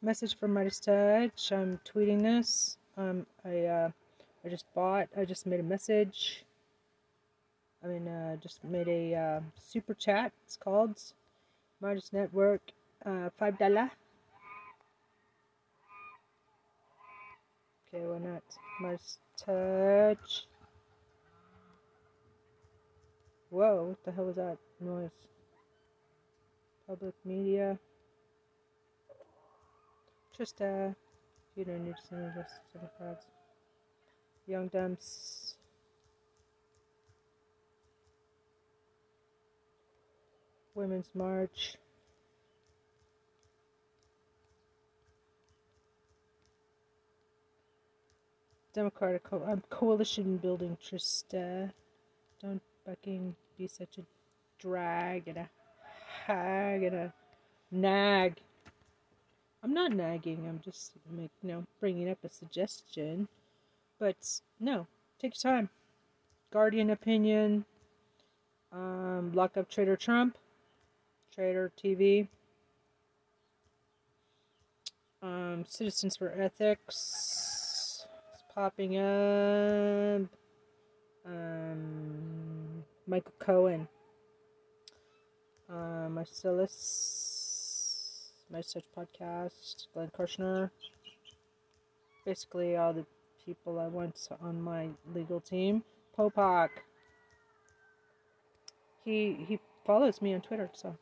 Message 0.02 0.36
from 0.36 0.54
Meidas 0.54 0.82
Touch. 0.84 1.52
I'm 1.54 1.80
tweeting 1.86 2.24
this. 2.24 2.78
Um, 2.98 3.26
I 3.46 3.60
uh, 3.66 3.90
I 4.44 4.50
just 4.50 4.66
bought. 4.74 5.08
I 5.16 5.24
just 5.24 5.46
made 5.46 5.62
a 5.62 5.64
message. 5.64 6.44
I 7.84 7.88
mean, 7.88 8.08
uh, 8.08 8.36
just 8.38 8.64
made 8.64 8.88
a 8.88 9.16
uh, 9.16 9.40
super 9.62 9.94
chat. 9.94 10.34
It's 10.46 10.58
called 10.58 11.00
Meidas 11.82 12.12
Network. 12.12 12.62
Uh, 13.06 13.30
five 13.38 13.58
dollar. 13.60 13.92
Okay, 17.94 18.06
why 18.08 18.18
not? 18.18 18.44
Must 18.82 19.20
touch. 19.38 20.48
Whoa, 23.52 23.84
what 23.90 24.04
the 24.04 24.12
hell 24.12 24.26
was 24.26 24.36
that 24.38 24.58
noise? 24.80 25.12
Public 26.88 27.14
media. 27.24 27.78
Just, 30.36 30.60
uh, 30.60 30.90
you 31.56 31.66
don't 31.66 31.86
need 31.86 31.96
to 31.96 32.08
send 32.08 32.34
to 32.34 32.80
the 32.80 32.90
cards. 32.98 33.26
Young 34.48 34.70
Dumps. 34.70 35.56
Women's 40.74 41.10
March. 41.14 41.76
Democratic 48.74 49.24
co- 49.24 49.44
um, 49.48 49.64
coalition 49.70 50.38
building. 50.38 50.78
Trista, 50.84 51.72
don't 52.42 52.62
fucking 52.86 53.36
be 53.58 53.68
such 53.68 53.98
a 53.98 54.02
drag 54.60 55.28
and 55.28 55.38
a 55.38 55.50
hag 56.26 56.84
and 56.84 56.96
a 56.96 57.14
nag. 57.72 58.38
I'm 59.64 59.74
not 59.74 59.94
nagging. 59.94 60.46
I'm 60.48 60.60
just 60.64 60.92
make, 61.10 61.32
you 61.42 61.50
know 61.50 61.64
bringing 61.80 62.10
up 62.10 62.18
a 62.24 62.30
suggestion. 62.30 63.28
But 64.00 64.42
no, 64.60 64.88
take 65.20 65.34
your 65.42 65.52
time. 65.52 65.70
Guardian 66.52 66.90
opinion. 66.90 67.66
Um, 68.72 69.32
lock 69.34 69.56
up 69.56 69.70
Trader 69.70 69.96
Trump. 69.96 70.38
Trader 71.34 71.72
TV. 71.82 72.28
Um, 75.22 75.64
Citizens 75.68 76.18
for 76.18 76.32
Ethics. 76.32 77.53
Popping 78.56 78.98
up. 78.98 80.30
Um, 81.26 82.84
Michael 83.08 83.34
Cohen. 83.40 83.88
Uh, 85.68 86.08
Marcellus, 86.10 86.72
My 88.52 88.62
Such 88.62 88.84
Podcast, 88.96 89.88
Glenn 89.94 90.12
Kirschner. 90.16 90.72
Basically, 92.26 92.76
all 92.76 92.94
the 92.94 93.08
people 93.44 93.80
I 93.80 93.88
want 93.88 94.28
on 94.40 94.62
my 94.62 94.90
legal 95.16 95.42
team. 95.42 95.84
Popok. 96.16 96.70
He 99.04 99.46
he 99.48 99.60
follows 99.84 100.22
me 100.22 100.36
on 100.36 100.42
Twitter, 100.42 100.70
so 100.74 100.96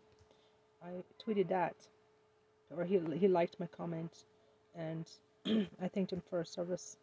I 0.82 1.04
tweeted 1.22 1.50
that, 1.50 1.76
or 2.76 2.86
he 2.86 3.02
he 3.18 3.28
liked 3.28 3.60
my 3.60 3.68
comment, 3.68 4.24
and 4.74 5.06
I 5.82 5.90
thanked 5.90 6.14
him 6.14 6.22
for 6.30 6.40
his 6.40 6.50
service. 6.50 6.96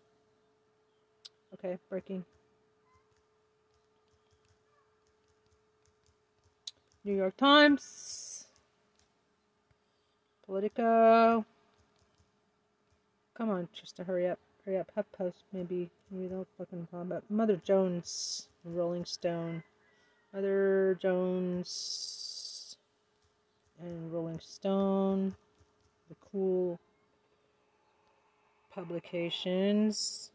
Okay, 1.55 1.79
breaking. 1.89 2.25
New 7.05 7.15
York 7.15 7.37
Times, 7.39 8.47
Politico. 10.45 11.45
Come 13.35 13.51
on, 13.51 13.69
just 13.73 13.97
to 13.97 14.05
hurry 14.05 14.29
up, 14.29 14.39
hurry 14.65 14.79
up. 14.79 14.91
HuffPost, 14.97 15.33
maybe, 15.53 15.89
maybe 16.11 16.27
they'll 16.27 16.47
fucking 16.59 16.89
bomb 16.93 17.13
up. 17.13 17.25
Mother 17.31 17.57
Jones, 17.65 18.49
Rolling 18.65 19.07
Stone, 19.07 19.63
Mother 20.35 20.99
Jones, 21.01 22.77
and 23.81 24.13
Rolling 24.13 24.41
Stone, 24.41 25.35
the 26.11 26.17
cool 26.31 26.79
publications. 28.71 30.31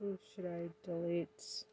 Who 0.00 0.16
should 0.32 0.46
I 0.46 0.68
delete? 0.86 1.64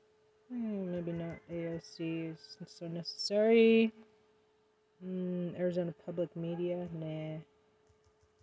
Hmm, 0.49 0.91
maybe 0.91 1.11
not 1.11 1.37
AOC 1.51 2.31
is 2.31 2.57
so 2.65 2.87
necessary. 2.87 3.91
Mm, 5.05 5.59
Arizona 5.59 5.93
Public 6.07 6.35
Media, 6.35 6.87
nah. 6.91 7.37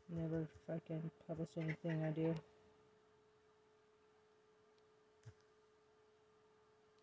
Never 0.09 0.47
fucking 0.68 1.11
publish 1.26 1.49
anything 1.57 2.05
I 2.05 2.11
do. 2.11 2.35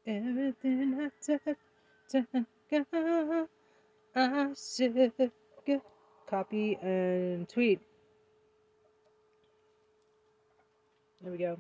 Everything 0.08 1.00
I 1.02 1.10
touch, 1.26 2.26
God, 2.72 3.48
I 4.16 4.48
should 4.56 5.12
get 5.66 5.82
copy 6.30 6.78
and 6.82 7.50
tweet. 7.50 7.82
There 11.22 11.32
we 11.34 11.38
go. 11.38 11.58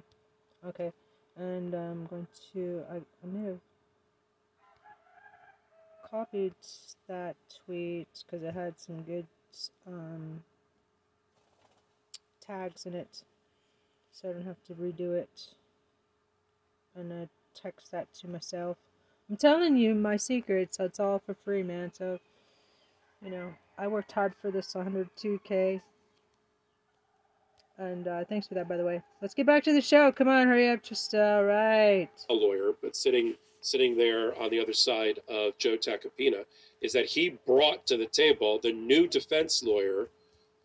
Okay 0.65 0.93
and 1.39 1.73
I'm 1.73 2.05
going 2.07 2.27
to 2.53 2.83
I, 2.91 2.95
I 2.97 3.27
may 3.31 3.45
have 3.47 3.59
copied 6.09 6.53
that 7.07 7.35
tweet 7.65 8.07
because 8.25 8.43
it 8.43 8.53
had 8.53 8.79
some 8.79 9.01
good 9.03 9.27
um, 9.87 10.43
tags 12.45 12.85
in 12.85 12.95
it. 12.95 13.23
So 14.11 14.29
I 14.29 14.33
don't 14.33 14.45
have 14.45 14.63
to 14.67 14.73
redo 14.73 15.13
it. 15.15 15.47
And 16.95 17.13
I 17.13 17.29
text 17.55 17.91
that 17.91 18.13
to 18.15 18.27
myself. 18.27 18.77
I'm 19.29 19.37
telling 19.37 19.77
you 19.77 19.95
my 19.95 20.17
secrets. 20.17 20.79
It's 20.79 20.99
all 20.99 21.21
for 21.25 21.35
free 21.45 21.63
man. 21.63 21.93
So 21.93 22.19
you 23.23 23.31
know 23.31 23.53
I 23.77 23.87
worked 23.87 24.11
hard 24.11 24.33
for 24.41 24.51
this 24.51 24.73
102k 24.73 25.81
and 27.79 28.07
uh, 28.07 28.25
thanks 28.25 28.47
for 28.47 28.53
that, 28.55 28.67
by 28.67 28.77
the 28.77 28.83
way. 28.83 29.01
Let's 29.21 29.33
get 29.33 29.45
back 29.45 29.63
to 29.63 29.73
the 29.73 29.81
show. 29.81 30.11
Come 30.11 30.27
on, 30.27 30.47
hurry 30.47 30.69
up. 30.69 30.83
Just 30.83 31.15
uh, 31.15 31.41
right. 31.43 32.09
A 32.29 32.33
lawyer, 32.33 32.73
but 32.81 32.95
sitting 32.95 33.35
sitting 33.61 33.97
there 33.97 34.39
on 34.41 34.49
the 34.49 34.59
other 34.59 34.73
side 34.73 35.19
of 35.27 35.57
Joe 35.57 35.75
Tacopina 35.75 36.45
is 36.81 36.93
that 36.93 37.05
he 37.05 37.37
brought 37.45 37.85
to 37.87 37.97
the 37.97 38.05
table 38.05 38.59
the 38.61 38.71
new 38.71 39.07
defense 39.07 39.61
lawyer, 39.61 40.07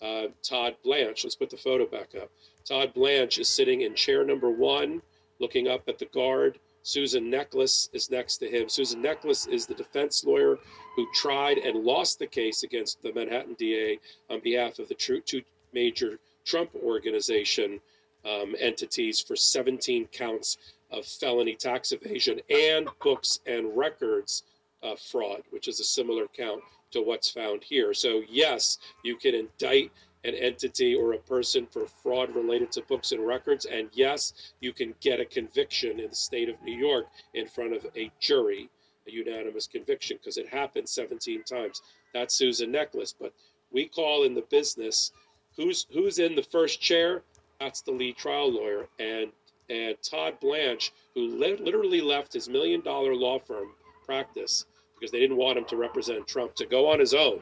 uh, 0.01 0.27
Todd 0.43 0.77
Blanche. 0.85 1.25
Let's 1.25 1.35
put 1.35 1.51
the 1.51 1.57
photo 1.57 1.87
back 1.87 2.15
up. 2.21 2.31
Todd 2.65 2.95
Blanche 2.95 3.39
is 3.39 3.49
sitting 3.49 3.81
in 3.81 3.95
chair 3.95 4.25
number 4.25 4.51
one, 4.51 5.03
looking 5.41 5.69
up 5.69 5.89
at 5.89 5.99
the 5.99 6.07
guard. 6.07 6.59
Susan 6.83 7.31
Necheles 7.31 7.89
is 7.95 8.11
next 8.11 8.37
to 8.39 8.49
him. 8.49 8.69
Susan 8.69 9.03
Necheles 9.03 9.49
is 9.49 9.67
the 9.67 9.75
defense 9.75 10.23
lawyer 10.25 10.59
who 10.95 11.07
tried 11.15 11.59
and 11.59 11.83
lost 11.83 12.19
the 12.19 12.27
case 12.27 12.63
against 12.63 13.03
the 13.03 13.13
Manhattan 13.13 13.55
DA 13.55 13.99
on 14.31 14.41
behalf 14.41 14.79
of 14.79 14.89
the 14.89 14.95
two 14.95 15.43
major 15.73 16.19
Trump 16.45 16.71
Organization 16.83 17.81
um, 18.25 18.55
entities 18.59 19.21
for 19.21 19.37
17 19.37 20.07
counts 20.07 20.59
of 20.91 21.05
felony 21.05 21.55
tax 21.55 21.93
evasion 21.93 22.41
and 22.51 22.89
books 23.03 23.41
and 23.47 23.77
records 23.77 24.45
uh, 24.83 24.95
fraud, 24.97 25.43
which 25.51 25.69
is 25.69 25.81
a 25.81 25.85
similar 25.85 26.27
count 26.37 26.63
to 26.93 27.03
what's 27.03 27.31
found 27.31 27.63
here. 27.65 27.93
So, 27.93 28.23
yes, 28.29 28.79
you 29.03 29.17
can 29.17 29.35
indict 29.35 29.91
an 30.25 30.35
entity 30.35 30.95
or 30.95 31.13
a 31.13 31.19
person 31.19 31.67
for 31.67 31.87
fraud 31.87 32.35
related 32.35 32.73
to 32.73 32.83
books 32.83 33.13
and 33.13 33.27
records. 33.27 33.67
And 33.67 33.91
yes, 33.93 34.33
you 34.61 34.73
can 34.73 34.95
get 35.01 35.21
a 35.21 35.25
conviction 35.25 36.01
in 36.01 36.11
the 36.11 36.17
state 36.17 36.49
of 36.49 36.61
New 36.63 36.77
York 36.77 37.07
in 37.35 37.47
front 37.47 37.75
of 37.75 37.87
a 37.95 38.11
jury, 38.21 38.71
a 39.07 39.11
unanimous 39.11 39.67
conviction, 39.67 40.17
because 40.17 40.39
it 40.39 40.49
happened 40.49 40.89
17 40.89 41.43
times. 41.43 41.83
That's 42.15 42.35
Susan 42.35 42.73
Necheles. 42.73 43.15
But 43.21 43.35
we 43.71 43.87
call 43.87 44.25
in 44.25 44.35
the 44.35 44.47
business 44.51 45.13
who's 45.57 45.87
who's 45.93 46.19
in 46.19 46.35
the 46.35 46.43
first 46.43 46.81
chair? 46.81 47.23
That's 47.61 47.81
the 47.83 47.93
lead 47.93 48.17
trial 48.17 48.53
lawyer, 48.53 48.87
and 48.99 49.31
and 49.71 49.97
Todd 50.03 50.39
Blanche, 50.41 50.93
who 51.15 51.23
li- 51.39 51.57
literally 51.57 52.01
left 52.01 52.33
his 52.33 52.49
million 52.49 52.81
dollar 52.83 53.15
law 53.15 53.39
firm 53.39 53.69
practice 54.05 54.67
because 54.95 55.11
they 55.11 55.21
didn't 55.21 55.37
want 55.37 55.59
him 55.59 55.65
to 55.67 55.77
represent 55.77 56.27
Trump 56.27 56.55
to 56.57 56.67
go 56.67 56.91
on 56.91 57.01
his 57.01 57.15
own 57.15 57.41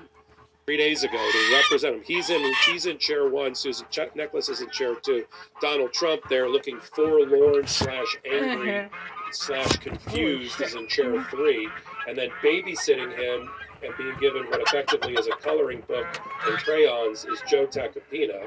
three 0.65 0.77
days 0.77 1.03
ago 1.03 1.19
to 1.19 1.55
represent 1.57 1.97
him. 1.97 2.03
He's 2.05 2.31
in 2.31 2.53
he's 2.67 2.87
in 2.87 2.99
chair 2.99 3.29
one. 3.29 3.55
Susan 3.55 3.87
Ch- 3.91 4.15
Necheles 4.17 4.49
is 4.49 4.61
in 4.61 4.71
chair 4.71 4.95
two. 4.95 5.25
Donald 5.61 5.93
Trump 5.93 6.23
there 6.29 6.49
looking 6.49 6.79
forlorn 6.81 7.67
slash 7.67 8.17
angry 8.31 8.89
slash 9.33 9.77
confused 9.79 10.61
is 10.61 10.75
in 10.75 10.87
chair 10.89 11.25
three, 11.31 11.69
and 12.07 12.17
then 12.17 12.31
babysitting 12.43 13.17
him 13.17 13.49
and 13.85 13.97
being 13.97 14.17
given 14.21 14.45
what 14.51 14.61
effectively 14.61 15.15
is 15.15 15.27
a 15.27 15.37
coloring 15.37 15.83
book 15.87 16.07
and 16.47 16.59
crayons 16.59 17.25
is 17.25 17.43
Joe 17.49 17.67
Tacopina. 17.67 18.45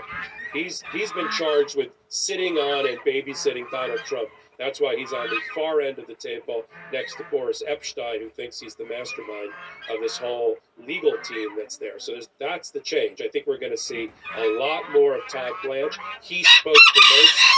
He's 0.54 0.84
he's 0.92 1.12
been 1.12 1.30
charged 1.32 1.78
with 1.78 1.90
sitting 2.10 2.58
on 2.58 2.88
and 2.88 3.00
babysitting 3.00 3.70
Donald 3.72 4.00
Trump. 4.06 4.30
That's 4.58 4.80
why 4.80 4.96
he's 4.96 5.12
on 5.12 5.28
the 5.30 5.40
far 5.54 5.82
end 5.82 6.00
of 6.00 6.08
the 6.08 6.16
table 6.16 6.64
next 6.94 7.18
to 7.18 7.26
Boris 7.30 7.62
Epshteyn, 7.70 8.22
who 8.22 8.30
thinks 8.30 8.60
he's 8.60 8.76
the 8.76 8.86
mastermind 8.86 9.52
of 9.90 10.00
this 10.02 10.18
whole 10.18 10.56
legal 10.88 11.14
team 11.24 11.50
that's 11.58 11.78
there. 11.78 12.00
So 12.00 12.18
that's 12.40 12.72
the 12.72 12.80
change. 12.80 13.22
I 13.22 13.28
think 13.28 13.48
we're 13.48 13.58
going 13.58 13.74
to 13.74 13.78
see 13.78 14.12
a 14.38 14.48
lot 14.58 14.92
more 14.94 15.16
of 15.16 15.22
Todd 15.30 15.52
Blanche. 15.64 15.98
He 16.22 16.44
spoke 16.44 16.74
the 16.74 17.04
most. 17.18 17.56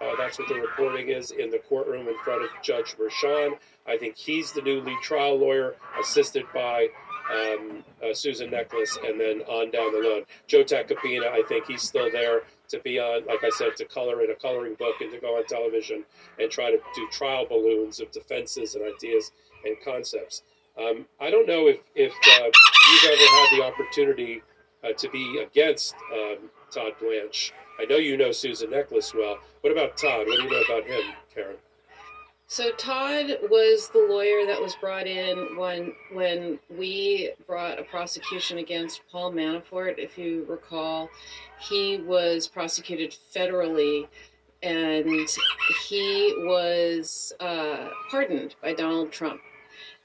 Uh, 0.00 0.16
that's 0.16 0.38
what 0.38 0.48
the 0.48 0.54
reporting 0.54 1.10
is 1.10 1.30
in 1.30 1.50
the 1.50 1.58
courtroom 1.58 2.08
in 2.08 2.16
front 2.24 2.42
of 2.42 2.48
Judge 2.62 2.96
Merchan. 2.98 3.52
I 3.86 3.98
think 3.98 4.16
he's 4.16 4.50
the 4.50 4.62
new 4.62 4.80
lead 4.80 4.98
trial 5.02 5.36
lawyer, 5.38 5.76
assisted 6.00 6.44
by 6.54 6.88
um, 7.30 7.84
uh, 8.02 8.12
Susan 8.14 8.50
Necheles, 8.50 8.96
and 9.08 9.20
then 9.20 9.42
on 9.42 9.70
down 9.70 9.92
the 9.92 10.08
line. 10.08 10.22
Joe 10.46 10.64
Tacopina, 10.64 11.28
I 11.28 11.42
think 11.48 11.66
he's 11.66 11.82
still 11.82 12.10
there 12.10 12.42
to 12.68 12.78
be 12.80 12.98
on, 12.98 13.26
like 13.26 13.44
I 13.44 13.50
said, 13.50 13.76
to 13.76 13.84
color 13.84 14.22
in 14.22 14.30
a 14.30 14.34
coloring 14.34 14.74
book 14.74 14.96
and 15.00 15.10
to 15.12 15.18
go 15.18 15.36
on 15.36 15.46
television 15.46 16.04
and 16.38 16.50
try 16.50 16.70
to 16.70 16.78
do 16.94 17.08
trial 17.10 17.46
balloons 17.46 18.00
of 18.00 18.10
defenses 18.10 18.74
and 18.74 18.84
ideas 18.84 19.32
and 19.64 19.76
concepts. 19.84 20.42
Um, 20.78 21.06
I 21.20 21.30
don't 21.30 21.46
know 21.46 21.66
if, 21.66 21.78
if 21.94 22.12
uh, 22.12 22.44
you've 22.44 23.12
ever 23.12 23.16
had 23.16 23.48
the 23.58 23.64
opportunity 23.64 24.42
uh, 24.84 24.92
to 24.92 25.10
be 25.10 25.44
against 25.46 25.94
um, 26.12 26.50
Todd 26.70 26.92
Blanche. 27.00 27.52
I 27.78 27.84
know 27.84 27.96
you 27.96 28.16
know 28.16 28.32
Susan 28.32 28.70
Necheles 28.70 29.14
well. 29.14 29.38
What 29.62 29.72
about 29.72 29.96
Todd? 29.96 30.26
What 30.26 30.36
do 30.36 30.44
you 30.44 30.50
know 30.50 30.62
about 30.62 30.86
him, 30.86 31.12
Karen? 31.34 31.56
So 32.52 32.72
Todd 32.72 33.38
was 33.48 33.90
the 33.90 34.08
lawyer 34.10 34.44
that 34.44 34.60
was 34.60 34.74
brought 34.74 35.06
in 35.06 35.56
when 35.56 35.92
when 36.12 36.58
we 36.68 37.30
brought 37.46 37.78
a 37.78 37.84
prosecution 37.84 38.58
against 38.58 39.02
Paul 39.12 39.30
Manafort. 39.32 39.98
If 39.98 40.18
you 40.18 40.44
recall, 40.48 41.08
he 41.60 41.98
was 41.98 42.48
prosecuted 42.48 43.16
federally, 43.32 44.08
and 44.64 45.28
he 45.88 46.34
was 46.38 47.32
uh, 47.38 47.90
pardoned 48.10 48.56
by 48.60 48.74
Donald 48.74 49.12
Trump. 49.12 49.40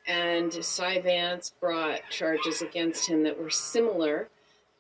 and 0.08 0.54
Cy 0.64 1.02
Vance 1.02 1.52
brought 1.60 2.02
charges 2.12 2.62
against 2.62 3.10
him 3.10 3.24
that 3.24 3.40
were 3.40 3.50
similar, 3.50 4.30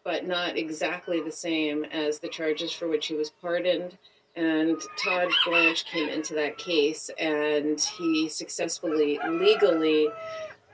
but 0.03 0.27
not 0.27 0.55
exactly 0.55 1.19
the 1.19 1.31
same 1.31 1.83
as 1.85 2.19
the 2.19 2.27
charges 2.27 2.71
for 2.71 2.87
which 2.87 3.07
he 3.07 3.15
was 3.15 3.31
pardoned. 3.31 3.97
And 4.35 4.81
Todd 5.01 5.29
Blanche 5.45 5.85
came 5.85 6.09
into 6.09 6.33
that 6.33 6.57
case, 6.57 7.09
and 7.17 7.79
he 7.79 8.27
successfully, 8.27 9.19
legally 9.29 10.09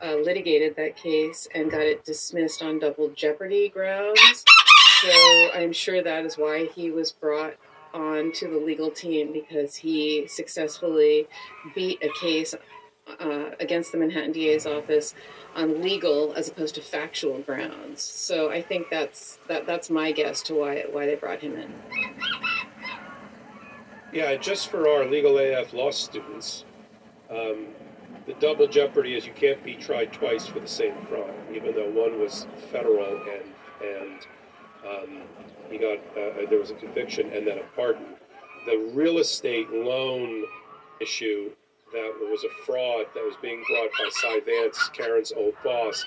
uh, 0.03 0.15
litigated 0.15 0.75
that 0.75 0.95
case 0.95 1.47
and 1.53 1.69
got 1.69 1.81
it 1.81 2.03
dismissed 2.03 2.63
on 2.63 2.79
double 2.79 3.09
jeopardy 3.09 3.69
grounds. 3.69 4.43
So 5.01 5.51
I'm 5.53 5.73
sure 5.73 6.01
that 6.01 6.25
is 6.25 6.37
why 6.37 6.65
he 6.65 6.91
was 6.91 7.11
brought 7.11 7.55
on 7.93 8.31
to 8.33 8.47
the 8.47 8.57
legal 8.57 8.89
team 8.89 9.33
because 9.33 9.75
he 9.75 10.27
successfully 10.27 11.27
beat 11.75 12.01
a 12.03 12.09
case 12.19 12.55
uh, 13.19 13.49
against 13.59 13.91
the 13.91 13.97
Manhattan 13.97 14.31
DA's 14.31 14.65
office 14.65 15.13
on 15.55 15.81
legal 15.81 16.33
as 16.33 16.47
opposed 16.49 16.75
to 16.75 16.81
factual 16.81 17.39
grounds. 17.39 18.01
So 18.01 18.49
I 18.49 18.61
think 18.61 18.87
that's 18.89 19.39
that 19.47 19.65
that's 19.65 19.89
my 19.89 20.11
guess 20.11 20.41
to 20.43 20.53
why 20.55 20.85
why 20.91 21.05
they 21.05 21.15
brought 21.15 21.39
him 21.39 21.57
in. 21.57 21.73
Yeah, 24.13 24.35
just 24.35 24.67
for 24.67 24.89
our 24.89 25.05
legal 25.05 25.37
AF 25.37 25.71
law 25.73 25.91
students, 25.91 26.65
um, 27.29 27.67
the 28.25 28.33
double 28.41 28.67
jeopardy 28.67 29.15
is 29.15 29.25
you 29.25 29.31
can't 29.33 29.63
be 29.63 29.75
tried 29.75 30.11
twice 30.11 30.45
for 30.45 30.59
the 30.59 30.67
same 30.67 30.93
crime, 31.05 31.33
even 31.53 31.73
though 31.73 31.89
one 31.89 32.19
was 32.19 32.45
federal 32.71 33.21
and 33.23 33.53
and 33.81 34.27
um, 34.85 35.21
he 35.69 35.77
got 35.77 35.97
uh, 36.17 36.45
there 36.49 36.59
was 36.59 36.71
a 36.71 36.75
conviction 36.75 37.31
and 37.31 37.47
then 37.47 37.59
a 37.59 37.63
pardon. 37.75 38.05
The 38.65 38.91
real 38.93 39.19
estate 39.19 39.69
loan 39.71 40.43
issue 40.99 41.51
that 41.93 42.13
was 42.19 42.43
a 42.43 42.65
fraud 42.65 43.05
that 43.15 43.23
was 43.23 43.35
being 43.41 43.63
brought 43.67 43.91
by 43.91 44.09
Cy 44.11 44.39
Vance, 44.45 44.89
Karen's 44.93 45.31
old 45.31 45.55
boss, 45.63 46.05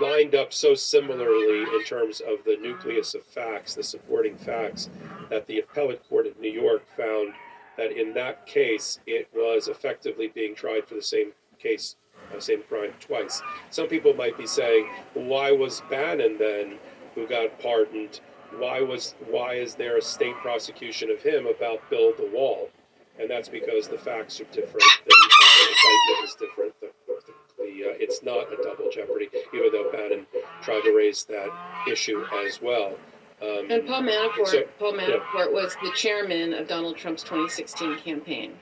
lined 0.00 0.34
up 0.34 0.52
so 0.52 0.74
similarly 0.74 1.62
in 1.62 1.84
terms 1.84 2.20
of 2.20 2.44
the 2.44 2.56
nucleus 2.60 3.14
of 3.14 3.22
facts, 3.24 3.74
the 3.74 3.82
supporting 3.82 4.36
facts, 4.36 4.90
that 5.30 5.46
the 5.46 5.60
appellate 5.60 6.06
court 6.08 6.26
of 6.26 6.38
New 6.40 6.50
York 6.50 6.82
found 6.96 7.32
that 7.76 7.92
in 7.92 8.14
that 8.14 8.46
case 8.46 9.00
it 9.06 9.28
was 9.34 9.68
effectively 9.68 10.28
being 10.28 10.54
tried 10.54 10.86
for 10.86 10.94
the 10.94 11.02
same 11.02 11.32
case, 11.58 11.96
uh, 12.34 12.40
same 12.40 12.62
crime 12.62 12.92
twice. 13.00 13.42
Some 13.70 13.88
people 13.88 14.14
might 14.14 14.36
be 14.38 14.46
saying, 14.46 14.88
why 15.14 15.52
was 15.52 15.82
Bannon 15.90 16.38
then, 16.38 16.78
who 17.14 17.26
got 17.26 17.58
pardoned, 17.60 18.20
why 18.58 18.80
was 18.80 19.14
why 19.28 19.54
is 19.54 19.74
there 19.74 19.98
a 19.98 20.02
state 20.02 20.34
prosecution 20.36 21.10
of 21.10 21.20
him 21.20 21.46
about 21.46 21.88
build 21.90 22.16
the 22.16 22.30
wall? 22.32 22.70
And 23.18 23.28
that's 23.30 23.48
because 23.48 23.88
the 23.88 23.98
facts 23.98 24.40
are 24.40 24.44
different. 24.44 24.84
The 25.06 25.12
uh, 25.12 25.68
indictment 25.68 26.28
is 26.28 26.34
different. 26.34 26.80
The, 26.80 26.92
the, 27.06 27.32
the, 27.58 27.90
uh, 27.90 27.94
it's 27.98 28.22
not 28.22 28.52
a 28.52 28.62
double 28.62 28.90
jeopardy, 28.92 29.28
even 29.54 29.72
though 29.72 29.90
Bannon 29.90 30.26
tried 30.62 30.82
to 30.82 30.94
raise 30.94 31.24
that 31.24 31.48
issue 31.88 32.24
as 32.46 32.60
well. 32.60 32.94
Um, 33.42 33.70
And 33.70 33.86
Paul 33.86 34.02
Manafort, 34.02 34.46
so- 34.48 34.64
Paul 34.78 34.96
yeah. 34.96 35.08
Manafort 35.08 35.52
was 35.52 35.76
the 35.82 35.92
chairman 35.94 36.54
of 36.54 36.68
Donald 36.68 36.96
Trump's 36.96 37.22
2016 37.22 37.98
campaign. 37.98 38.58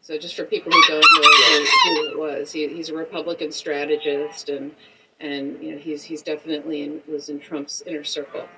So 0.00 0.16
just 0.16 0.34
for 0.36 0.44
people 0.44 0.72
who 0.72 0.82
don't 0.88 1.00
know 1.00 1.28
who, 1.28 1.64
who 1.94 2.10
it 2.12 2.18
was, 2.18 2.52
he, 2.52 2.66
he's 2.68 2.88
a 2.88 2.94
Republican 2.94 3.52
strategist, 3.52 4.48
and 4.48 4.74
and 5.20 5.62
you 5.62 5.72
know 5.72 5.78
he's 5.78 6.02
he's 6.02 6.22
definitely 6.22 6.82
in, 6.82 7.02
was 7.06 7.28
in 7.28 7.38
Trump's 7.38 7.82
inner 7.84 8.04
circle. 8.04 8.48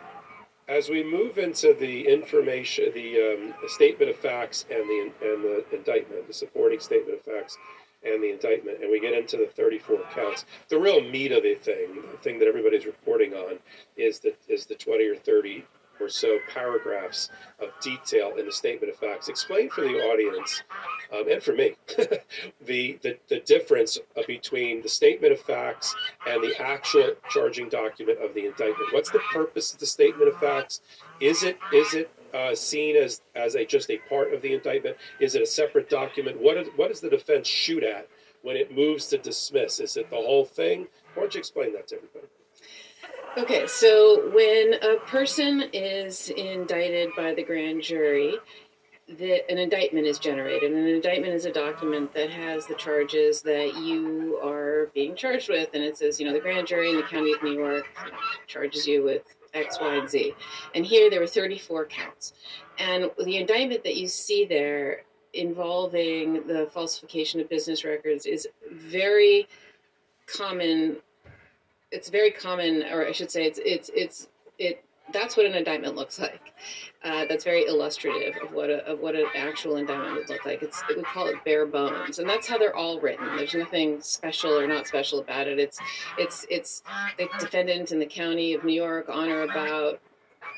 As 0.69 0.89
we 0.89 1.03
move 1.03 1.39
into 1.39 1.75
the 1.75 2.07
information, 2.07 2.93
the, 2.95 3.17
um, 3.17 3.55
the 3.61 3.69
statement 3.69 4.11
of 4.11 4.17
facts 4.19 4.65
and 4.71 4.83
the 4.85 5.13
and 5.23 5.43
the 5.43 5.65
indictment, 5.73 6.29
the 6.29 6.35
supporting 6.35 6.79
statement 6.79 7.19
of 7.19 7.25
facts 7.25 7.59
and 8.05 8.23
the 8.23 8.31
indictment, 8.31 8.83
and 8.83 8.91
we 8.91 9.01
get 9.01 9.13
into 9.13 9.37
the 9.37 9.47
34 9.47 9.99
counts, 10.15 10.45
the 10.69 10.79
real 10.79 11.01
meat 11.01 11.33
of 11.33 11.43
the 11.43 11.55
thing, 11.55 12.03
the 12.11 12.19
thing 12.19 12.39
that 12.39 12.49
everybody's 12.49 12.87
reporting 12.87 13.35
on, 13.35 13.59
is 13.97 14.21
the 14.21 14.35
is 14.49 14.67
the 14.67 14.75
20 14.75 15.07
or 15.07 15.17
30 15.17 15.65
or 16.01 16.09
so 16.09 16.39
paragraphs 16.49 17.29
of 17.61 17.69
detail 17.81 18.33
in 18.39 18.47
the 18.47 18.53
statement 18.53 18.93
of 18.93 18.99
facts. 18.99 19.29
Explain 19.29 19.69
for 19.69 19.83
the 19.83 19.99
audience 19.99 20.63
um, 21.13 21.29
and 21.31 21.43
for 21.43 21.53
me 21.53 21.75
the, 22.65 22.99
the 23.03 23.19
the 23.29 23.41
difference 23.41 23.99
between 24.27 24.83
the 24.83 24.89
statement 24.89 25.33
of 25.33 25.41
facts 25.41 25.95
and 26.27 26.43
the 26.43 26.55
actual 26.61 27.13
charging 27.29 27.69
document 27.69 28.19
of 28.23 28.35
the 28.35 28.47
indictment. 28.47 28.93
What's 28.93 29.11
the 29.11 29.21
purpose 29.33 29.75
of 29.75 29.81
the 29.81 29.87
statement 29.87 30.29
of 30.29 30.39
facts? 30.41 30.81
Is 31.21 31.43
it 31.43 31.59
is 31.73 31.95
it 31.95 32.11
uh, 32.35 32.55
seen 32.55 32.97
as 32.97 33.23
as 33.35 33.55
a 33.55 33.65
just 33.65 33.91
a 33.91 33.99
part 34.09 34.33
of 34.33 34.43
the 34.43 34.55
indictment? 34.55 34.97
Is 35.21 35.35
it 35.35 35.43
a 35.43 35.47
separate 35.47 35.89
document? 35.89 36.41
What 36.41 36.57
is, 36.57 36.69
what 36.77 36.89
does 36.89 37.01
the 37.01 37.11
defense 37.11 37.47
shoot 37.47 37.83
at 37.83 38.09
when 38.43 38.57
it 38.57 38.75
moves 38.75 39.07
to 39.09 39.19
dismiss? 39.19 39.81
Is 39.81 39.97
it 39.97 40.11
the 40.11 40.17
whole 40.17 40.45
thing? 40.45 40.87
Why 41.15 41.23
don't 41.23 41.35
you 41.35 41.39
explain 41.39 41.73
that 41.75 41.89
to 41.89 41.97
everybody? 41.97 42.27
Okay, 43.39 43.67
so 43.69 44.29
when 44.35 44.75
a 44.83 44.97
person 45.07 45.65
is 45.73 46.31
indicted 46.31 47.11
by 47.17 47.33
the 47.33 47.45
grand 47.45 47.81
jury, 47.81 48.37
the, 49.19 49.49
an 49.51 49.59
indictment 49.59 50.07
is 50.07 50.19
generated. 50.19 50.73
An 50.73 50.87
indictment 50.87 51.35
is 51.35 51.45
a 51.45 51.53
document 51.53 52.13
that 52.15 52.31
has 52.31 52.67
the 52.67 52.75
charges 52.75 53.43
that 53.43 53.77
you 53.77 54.41
are 54.43 54.91
being 54.95 55.15
charged 55.15 55.49
with. 55.49 55.71
And 55.75 55.83
it 55.83 55.97
says, 55.97 56.21
you 56.21 56.27
know, 56.27 56.33
the 56.33 56.41
grand 56.41 56.67
jury 56.67 56.91
in 56.91 56.97
the 56.97 57.03
county 57.03 57.33
of 57.33 57.43
New 57.43 57.55
York 57.55 57.85
charges 58.47 58.87
you 58.87 59.05
with 59.05 59.23
X, 59.55 59.79
Y, 59.81 59.95
and 59.97 60.09
Z. 60.09 60.35
And 60.75 60.85
here 60.85 61.11
there 61.11 61.21
were 61.21 61.27
34 61.27 61.87
counts. 61.87 62.33
And 62.79 63.11
the 63.25 63.37
indictment 63.37 63.85
that 63.85 63.97
you 63.97 64.09
see 64.09 64.45
there 64.45 65.03
involving 65.33 66.47
the 66.47 66.69
falsification 66.73 67.41
of 67.41 67.49
business 67.49 67.85
records 67.85 68.27
is 68.27 68.49
very 68.71 69.47
common 70.27 70.97
it's 71.91 72.09
very 72.09 72.31
common, 72.31 72.85
or 72.85 73.07
I 73.07 73.13
should 73.13 73.31
say, 73.31 73.45
it's 73.45 73.59
it's 73.65 73.91
it's 73.95 74.29
it. 74.59 74.85
That's 75.13 75.37
what 75.37 75.47
an 75.47 75.55
indictment 75.55 75.97
looks 75.97 76.19
like. 76.19 76.53
Uh, 77.03 77.25
that's 77.27 77.45
very 77.45 77.65
illustrative 77.67 78.35
of 78.43 78.53
what 78.53 78.69
a, 78.69 78.85
of 78.87 79.01
what 79.01 79.15
an 79.15 79.27
actual 79.35 79.77
indictment 79.77 80.15
would 80.15 80.29
look 80.29 80.45
like. 80.45 80.63
It's 80.63 80.83
we 80.89 81.03
call 81.03 81.29
it 81.29 81.43
bare 81.45 81.67
bones, 81.67 82.19
and 82.19 82.29
that's 82.29 82.47
how 82.47 82.59
they're 82.59 82.77
all 82.77 83.01
written. 83.01 83.37
There's 83.37 83.55
nothing 83.55 84.01
special 84.03 84.59
or 84.59 84.67
not 84.67 84.87
special 84.87 85.21
about 85.21 85.47
it. 85.47 85.59
It's 85.59 85.79
it's 86.19 86.47
it's 86.51 86.83
the 87.19 87.29
defendant 87.39 87.93
in 87.93 87.99
the 87.99 88.07
county 88.07 88.55
of 88.55 88.65
New 88.65 88.75
York 88.75 89.09
on 89.09 89.29
or 89.29 89.43
about 89.43 90.01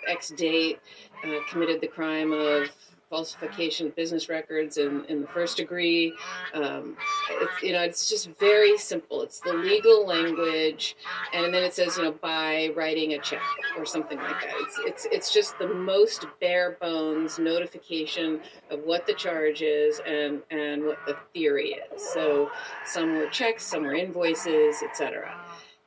X 0.09 0.31
date 0.31 0.81
uh, 1.25 1.39
committed 1.49 1.81
the 1.81 1.87
crime 1.87 2.33
of 2.33 2.69
falsification 3.13 3.89
of 3.89 3.95
business 3.95 4.31
records 4.31 4.79
in, 4.79 5.05
in 5.05 5.21
the 5.21 5.27
first 5.27 5.59
degree. 5.59 6.15
Um, 6.55 6.97
it's, 7.31 7.63
you 7.63 7.73
know, 7.75 7.83
it's 7.83 8.09
just 8.09 8.31
very 8.41 8.79
simple. 8.79 9.21
It's 9.21 9.39
the 9.41 9.53
legal 9.53 10.07
language, 10.07 10.97
and 11.35 11.53
then 11.53 11.63
it 11.63 11.75
says, 11.75 11.99
you 11.99 12.05
know, 12.05 12.13
by 12.13 12.71
writing 12.75 13.13
a 13.13 13.19
check 13.19 13.43
or 13.77 13.85
something 13.85 14.17
like 14.17 14.41
that. 14.41 14.55
It's 14.61 14.79
it's 14.79 15.07
it's 15.13 15.33
just 15.33 15.59
the 15.59 15.69
most 15.69 16.27
bare 16.41 16.79
bones 16.81 17.39
notification 17.39 18.41
of 18.71 18.81
what 18.81 19.07
the 19.07 19.13
charge 19.13 19.61
is 19.61 20.01
and 20.07 20.41
and 20.51 20.83
what 20.87 20.99
the 21.07 21.15
theory 21.35 21.77
is. 21.93 22.03
So 22.15 22.51
some 22.87 23.15
were 23.19 23.27
checks, 23.27 23.63
some 23.63 23.83
were 23.83 23.95
invoices, 23.95 24.83
etc. 24.83 25.35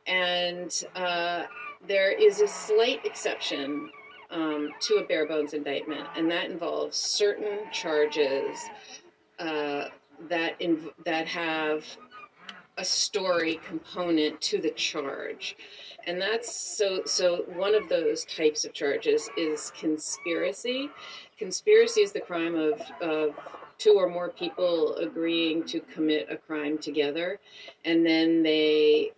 And 0.06 0.72
uh, 0.96 1.46
there 1.88 2.12
is 2.12 2.42
a 2.42 2.48
slight 2.48 3.04
exception 3.04 3.90
um, 4.36 4.70
to 4.82 4.96
a 4.96 5.06
bare 5.06 5.26
bones 5.26 5.54
indictment, 5.54 6.06
and 6.16 6.30
that 6.30 6.50
involves 6.52 6.98
certain 6.98 7.60
charges 7.72 8.58
uh, 9.40 9.86
that 10.30 10.60
inv- 10.60 10.94
that 11.06 11.28
have 11.28 11.86
a 12.78 12.84
story 12.84 13.62
component 13.66 14.40
to 14.42 14.60
the 14.60 14.72
charge, 14.72 15.56
and 16.06 16.22
that's 16.22 16.54
so. 16.54 17.02
So 17.06 17.46
one 17.56 17.74
of 17.74 17.88
those 17.88 18.26
types 18.26 18.66
of 18.66 18.74
charges 18.74 19.30
is 19.38 19.72
conspiracy. 19.80 20.90
Conspiracy 21.38 22.02
is 22.02 22.12
the 22.12 22.20
crime 22.20 22.56
of, 22.56 22.82
of 23.02 23.36
two 23.78 23.94
or 23.94 24.10
more 24.10 24.30
people 24.30 24.96
agreeing 24.96 25.64
to 25.66 25.80
commit 25.80 26.28
a 26.30 26.36
crime 26.36 26.78
together, 26.78 27.40
and 27.86 28.06
then 28.06 28.44
they 28.44 29.14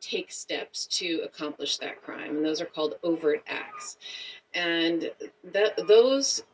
take 0.00 0.32
steps 0.32 0.86
to 0.86 1.20
accomplish 1.24 1.76
that 1.78 2.02
crime, 2.02 2.36
and 2.36 2.44
those 2.44 2.60
are 2.60 2.66
called 2.66 2.94
overt 3.02 3.42
acts. 3.46 3.96
And 4.54 5.10
that 5.52 5.76
those 5.86 6.44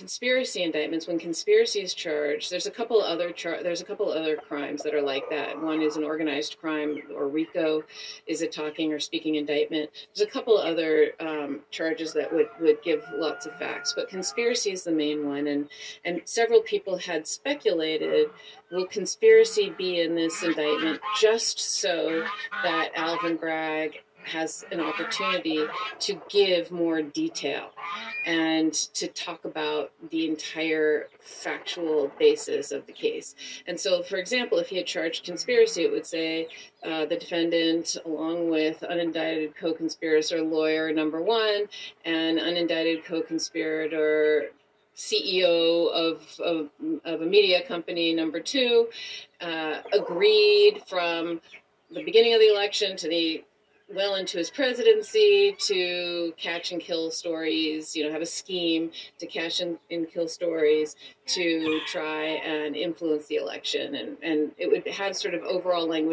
conspiracy 0.00 0.62
indictments, 0.62 1.06
when 1.06 1.18
conspiracy 1.18 1.82
is 1.82 1.92
charged, 1.92 2.50
there's 2.50 2.64
a 2.64 2.70
couple 2.70 3.02
other 3.02 3.32
char- 3.32 3.62
there's 3.62 3.82
a 3.82 3.84
couple 3.84 4.10
other 4.10 4.34
crimes 4.34 4.82
that 4.82 4.94
are 4.94 5.02
like 5.02 5.28
that. 5.28 5.60
One 5.60 5.82
is 5.82 5.96
an 5.96 6.04
organized 6.04 6.56
crime, 6.58 7.02
or 7.14 7.28
RICO, 7.28 7.84
is 8.26 8.40
a 8.40 8.46
talking 8.46 8.94
or 8.94 8.98
speaking 8.98 9.34
indictment. 9.34 9.90
There's 10.14 10.26
a 10.26 10.30
couple 10.30 10.56
other 10.56 11.12
um, 11.20 11.60
charges 11.70 12.14
that 12.14 12.32
would 12.32 12.48
would 12.62 12.82
give 12.82 13.04
lots 13.12 13.44
of 13.44 13.54
facts, 13.58 13.92
but 13.94 14.08
conspiracy 14.08 14.70
is 14.70 14.84
the 14.84 14.90
main 14.90 15.28
one. 15.28 15.48
And 15.48 15.68
and 16.06 16.22
several 16.24 16.62
people 16.62 16.96
had 16.96 17.26
speculated, 17.26 18.30
will 18.72 18.86
conspiracy 18.86 19.74
be 19.76 20.00
in 20.00 20.14
this 20.14 20.42
indictment 20.42 20.98
just 21.20 21.58
so 21.58 22.24
that 22.62 22.88
Alvin 22.94 23.36
Bragg 23.36 24.00
has 24.30 24.64
an 24.70 24.80
opportunity 24.80 25.64
to 25.98 26.20
give 26.28 26.70
more 26.70 27.02
detail 27.02 27.70
and 28.26 28.72
to 28.72 29.08
talk 29.08 29.44
about 29.44 29.90
the 30.10 30.28
entire 30.28 31.08
factual 31.20 32.10
basis 32.18 32.70
of 32.70 32.86
the 32.86 32.92
case. 32.92 33.34
And 33.66 33.78
so, 33.78 34.02
for 34.02 34.16
example, 34.16 34.58
if 34.58 34.68
he 34.68 34.76
had 34.76 34.86
charged 34.86 35.24
conspiracy, 35.24 35.84
it 35.84 35.90
would 35.90 36.06
say 36.06 36.48
uh, 36.84 37.06
the 37.06 37.16
defendant, 37.16 37.96
along 38.04 38.50
with 38.50 38.80
unindicted 38.80 39.56
co 39.56 39.72
conspirator 39.72 40.42
lawyer 40.42 40.92
number 40.92 41.20
one 41.20 41.66
and 42.04 42.38
unindicted 42.38 43.04
co 43.04 43.22
conspirator 43.22 44.50
CEO 44.96 45.90
of, 45.92 46.22
of, 46.40 46.68
of, 47.04 47.22
a 47.22 47.24
media 47.24 47.66
company, 47.66 48.12
number 48.12 48.38
two, 48.38 48.88
uh, 49.40 49.80
agreed 49.94 50.82
from 50.86 51.40
the 51.90 52.04
beginning 52.04 52.34
of 52.34 52.40
the 52.40 52.52
election 52.52 52.96
to 52.96 53.08
the 53.08 53.42
well 53.94 54.14
into 54.14 54.38
his 54.38 54.50
presidency 54.50 55.56
to 55.58 56.32
catch 56.36 56.72
and 56.72 56.80
kill 56.80 57.10
stories, 57.10 57.94
you 57.94 58.04
know, 58.04 58.12
have 58.12 58.22
a 58.22 58.26
scheme 58.26 58.90
to 59.18 59.26
catch 59.26 59.60
and, 59.60 59.78
and 59.90 60.10
kill 60.10 60.28
stories 60.28 60.96
to 61.26 61.80
try 61.86 62.24
and 62.24 62.76
influence 62.76 63.26
the 63.26 63.36
election. 63.36 63.94
And, 63.94 64.16
and 64.22 64.52
it 64.58 64.70
would 64.70 64.86
have 64.92 65.16
sort 65.16 65.34
of 65.34 65.42
overall 65.42 65.86
language 65.86 66.00